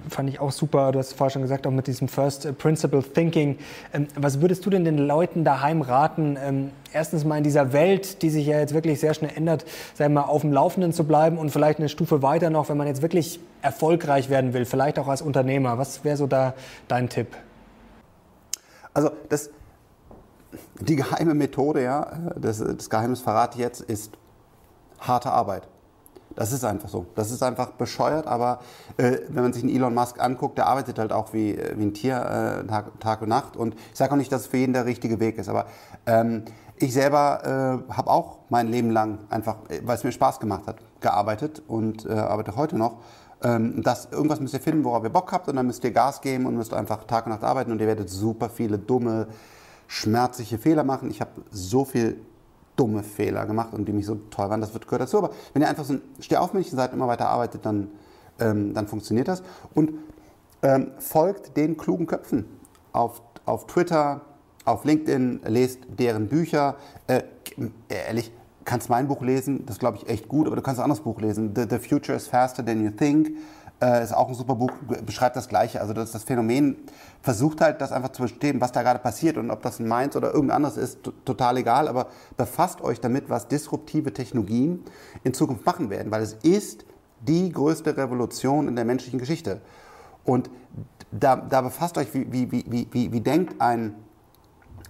fand 0.09 0.28
ich 0.30 0.41
auch 0.41 0.51
super. 0.51 0.91
Du 0.91 0.99
hast 0.99 1.13
vorher 1.13 1.30
schon 1.30 1.43
gesagt, 1.43 1.66
auch 1.66 1.72
mit 1.72 1.88
diesem 1.88 2.09
First 2.09 2.57
Principle 2.57 3.03
Thinking. 3.03 3.57
Ähm, 3.93 4.07
was 4.16 4.41
würdest 4.41 4.66
du 4.66 4.70
denn 4.70 4.84
den 4.84 4.97
Leuten 4.97 5.45
daheim 5.45 5.82
raten? 5.82 6.74
Erstens 6.91 7.24
mal 7.24 7.38
in 7.38 7.43
dieser 7.45 7.72
Welt, 7.72 8.22
die 8.22 8.30
sich 8.30 8.45
ja 8.45 8.59
jetzt 8.59 8.74
wirklich 8.74 8.99
sehr 8.99 9.13
schnell 9.13 9.32
ändert, 9.34 9.63
sei 9.93 10.09
mal 10.09 10.24
auf 10.24 10.41
dem 10.41 10.51
Laufenden 10.51 10.91
zu 10.91 11.05
bleiben 11.05 11.38
und 11.38 11.51
vielleicht 11.51 11.80
eine 11.80 11.88
Stufe 11.88 12.22
weiter 12.22 12.49
noch, 12.49 12.68
wenn 12.68 12.76
man 12.76 12.88
jetzt 12.88 13.01
wirklich 13.01 13.39
erfolgreich 13.61 14.30
werden 14.30 14.53
will, 14.53 14.66
vielleicht 14.66 14.99
auch 14.99 15.07
als 15.07 15.22
Unternehmer. 15.22 15.78
Was 15.78 16.03
wäre 16.03 16.18
so 16.18 16.28
da 16.28 16.53
dein 16.89 17.07
Tipp? 17.07 17.28
Also 18.96 19.12
das, 19.30 19.50
die 20.80 20.96
geheime 20.96 21.36
Methode, 21.36 21.84
ja, 21.84 22.08
das, 22.38 22.60
das 22.60 22.89
Geheimnis 22.89 23.20
verrate 23.20 23.58
ich 23.58 23.62
jetzt, 23.62 23.82
ist 23.82 24.18
harte 25.00 25.32
Arbeit. 25.32 25.68
Das 26.36 26.52
ist 26.52 26.64
einfach 26.64 26.89
so. 26.89 27.06
Das 27.16 27.30
ist 27.30 27.43
einfach 27.43 27.72
bescheuert, 27.72 28.26
aber 28.26 28.60
äh, 28.98 29.20
wenn 29.30 29.43
man 29.43 29.54
sich 29.54 29.64
einen 29.64 29.74
Elon 29.74 29.93
Musk 29.93 30.20
anguckt, 30.22 30.58
der 30.58 30.68
arbeitet 30.68 30.98
halt 30.98 31.12
auch 31.12 31.34
wie, 31.34 31.58
wie 31.76 31.84
ein 31.84 31.93
Tier 31.93 32.64
äh, 32.64 32.68
Tag, 32.68 33.00
Tag, 33.00 33.22
und 33.22 33.30
Nacht. 33.30 33.56
Und 33.58 33.76
ich 33.76 33.98
sage 33.98 34.14
auch 34.14 34.18
nicht, 34.18 34.32
dass 34.32 34.41
es 34.41 34.48
für 34.48 34.58
jeden 34.58 34.74
der 34.74 34.86
richtige 34.86 35.20
Weg 35.20 35.38
ist, 35.38 35.50
aber 35.50 35.66
ähm, 36.06 36.43
ich 36.78 36.93
selber 36.93 37.84
äh, 37.89 37.93
habe 37.93 38.10
auch 38.10 38.39
mein 38.50 38.68
Leben 38.68 38.91
lang 38.91 39.20
einfach, 39.30 39.58
äh, 39.70 39.82
weil 39.84 39.96
es 39.98 40.04
mir 40.04 40.12
Spaß 40.12 40.39
gemacht 40.39 40.68
hat, 40.68 40.78
gearbeitet 41.02 41.62
und 41.68 42.06
äh, 42.06 42.14
arbeite 42.14 42.56
heute 42.56 42.78
noch. 42.78 42.98
Ähm, 43.43 43.81
das, 43.83 44.09
irgendwas 44.11 44.39
müsst 44.39 44.53
ihr 44.53 44.59
finden, 44.59 44.83
worauf 44.83 45.03
ihr 45.03 45.09
Bock 45.09 45.31
habt 45.31 45.47
und 45.47 45.55
dann 45.55 45.67
müsst 45.67 45.83
ihr 45.83 45.91
Gas 45.91 46.21
geben 46.21 46.45
und 46.45 46.55
müsst 46.55 46.73
einfach 46.73 47.03
Tag 47.03 47.25
und 47.25 47.31
Nacht 47.31 47.43
arbeiten 47.43 47.71
und 47.71 47.81
ihr 47.81 47.88
werdet 47.88 48.09
super 48.09 48.49
viele 48.49 48.77
dumme, 48.77 49.27
schmerzliche 49.88 50.57
Fehler 50.57 50.83
machen. 50.83 51.09
Ich 51.09 51.21
habe 51.21 51.31
so 51.51 51.86
viel 51.86 52.19
dumme 52.75 53.03
Fehler 53.03 53.45
gemacht 53.45 53.73
und 53.73 53.86
die 53.86 53.93
mich 53.93 54.05
so 54.05 54.15
toll 54.29 54.49
waren, 54.49 54.61
das 54.61 54.73
wird, 54.73 54.86
gehört 54.86 55.03
dazu. 55.03 55.17
Aber 55.17 55.31
wenn 55.53 55.61
ihr 55.61 55.69
einfach 55.69 55.86
so 55.86 55.93
ein 55.93 56.01
Stehaufmännchen 56.19 56.77
seid, 56.77 56.93
immer 56.93 57.07
weiter 57.07 57.29
arbeitet, 57.29 57.65
dann, 57.65 57.89
ähm, 58.39 58.73
dann 58.73 58.88
funktioniert 58.88 59.27
das. 59.27 59.43
Und 59.73 59.93
ähm, 60.61 60.91
folgt 60.99 61.55
den 61.57 61.77
klugen 61.77 62.07
Köpfen 62.07 62.45
auf, 62.91 63.21
auf 63.45 63.67
Twitter, 63.67 64.21
auf 64.65 64.83
LinkedIn, 64.83 65.41
lest 65.45 65.79
deren 65.88 66.27
Bücher. 66.27 66.75
Äh, 67.07 67.23
ehrlich, 67.88 68.31
kannst 68.66 68.89
mein 68.89 69.07
Buch 69.07 69.22
lesen, 69.22 69.66
das 69.66 69.80
glaube 69.80 69.97
ich 69.97 70.09
echt 70.09 70.28
gut, 70.28 70.47
aber 70.47 70.55
du 70.55 70.61
kannst 70.61 70.80
ein 70.80 70.84
anderes 70.84 71.03
Buch 71.03 71.22
lesen. 71.22 71.53
The, 71.55 71.66
The 71.70 71.78
Future 71.80 72.16
is 72.16 72.28
Faster 72.28 72.66
Than 72.66 72.84
You 72.84 72.91
Think 72.91 73.38
äh, 73.82 74.03
ist 74.03 74.13
auch 74.13 74.28
ein 74.28 74.34
super 74.34 74.55
Buch, 74.55 74.72
beschreibt 75.05 75.36
das 75.36 75.47
Gleiche. 75.47 75.82
Also 75.82 75.93
das, 75.93 76.11
das 76.11 76.24
Phänomen 76.24 76.78
versucht 77.22 77.61
halt, 77.61 77.82
das 77.82 77.91
einfach 77.91 78.09
zu 78.09 78.22
verstehen, 78.24 78.61
was 78.61 78.72
da 78.72 78.82
gerade 78.82 78.99
passiert 78.99 79.38
und 79.38 79.51
ob 79.51 79.61
das 79.61 79.80
ein 79.80 79.88
Mainz 79.88 80.16
oder 80.16 80.34
irgendein 80.34 80.57
anderes 80.57 80.78
ist, 80.78 80.99
total 81.26 81.57
egal. 81.57 81.88
Aber 81.88 82.07
befasst 82.38 82.82
euch 82.82 82.99
damit, 82.99 83.30
was 83.30 83.47
disruptive 83.47 84.13
Technologien 84.13 84.84
in 85.24 85.34
Zukunft 85.34 85.66
machen 85.66 85.89
werden, 85.89 86.11
weil 86.11 86.22
es 86.22 86.34
ist 86.34 86.86
die 87.22 87.51
größte 87.51 87.95
Revolution 87.97 88.68
in 88.68 88.76
der 88.76 88.86
menschlichen 88.86 89.20
Geschichte. 89.20 89.61
Und 90.24 90.49
da, 91.11 91.36
da 91.36 91.61
befasst 91.61 91.97
euch, 91.97 92.13
wie, 92.13 92.32
wie, 92.32 92.51
wie, 92.51 92.88
wie, 92.91 93.11
wie 93.11 93.22
denkt 93.22 93.61
ein, 93.61 93.95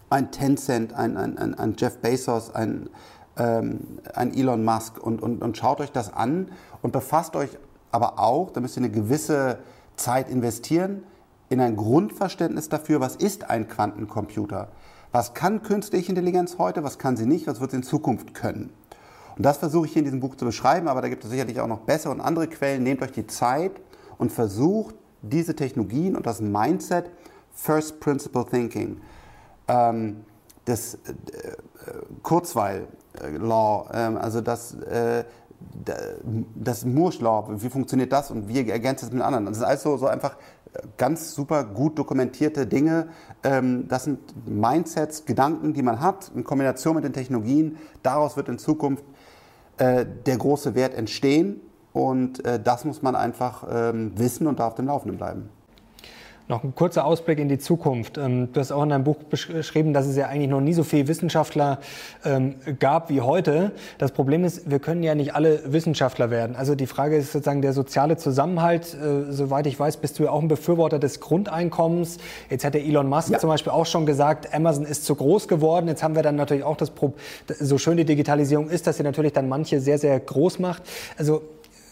ein 0.10 0.32
Tencent, 0.32 0.94
ein, 0.94 1.18
ein, 1.18 1.56
ein 1.56 1.76
Jeff 1.78 1.98
Bezos, 1.98 2.54
ein, 2.54 2.90
ähm, 3.38 4.00
ein 4.14 4.34
Elon 4.34 4.64
Musk 4.64 4.98
und, 4.98 5.22
und, 5.22 5.42
und 5.42 5.58
schaut 5.58 5.80
euch 5.82 5.92
das 5.92 6.14
an 6.14 6.52
und 6.82 6.92
befasst 6.92 7.36
euch 7.36 7.50
aber 7.92 8.20
auch, 8.20 8.52
da 8.52 8.60
müsst 8.60 8.78
ihr 8.78 8.84
eine 8.84 8.92
gewisse 8.92 9.60
Zeit 9.96 10.30
investieren, 10.30 11.04
in 11.50 11.62
ein 11.62 11.76
Grundverständnis 11.76 12.70
dafür, 12.70 13.00
was 13.00 13.16
ist 13.16 13.50
ein 13.50 13.68
Quantencomputer? 13.68 14.70
Was 15.12 15.34
kann 15.34 15.64
künstliche 15.64 16.10
Intelligenz 16.10 16.58
heute, 16.58 16.84
was 16.84 16.98
kann 16.98 17.16
sie 17.16 17.26
nicht, 17.26 17.48
was 17.48 17.62
wird 17.62 17.72
sie 17.72 17.78
in 17.78 17.84
Zukunft 17.84 18.34
können? 18.34 18.72
Und 19.38 19.46
das 19.46 19.58
versuche 19.58 19.86
ich 19.86 19.94
hier 19.94 20.02
in 20.02 20.06
diesem 20.06 20.20
Buch 20.20 20.36
zu 20.36 20.46
beschreiben, 20.46 20.88
aber 20.88 21.02
da 21.02 21.10
gibt 21.10 21.24
es 21.24 21.30
sicherlich 21.30 21.60
auch 21.60 21.68
noch 21.68 21.82
bessere 21.82 22.12
und 22.12 22.22
andere 22.22 22.48
Quellen. 22.48 22.84
Nehmt 22.84 23.02
euch 23.02 23.12
die 23.12 23.28
Zeit 23.28 23.72
und 24.18 24.32
versucht 24.32 24.96
diese 25.22 25.56
Technologien 25.56 26.16
und 26.16 26.26
das 26.26 26.42
Mindset 26.42 27.12
First 27.54 28.00
Principle 28.00 28.46
Thinking, 28.46 29.02
ähm, 29.68 30.26
das 30.66 30.96
äh, 30.96 30.98
Kurzweil, 32.24 32.82
äh, 32.82 33.05
Law, 33.38 33.90
ähm, 33.94 34.18
also 34.18 34.42
das, 34.42 34.76
äh, 34.76 35.24
das 36.56 36.86
Moore's 36.86 37.20
Law, 37.22 37.48
wie 37.50 37.70
funktioniert 37.70 38.12
das 38.12 38.32
und 38.32 38.48
wie 38.48 38.70
ergänzt 38.70 39.04
es 39.04 39.12
mit 39.12 39.22
anderen. 39.22 39.46
Das 39.46 39.58
ist 39.58 39.64
also 39.64 39.98
so 39.98 40.08
einfach 40.08 40.38
äh, 40.74 40.80
ganz 40.98 41.34
super 41.34 41.64
gut 41.64 41.98
dokumentierte 41.98 42.68
Dinge. 42.68 43.08
Ähm, 43.44 43.88
das 43.88 44.06
sind 44.06 44.20
Mindsets, 44.48 45.26
Gedanken, 45.26 45.74
die 45.74 45.82
man 45.82 46.02
hat, 46.02 46.32
in 46.36 46.44
Kombination 46.44 46.96
mit 46.96 47.04
den 47.04 47.14
Technologien. 47.14 47.78
Daraus 48.04 48.38
wird 48.38 48.50
in 48.50 48.60
Zukunft 48.60 49.04
der 49.78 50.38
große 50.38 50.74
Wert 50.74 50.94
entstehen 50.94 51.60
und 51.92 52.42
das 52.64 52.86
muss 52.86 53.02
man 53.02 53.14
einfach 53.14 53.68
ähm, 53.70 54.14
wissen 54.16 54.48
und 54.48 54.62
da 54.62 54.68
auf 54.68 54.76
dem 54.76 54.86
Laufenden 54.86 55.18
bleiben. 55.18 55.50
Noch 56.48 56.64
ein 56.64 56.76
kurzer 56.76 57.06
Ausblick 57.06 57.40
in 57.40 57.50
die 57.50 57.58
Zukunft. 57.58 58.20
Ähm, 58.20 58.54
du 58.54 58.60
hast 58.60 58.72
auch 58.72 58.84
in 58.84 58.90
deinem 58.90 59.04
Buch 59.04 59.16
beschrieben, 59.16 59.94
dass 59.94 60.06
es 60.06 60.16
ja 60.16 60.28
eigentlich 60.28 60.50
noch 60.50 60.62
nie 60.62 60.74
so 60.74 60.84
viele 60.84 61.08
Wissenschaftler 61.08 61.80
ähm, 62.24 62.56
gab 62.80 63.10
wie 63.10 63.22
heute. 63.22 63.72
Das 63.98 64.12
Problem 64.12 64.44
ist, 64.44 64.70
wir 64.70 64.78
können 64.78 65.02
ja 65.02 65.16
nicht 65.16 65.34
alle 65.34 65.74
Wissenschaftler 65.74 66.30
werden. 66.30 66.56
Also 66.56 66.76
die 66.76 66.86
Frage 66.86 67.18
ist 67.18 67.32
sozusagen 67.32 67.64
der 67.64 67.74
soziale 67.74 68.18
Zusammenhalt. 68.18 68.94
Äh, 68.94 69.32
soweit 69.32 69.66
ich 69.66 69.80
weiß, 69.80 69.98
bist 69.98 70.20
du 70.20 70.26
ja 70.26 70.30
auch 70.30 70.40
ein 70.40 70.48
Befürworter 70.48 71.00
des 71.00 71.20
Grundeinkommens. 71.20 72.20
Jetzt 72.52 72.64
hat 72.64 72.76
der 72.76 72.86
Elon 72.86 73.10
Musk 73.10 73.32
ja. 73.32 73.40
zum 73.40 73.50
Beispiel 73.50 73.72
auch 73.72 73.88
schon 73.88 74.06
gesagt, 74.06 74.54
Amazon 74.54 74.86
ist 74.86 75.04
zu 75.04 75.16
groß 75.16 75.48
geworden. 75.48 75.88
Jetzt 75.88 76.04
haben 76.04 76.16
wir 76.16 76.22
dann 76.22 76.36
natürlich 76.36 76.64
auch 76.64 76.78
das 76.78 76.92
Problem, 76.92 77.20
so 77.48 77.80
schön 77.80 77.98
die 77.98 78.06
Digitalisierung 78.06 78.70
ist, 78.70 78.86
dass 78.86 78.98
sie 78.98 79.04
natürlich 79.04 79.34
dann 79.34 79.50
manche 79.50 79.80
sehr, 79.80 79.98
sehr 79.98 80.20
groß 80.20 80.60
macht. 80.60 80.84
Also 81.18 81.42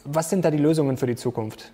was 0.05 0.29
sind 0.29 0.45
da 0.45 0.51
die 0.51 0.59
Lösungen 0.59 0.97
für 0.97 1.07
die 1.07 1.15
Zukunft? 1.15 1.71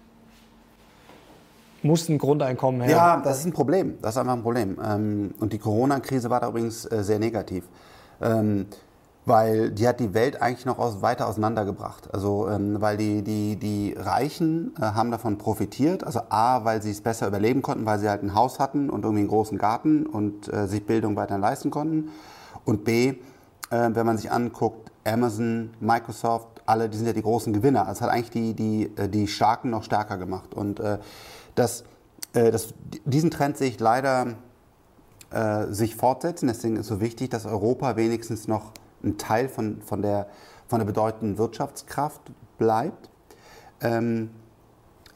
Muss 1.84 2.10
ein 2.10 2.18
Grundeinkommen 2.18 2.82
her. 2.82 2.92
Ja, 2.92 3.22
das 3.22 3.40
ist 3.40 3.46
ein 3.46 3.54
Problem. 3.54 3.98
Das 4.02 4.12
ist 4.12 4.18
einfach 4.18 4.34
ein 4.34 4.42
Problem. 4.42 4.78
Ähm, 4.84 5.34
und 5.40 5.54
die 5.54 5.60
Corona-Krise 5.60 6.30
war 6.30 6.40
da 6.40 6.50
übrigens 6.50 6.86
äh, 6.86 7.04
sehr 7.04 7.20
negativ. 7.20 7.66
Ähm, 8.22 8.68
weil 9.26 9.70
die 9.70 9.88
hat 9.88 10.00
die 10.00 10.14
Welt 10.14 10.42
eigentlich 10.42 10.66
noch 10.66 11.02
weiter 11.02 11.28
auseinandergebracht. 11.28 12.14
Also 12.14 12.50
ähm, 12.50 12.82
weil 12.82 12.98
die, 12.98 13.22
die, 13.22 13.58
die 13.58 13.96
Reichen 13.98 14.74
äh, 14.78 14.82
haben 14.82 15.12
davon 15.12 15.38
profitiert. 15.38 16.04
Also 16.04 16.22
A, 16.30 16.66
weil 16.66 16.82
sie 16.82 16.92
es 16.92 17.02
besser 17.02 17.28
überleben 17.28 17.62
konnten, 17.62 17.86
weil 17.86 18.00
sie 18.00 18.10
halt 18.10 18.24
ein 18.24 18.34
Haus 18.34 18.60
hatten 18.60 18.90
und 18.90 19.04
irgendwie 19.04 19.22
einen 19.22 19.30
großen 19.30 19.58
Garten 19.58 20.06
und 20.06 20.52
äh, 20.52 20.68
sich 20.68 20.86
Bildung 20.86 21.16
weiter 21.16 21.38
leisten 21.38 21.70
konnten. 21.70 22.10
Und 22.66 22.84
B, 22.84 23.16
wenn 23.72 24.06
man 24.06 24.18
sich 24.18 24.32
anguckt, 24.32 24.92
Amazon, 25.06 25.70
Microsoft, 25.80 26.48
alle, 26.66 26.90
die 26.90 26.98
sind 26.98 27.06
ja 27.06 27.14
die 27.14 27.22
großen 27.22 27.54
Gewinner. 27.54 27.88
Also 27.88 28.02
hat 28.02 28.10
eigentlich 28.10 28.32
die, 28.32 28.54
die, 28.54 29.10
die 29.10 29.28
Starken 29.28 29.70
noch 29.70 29.84
stärker 29.84 30.18
gemacht. 30.18 30.56
Und 30.56 30.82
dass, 31.60 31.84
äh, 32.34 32.52
dass 32.52 32.74
diesen 33.06 33.32
Trend 33.32 33.58
sehe 33.58 33.70
ich 33.70 33.80
leider 33.80 34.36
äh, 35.32 35.68
sich 35.68 35.96
fortsetzen. 35.96 36.48
Deswegen 36.48 36.76
ist 36.76 36.82
es 36.82 36.88
so 36.88 37.02
wichtig, 37.02 37.30
dass 37.30 37.46
Europa 37.46 37.96
wenigstens 37.96 38.48
noch 38.48 38.72
ein 39.04 39.18
Teil 39.18 39.50
von, 39.50 39.82
von, 39.82 40.02
der, 40.02 40.28
von 40.68 40.80
der 40.80 40.86
bedeutenden 40.86 41.38
Wirtschaftskraft 41.38 42.22
bleibt. 42.58 43.10
Ähm, 43.82 44.30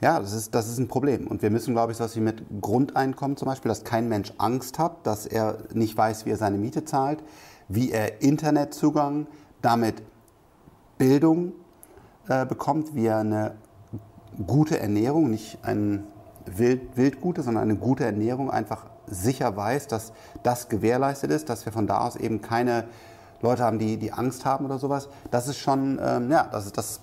ja, 0.01 0.19
das 0.19 0.33
ist, 0.33 0.53
das 0.53 0.67
ist 0.67 0.79
ein 0.79 0.89
Problem. 0.89 1.27
Und 1.27 1.41
wir 1.41 1.49
müssen, 1.49 1.73
glaube 1.73 1.93
ich, 1.93 1.97
so 1.97 2.03
was 2.03 2.15
wie 2.17 2.21
mit 2.21 2.43
Grundeinkommen 2.61 3.37
zum 3.37 3.47
Beispiel, 3.47 3.69
dass 3.69 3.85
kein 3.85 4.09
Mensch 4.09 4.33
Angst 4.37 4.79
hat, 4.79 5.07
dass 5.07 5.25
er 5.25 5.59
nicht 5.73 5.95
weiß, 5.95 6.25
wie 6.25 6.31
er 6.31 6.37
seine 6.37 6.57
Miete 6.57 6.83
zahlt, 6.83 7.23
wie 7.69 7.91
er 7.91 8.21
Internetzugang, 8.21 9.27
damit 9.61 10.03
Bildung 10.97 11.53
äh, 12.27 12.45
bekommt, 12.45 12.95
wie 12.95 13.05
er 13.05 13.19
eine 13.19 13.55
gute 14.45 14.79
Ernährung, 14.79 15.29
nicht 15.29 15.59
ein 15.63 16.05
Wild, 16.45 16.97
Wildgute, 16.97 17.41
sondern 17.41 17.63
eine 17.63 17.75
gute 17.75 18.05
Ernährung 18.05 18.51
einfach 18.51 18.85
sicher 19.07 19.55
weiß, 19.55 19.87
dass 19.87 20.13
das 20.43 20.69
gewährleistet 20.69 21.31
ist, 21.31 21.49
dass 21.49 21.65
wir 21.65 21.73
von 21.73 21.87
da 21.87 21.99
aus 21.99 22.15
eben 22.15 22.41
keine 22.41 22.85
Leute 23.41 23.63
haben, 23.63 23.79
die, 23.79 23.97
die 23.97 24.13
Angst 24.13 24.45
haben 24.45 24.65
oder 24.65 24.79
sowas. 24.79 25.09
Das 25.31 25.47
ist 25.47 25.57
schon, 25.57 25.99
ähm, 26.03 26.31
ja, 26.31 26.47
das 26.51 26.65
ist 26.65 26.77
das, 26.77 27.01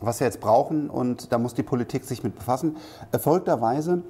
was 0.00 0.20
wir 0.20 0.26
jetzt 0.26 0.40
brauchen 0.40 0.90
und 0.90 1.32
da 1.32 1.38
muss 1.38 1.54
die 1.54 1.62
Politik 1.62 2.04
sich 2.04 2.22
mit 2.22 2.34
befassen. 2.34 2.76
Erfolgterweise 3.12 4.02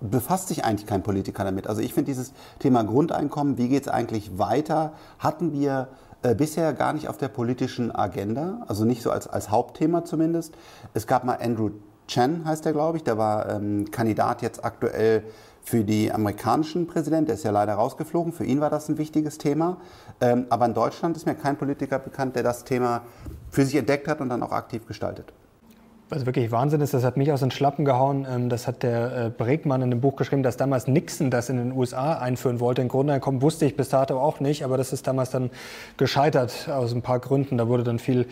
befasst 0.00 0.48
sich 0.48 0.64
eigentlich 0.64 0.86
kein 0.86 1.02
Politiker 1.02 1.44
damit. 1.44 1.66
Also 1.66 1.80
ich 1.80 1.94
finde 1.94 2.10
dieses 2.10 2.32
Thema 2.58 2.84
Grundeinkommen, 2.84 3.58
wie 3.58 3.68
geht 3.68 3.82
es 3.82 3.88
eigentlich 3.88 4.38
weiter, 4.38 4.92
hatten 5.18 5.52
wir 5.52 5.88
äh, 6.22 6.34
bisher 6.34 6.72
gar 6.72 6.92
nicht 6.92 7.08
auf 7.08 7.16
der 7.16 7.28
politischen 7.28 7.94
Agenda, 7.94 8.62
also 8.68 8.84
nicht 8.84 9.02
so 9.02 9.10
als, 9.10 9.26
als 9.26 9.50
Hauptthema 9.50 10.04
zumindest. 10.04 10.54
Es 10.94 11.06
gab 11.06 11.24
mal 11.24 11.38
Andrew 11.40 11.70
Chen, 12.06 12.44
heißt 12.44 12.64
er, 12.66 12.72
glaube 12.72 12.98
ich, 12.98 13.04
der 13.04 13.18
war 13.18 13.48
ähm, 13.50 13.90
Kandidat 13.90 14.42
jetzt 14.42 14.64
aktuell 14.64 15.24
für 15.62 15.82
die 15.82 16.12
amerikanischen 16.12 16.86
Präsident, 16.86 17.26
der 17.26 17.34
ist 17.34 17.42
ja 17.42 17.50
leider 17.50 17.74
rausgeflogen, 17.74 18.32
für 18.32 18.44
ihn 18.44 18.60
war 18.60 18.70
das 18.70 18.88
ein 18.88 18.98
wichtiges 18.98 19.36
Thema. 19.36 19.78
Ähm, 20.20 20.46
aber 20.48 20.66
in 20.66 20.74
Deutschland 20.74 21.16
ist 21.16 21.26
mir 21.26 21.34
kein 21.34 21.56
Politiker 21.56 21.98
bekannt, 21.98 22.36
der 22.36 22.44
das 22.44 22.62
Thema 22.62 23.02
für 23.50 23.64
sich 23.64 23.74
entdeckt 23.74 24.06
hat 24.06 24.20
und 24.20 24.28
dann 24.28 24.42
auch 24.44 24.52
aktiv 24.52 24.86
gestaltet. 24.86 25.32
Was 26.08 26.24
wirklich 26.24 26.52
Wahnsinn 26.52 26.80
ist, 26.82 26.94
das 26.94 27.02
hat 27.02 27.16
mich 27.16 27.32
aus 27.32 27.40
den 27.40 27.50
Schlappen 27.50 27.84
gehauen. 27.84 28.28
Ähm, 28.30 28.48
das 28.48 28.68
hat 28.68 28.84
der 28.84 29.26
äh, 29.26 29.30
Bregmann 29.30 29.82
in 29.82 29.90
dem 29.90 30.00
Buch 30.00 30.14
geschrieben, 30.14 30.44
dass 30.44 30.56
damals 30.56 30.86
Nixon 30.86 31.32
das 31.32 31.48
in 31.48 31.56
den 31.56 31.72
USA 31.72 32.12
einführen 32.18 32.60
wollte. 32.60 32.80
Im 32.80 32.86
Grundeinkommen 32.86 33.42
wusste 33.42 33.66
ich 33.66 33.76
bis 33.76 33.88
dato 33.88 34.20
auch 34.20 34.38
nicht, 34.38 34.64
aber 34.64 34.76
das 34.76 34.92
ist 34.92 35.08
damals 35.08 35.30
dann 35.30 35.50
gescheitert 35.96 36.68
aus 36.68 36.92
ein 36.92 37.02
paar 37.02 37.18
Gründen. 37.18 37.58
Da 37.58 37.66
wurde 37.66 37.82
dann 37.82 37.98
viel 37.98 38.26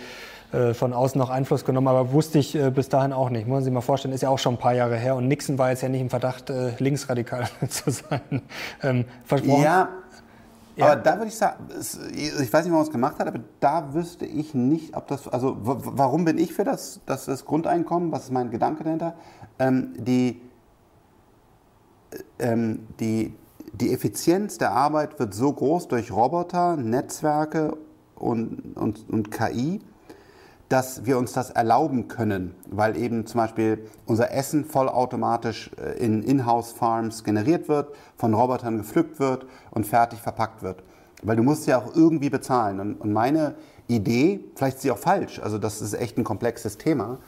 von 0.75 0.93
außen 0.93 1.19
noch 1.19 1.31
Einfluss 1.31 1.65
genommen, 1.65 1.89
aber 1.89 2.13
wusste 2.13 2.39
ich 2.39 2.55
äh, 2.55 2.71
bis 2.71 2.89
dahin 2.89 3.13
auch 3.13 3.31
nicht. 3.31 3.47
Muss 3.47 3.57
man 3.57 3.65
sich 3.65 3.73
mal 3.73 3.81
vorstellen, 3.81 4.15
ist 4.15 4.23
ja 4.23 4.29
auch 4.29 4.39
schon 4.39 4.55
ein 4.55 4.59
paar 4.59 4.75
Jahre 4.75 4.97
her 4.97 5.17
und 5.17 5.29
Nixon 5.29 5.59
war 5.59 5.71
jetzt 5.71 5.83
ja 5.83 5.89
nicht 5.89 6.01
im 6.01 6.11
Verdacht, 6.11 6.53
linksradikal 6.79 7.49
zu 7.69 7.91
sein. 7.91 8.43
Ähm, 8.83 9.05
versprochen. 9.25 9.63
Ja, 9.63 9.89
ja. 10.77 10.87
Aber 10.87 10.97
da 10.97 11.17
würde 11.17 11.29
ich 11.29 11.37
sagen, 11.37 11.69
ich 12.15 12.53
weiß 12.53 12.65
nicht, 12.65 12.73
warum 12.73 12.85
es 12.85 12.91
gemacht 12.91 13.19
hat, 13.19 13.29
aber 13.29 13.41
da 13.61 13.95
wüsste 13.95 14.27
ich 14.27 14.55
nicht, 14.55 14.97
ob 14.97 15.07
das, 15.07 15.29
also 15.29 15.57
warum 15.61 16.25
bin 16.25 16.37
ich 16.37 16.53
für 16.53 16.65
das, 16.65 17.01
das, 17.07 17.27
das 17.27 17.45
Grundeinkommen, 17.45 18.11
was 18.11 18.25
ist 18.25 18.33
mein 18.33 18.51
Gedanke 18.51 18.83
dahinter? 18.83 19.15
Ähm, 19.61 19.93
die, 19.97 20.41
ähm, 22.41 22.89
die, 22.99 23.35
die 23.73 23.93
Effizienz 23.93 24.59
der 24.59 24.73
Arbeit 24.73 25.19
wird 25.21 25.33
so 25.33 25.53
groß 25.53 25.89
durch 25.89 26.11
Roboter, 26.11 26.77
Netzwerke 26.77 27.77
und, 28.17 28.77
und, 28.77 29.09
und 29.09 29.31
KI, 29.31 29.81
dass 30.75 31.07
wir 31.07 31.19
uns 31.19 31.33
das 31.33 31.51
erlauben 31.51 32.09
können, 32.09 32.53
weil 32.69 32.97
eben 32.97 33.27
zum 33.27 33.39
Beispiel 33.39 33.87
unser 34.07 34.33
Essen 34.33 34.65
vollautomatisch 34.65 35.71
äh, 35.81 36.05
in 36.05 36.21
In-house-Farms 36.21 37.23
generiert 37.23 37.69
wird, 37.69 37.95
von 38.17 38.35
Robotern 38.35 38.79
gepflückt 38.79 39.21
wird 39.21 39.47
und 39.71 39.87
fertig 39.87 40.19
verpackt 40.21 40.65
wird. 40.65 40.83
Weil 41.23 41.37
du 41.37 41.45
musst 41.45 41.69
ja 41.69 41.79
auch 41.79 41.95
irgendwie 41.95 42.29
bezahlen. 42.29 42.97
Und 42.97 43.13
meine 43.13 43.55
Idee, 43.87 44.41
vielleicht 44.57 44.79
ist 44.79 44.83
sie 44.83 44.91
auch 44.91 44.99
falsch, 44.99 45.39
also 45.39 45.59
das 45.59 45.81
ist 45.81 45.95
echt 45.95 46.19
ein 46.19 46.25
komplexes 46.25 46.77
Thema, 46.77 47.19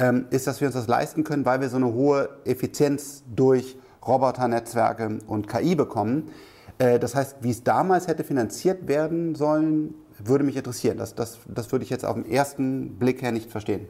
ähm, 0.00 0.26
ist, 0.30 0.48
dass 0.48 0.60
wir 0.60 0.66
uns 0.66 0.74
das 0.74 0.88
leisten 0.88 1.22
können, 1.22 1.44
weil 1.44 1.60
wir 1.60 1.68
so 1.68 1.76
eine 1.76 1.92
hohe 1.92 2.28
Effizienz 2.46 3.22
durch 3.32 3.78
Roboternetzwerke 4.04 5.20
und 5.28 5.46
KI 5.46 5.76
bekommen. 5.76 6.32
Äh, 6.78 6.98
das 6.98 7.14
heißt, 7.14 7.36
wie 7.42 7.50
es 7.50 7.62
damals 7.62 8.08
hätte 8.08 8.24
finanziert 8.24 8.88
werden 8.88 9.36
sollen, 9.36 9.94
würde 10.18 10.44
mich 10.44 10.56
interessieren. 10.56 10.98
Das, 10.98 11.14
das, 11.14 11.38
das 11.46 11.72
würde 11.72 11.84
ich 11.84 11.90
jetzt 11.90 12.04
auf 12.04 12.14
den 12.14 12.30
ersten 12.30 12.98
Blick 12.98 13.22
her 13.22 13.32
nicht 13.32 13.50
verstehen. 13.50 13.88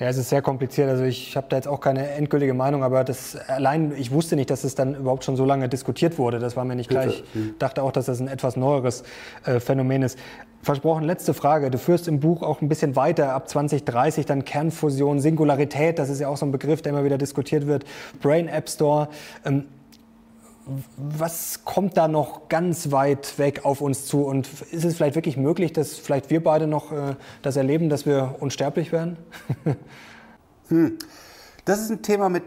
Ja, 0.00 0.08
es 0.08 0.16
ist 0.16 0.28
sehr 0.28 0.42
kompliziert. 0.42 0.88
Also 0.88 1.04
ich 1.04 1.36
habe 1.36 1.46
da 1.48 1.56
jetzt 1.56 1.68
auch 1.68 1.80
keine 1.80 2.08
endgültige 2.10 2.52
Meinung, 2.52 2.82
aber 2.82 3.04
das 3.04 3.36
allein, 3.36 3.92
ich 3.96 4.10
wusste 4.10 4.34
nicht, 4.34 4.50
dass 4.50 4.64
es 4.64 4.74
dann 4.74 4.96
überhaupt 4.96 5.22
schon 5.22 5.36
so 5.36 5.44
lange 5.44 5.68
diskutiert 5.68 6.18
wurde. 6.18 6.40
Das 6.40 6.56
war 6.56 6.64
mir 6.64 6.74
nicht 6.74 6.90
klar. 6.90 7.06
Ich 7.06 7.22
hm. 7.32 7.54
dachte 7.60 7.82
auch, 7.82 7.92
dass 7.92 8.06
das 8.06 8.20
ein 8.20 8.26
etwas 8.26 8.56
neueres 8.56 9.04
äh, 9.44 9.60
Phänomen 9.60 10.02
ist. 10.02 10.18
Versprochen, 10.62 11.04
letzte 11.04 11.32
Frage. 11.32 11.70
Du 11.70 11.78
führst 11.78 12.08
im 12.08 12.20
Buch 12.20 12.42
auch 12.42 12.60
ein 12.60 12.68
bisschen 12.68 12.96
weiter, 12.96 13.34
ab 13.34 13.48
2030 13.48 14.26
dann 14.26 14.44
Kernfusion, 14.44 15.20
Singularität, 15.20 15.98
das 15.98 16.08
ist 16.08 16.20
ja 16.20 16.28
auch 16.28 16.38
so 16.38 16.46
ein 16.46 16.52
Begriff, 16.52 16.82
der 16.82 16.92
immer 16.92 17.04
wieder 17.04 17.18
diskutiert 17.18 17.66
wird, 17.66 17.84
Brain 18.20 18.48
App 18.48 18.68
Store. 18.68 19.08
Ähm, 19.44 19.66
was 20.96 21.64
kommt 21.64 21.96
da 21.96 22.08
noch 22.08 22.48
ganz 22.48 22.90
weit 22.90 23.38
weg 23.38 23.64
auf 23.64 23.80
uns 23.80 24.06
zu? 24.06 24.24
Und 24.24 24.48
ist 24.70 24.84
es 24.84 24.96
vielleicht 24.96 25.14
wirklich 25.14 25.36
möglich, 25.36 25.72
dass 25.72 25.98
vielleicht 25.98 26.30
wir 26.30 26.42
beide 26.42 26.66
noch 26.66 26.92
äh, 26.92 27.16
das 27.42 27.56
erleben, 27.56 27.88
dass 27.88 28.06
wir 28.06 28.36
unsterblich 28.40 28.92
werden? 28.92 29.16
hm. 30.68 30.98
Das 31.64 31.80
ist 31.80 31.90
ein 31.90 32.02
Thema, 32.02 32.28
mit 32.28 32.44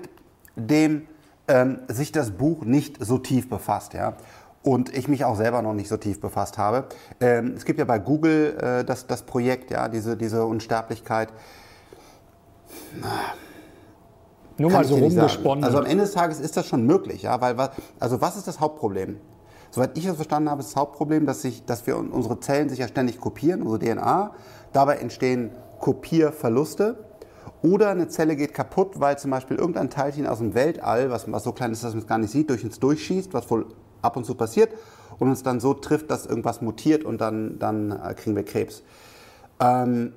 dem 0.55 1.07
ähm, 1.47 1.80
sich 1.88 2.11
das 2.11 2.32
Buch 2.32 2.65
nicht 2.65 3.03
so 3.03 3.18
tief 3.18 3.49
befasst. 3.49 3.93
Ja? 3.93 4.18
Und 4.63 4.95
ich 4.95 5.07
mich 5.07 5.24
auch 5.24 5.36
selber 5.36 5.61
noch 5.61 5.74
nicht 5.74 5.88
so 5.88 5.97
tief 5.97 6.20
befasst 6.20 6.57
habe. 6.57 6.86
Ähm, 7.20 7.53
es 7.55 7.65
gibt 7.65 7.80
ja 7.80 7.86
bei 7.86 7.99
Google 7.99 8.57
äh, 8.59 8.84
das, 8.84 9.07
das 9.07 9.24
Projekt, 9.24 9.72
ja, 9.72 9.88
diese, 9.88 10.18
diese 10.18 10.45
Unsterblichkeit. 10.45 11.30
Nur 14.58 14.72
mal 14.72 14.84
so 14.84 14.95
rumgesponnen. 14.95 15.64
Also 15.64 15.78
am 15.78 15.86
Ende 15.86 16.03
des 16.03 16.14
Tages 16.14 16.39
ist 16.39 16.58
das 16.58 16.68
schon 16.68 16.86
möglich, 16.86 17.24
ja, 17.24 17.39
weil 17.41 17.55
also 17.99 18.22
was 18.22 18.38
ist 18.38 18.47
das 18.47 18.60
Hauptproblem? 18.60 19.18
Soweit 19.70 19.97
ich 19.97 20.05
das 20.05 20.16
verstanden 20.16 20.49
habe, 20.49 20.62
ist 20.62 20.72
das 20.72 20.76
Hauptproblem, 20.76 21.26
dass, 21.26 21.41
sich, 21.41 21.66
dass 21.66 21.86
wir 21.86 21.97
unsere 21.97 22.39
Zellen 22.39 22.70
sich 22.70 22.80
ja 22.80 22.88
ständig 22.88 23.20
kopieren, 23.20 23.62
unsere 23.62 23.80
DNA. 23.80 24.32
Dabei 24.74 24.97
entstehen 24.97 25.51
Kopierverluste. 25.80 27.03
Oder 27.64 27.89
eine 27.89 28.08
Zelle 28.08 28.36
geht 28.36 28.53
kaputt, 28.53 28.99
weil 28.99 29.18
zum 29.18 29.32
Beispiel 29.32 29.58
irgendein 29.58 29.89
Teilchen 29.89 30.28
aus 30.28 30.38
dem 30.38 30.53
Weltall, 30.53 31.10
was, 31.10 31.32
was 31.32 31.43
so 31.43 31.51
klein 31.51 31.72
ist, 31.72 31.84
dass 31.84 31.93
man 31.93 32.01
es 32.01 32.08
gar 32.08 32.18
nicht 32.18 32.32
sieht, 32.32 32.49
durch 32.49 32.64
uns 32.64 32.80
durchschießt, 32.80 33.34
was 33.34 33.49
wohl 33.49 33.66
ab 34.01 34.16
und 34.16 34.26
zu 34.26 34.36
passiert, 34.36 34.70
und 35.20 35.30
uns 35.30 35.43
dann 35.43 35.60
so 35.60 35.74
trifft, 35.74 36.12
dass 36.12 36.26
irgendwas 36.26 36.62
mutiert 36.62 37.03
und 37.03 37.20
dann, 37.20 37.58
dann 37.58 37.91
äh, 37.91 38.14
kriegen 38.14 38.36
wir 38.36 38.45
Krebs. 38.45 38.84
Ähm, 39.60 40.14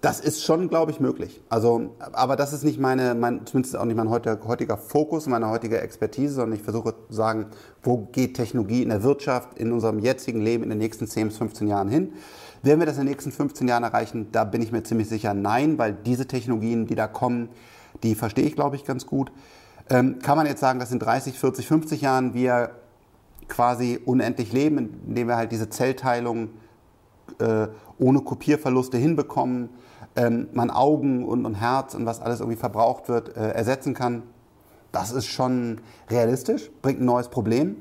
das 0.00 0.20
ist 0.20 0.44
schon, 0.44 0.68
glaube 0.68 0.92
ich, 0.92 1.00
möglich. 1.00 1.40
Also, 1.48 1.96
aber 1.98 2.36
das 2.36 2.52
ist 2.52 2.62
nicht 2.62 2.78
meine, 2.78 3.16
mein, 3.16 3.44
zumindest 3.46 3.76
auch 3.76 3.84
nicht 3.84 3.96
mein 3.96 4.10
heutiger 4.10 4.76
Fokus, 4.76 5.26
meine 5.26 5.48
heutige 5.48 5.80
Expertise, 5.80 6.34
sondern 6.34 6.56
ich 6.56 6.62
versuche 6.62 6.94
zu 7.08 7.14
sagen, 7.14 7.46
wo 7.82 8.08
geht 8.12 8.34
Technologie 8.34 8.82
in 8.82 8.90
der 8.90 9.02
Wirtschaft, 9.02 9.58
in 9.58 9.72
unserem 9.72 9.98
jetzigen 9.98 10.40
Leben 10.40 10.62
in 10.62 10.70
den 10.70 10.78
nächsten 10.78 11.08
10 11.08 11.28
bis 11.28 11.38
15 11.38 11.66
Jahren 11.66 11.88
hin. 11.88 12.12
Werden 12.62 12.78
wir 12.78 12.86
das 12.86 12.96
in 12.96 13.02
den 13.02 13.10
nächsten 13.10 13.32
15 13.32 13.66
Jahren 13.66 13.82
erreichen? 13.82 14.28
Da 14.30 14.44
bin 14.44 14.62
ich 14.62 14.70
mir 14.70 14.84
ziemlich 14.84 15.08
sicher 15.08 15.34
nein, 15.34 15.78
weil 15.78 15.94
diese 15.94 16.26
Technologien, 16.26 16.86
die 16.86 16.94
da 16.94 17.08
kommen, 17.08 17.48
die 18.04 18.14
verstehe 18.14 18.44
ich, 18.44 18.54
glaube 18.54 18.76
ich, 18.76 18.84
ganz 18.84 19.04
gut. 19.04 19.32
Ähm, 19.90 20.20
kann 20.20 20.36
man 20.36 20.46
jetzt 20.46 20.60
sagen, 20.60 20.78
dass 20.78 20.92
in 20.92 21.00
30, 21.00 21.38
40, 21.38 21.66
50 21.66 22.00
Jahren 22.02 22.34
wir 22.34 22.70
quasi 23.48 23.98
unendlich 24.04 24.52
leben, 24.52 25.00
indem 25.06 25.28
wir 25.28 25.36
halt 25.36 25.50
diese 25.50 25.70
Zellteilung 25.70 26.50
äh, 27.38 27.68
ohne 27.98 28.20
Kopierverluste 28.20 28.98
hinbekommen, 28.98 29.70
ähm, 30.18 30.48
man 30.52 30.70
Augen 30.70 31.24
und, 31.24 31.46
und, 31.46 31.54
Herz 31.54 31.94
und 31.94 32.04
was 32.04 32.20
alles 32.20 32.40
irgendwie 32.40 32.58
verbraucht 32.58 33.08
wird, 33.08 33.36
äh, 33.36 33.50
ersetzen 33.50 33.94
kann. 33.94 34.24
Das 34.90 35.12
ist 35.12 35.26
schon 35.26 35.80
realistisch, 36.10 36.70
bringt 36.82 37.00
ein 37.00 37.04
neues 37.04 37.28
Problem. 37.28 37.76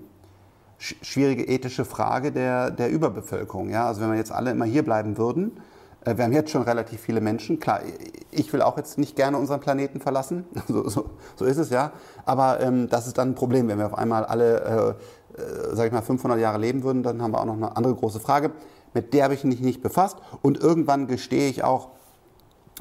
Sch 0.77 0.95
schwierige 1.01 1.43
ethische 1.47 1.85
Frage 1.85 2.31
der, 2.31 2.69
der 2.69 2.91
Überbevölkerung. 2.91 3.69
Ja? 3.69 3.87
Also 3.87 4.01
wenn 4.01 4.11
wir 4.11 4.17
jetzt 4.17 4.31
alle 4.31 4.51
immer 4.51 4.65
hier 4.65 4.83
bleiben 4.83 5.17
würden, 5.17 5.59
äh, 6.05 6.15
wir 6.15 6.25
haben 6.25 6.33
jetzt 6.33 6.51
schon 6.51 6.61
relativ 6.61 7.01
viele 7.01 7.21
Menschen. 7.21 7.59
Klar, 7.59 7.81
ich 8.29 8.53
will 8.53 8.61
auch 8.61 8.77
jetzt 8.77 8.99
nicht 8.99 9.15
gerne 9.15 9.37
unseren 9.37 9.59
Planeten 9.59 9.99
verlassen, 9.99 10.45
so, 10.67 10.87
so, 10.87 11.09
so 11.35 11.45
ist 11.45 11.57
es 11.57 11.71
ja. 11.71 11.91
Aber 12.25 12.59
ähm, 12.59 12.87
das 12.87 13.07
ist 13.07 13.17
dann 13.17 13.29
ein 13.29 13.35
Problem, 13.35 13.67
wenn 13.67 13.79
wir 13.79 13.87
auf 13.87 13.97
einmal 13.97 14.25
alle, 14.25 14.95
äh, 15.35 15.41
äh, 15.41 15.75
sag 15.75 15.87
ich 15.87 15.91
mal, 15.91 16.03
500 16.03 16.39
Jahre 16.39 16.59
leben 16.59 16.83
würden, 16.83 17.01
dann 17.01 17.19
haben 17.23 17.31
wir 17.31 17.41
auch 17.41 17.45
noch 17.45 17.55
eine 17.55 17.75
andere 17.75 17.95
große 17.95 18.19
Frage. 18.19 18.51
Mit 18.93 19.15
der 19.15 19.23
habe 19.23 19.33
ich 19.33 19.43
mich 19.43 19.61
nicht 19.61 19.81
befasst. 19.81 20.17
Und 20.43 20.59
irgendwann 20.59 21.07
gestehe 21.07 21.49
ich 21.49 21.63
auch, 21.63 21.89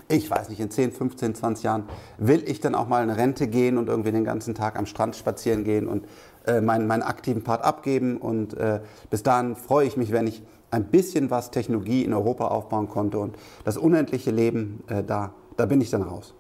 ich 0.09 0.31
weiß 0.31 0.49
nicht, 0.49 0.61
in 0.61 0.71
10, 0.71 0.93
15, 0.93 1.35
20 1.35 1.65
Jahren 1.65 1.85
will 2.19 2.43
ich 2.47 2.61
dann 2.61 2.75
auch 2.75 2.89
mal 2.89 3.03
in 3.03 3.11
Rente 3.11 3.49
gehen 3.49 3.79
und 3.79 3.89
irgendwie 3.89 4.13
den 4.13 4.25
ganzen 4.25 4.55
Tag 4.55 4.79
am 4.79 4.87
Strand 4.87 5.17
spazieren 5.17 5.65
gehen 5.65 5.89
und 5.89 6.07
äh, 6.47 6.61
meinen, 6.61 6.87
meinen 6.87 7.03
aktiven 7.03 7.43
Part 7.43 7.65
abgeben. 7.65 8.19
Und 8.19 8.55
äh, 8.55 8.81
bis 9.11 9.23
dahin 9.23 9.57
freue 9.57 9.87
ich 9.87 9.97
mich, 9.97 10.13
wenn 10.13 10.27
ich 10.27 10.43
ein 10.71 10.85
bisschen 10.85 11.31
was 11.31 11.51
Technologie 11.51 12.05
in 12.05 12.13
Europa 12.13 12.49
aufbauen 12.49 12.89
konnte. 12.89 13.19
Und 13.19 13.37
das 13.65 13.77
unendliche 13.77 14.31
Leben, 14.31 14.83
äh, 14.89 15.03
da, 15.03 15.33
da 15.57 15.67
bin 15.67 15.81
ich 15.81 15.91
dann 15.91 16.03
raus. 16.03 16.35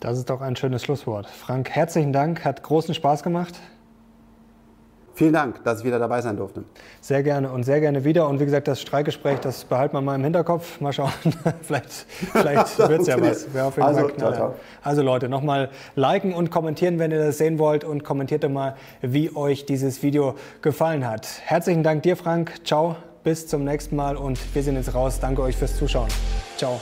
Das 0.00 0.18
ist 0.18 0.30
doch 0.30 0.40
ein 0.40 0.56
schönes 0.56 0.82
Schlusswort. 0.82 1.26
Frank, 1.26 1.70
herzlichen 1.70 2.12
Dank, 2.12 2.44
hat 2.44 2.62
großen 2.62 2.94
Spaß 2.94 3.22
gemacht. 3.22 3.60
Vielen 5.14 5.34
Dank, 5.34 5.62
dass 5.64 5.80
ich 5.80 5.84
wieder 5.84 5.98
dabei 5.98 6.22
sein 6.22 6.36
durfte. 6.36 6.64
Sehr 7.00 7.22
gerne 7.22 7.50
und 7.50 7.64
sehr 7.64 7.80
gerne 7.80 8.04
wieder. 8.04 8.28
Und 8.28 8.40
wie 8.40 8.46
gesagt, 8.46 8.66
das 8.66 8.80
Streikgespräch, 8.80 9.40
das 9.40 9.64
behalten 9.64 9.94
wir 9.94 10.00
mal 10.00 10.14
im 10.14 10.24
Hinterkopf. 10.24 10.80
Mal 10.80 10.92
schauen, 10.92 11.12
vielleicht, 11.62 12.06
vielleicht 12.32 12.78
wird 12.88 13.02
es 13.02 13.06
ja 13.06 13.20
was. 13.20 13.46
also, 13.78 14.08
ciao, 14.08 14.32
ciao. 14.32 14.54
also 14.82 15.02
Leute, 15.02 15.28
nochmal 15.28 15.68
liken 15.96 16.32
und 16.32 16.50
kommentieren, 16.50 16.98
wenn 16.98 17.10
ihr 17.10 17.22
das 17.22 17.38
sehen 17.38 17.58
wollt. 17.58 17.84
Und 17.84 18.04
kommentiert 18.04 18.44
doch 18.44 18.48
mal, 18.48 18.74
wie 19.02 19.34
euch 19.36 19.66
dieses 19.66 20.02
Video 20.02 20.34
gefallen 20.62 21.06
hat. 21.06 21.28
Herzlichen 21.44 21.82
Dank 21.82 22.02
dir, 22.04 22.16
Frank. 22.16 22.64
Ciao, 22.64 22.96
bis 23.22 23.46
zum 23.46 23.64
nächsten 23.64 23.96
Mal. 23.96 24.16
Und 24.16 24.38
wir 24.54 24.62
sind 24.62 24.76
jetzt 24.76 24.94
raus. 24.94 25.20
Danke 25.20 25.42
euch 25.42 25.56
fürs 25.56 25.76
Zuschauen. 25.76 26.08
Ciao. 26.56 26.80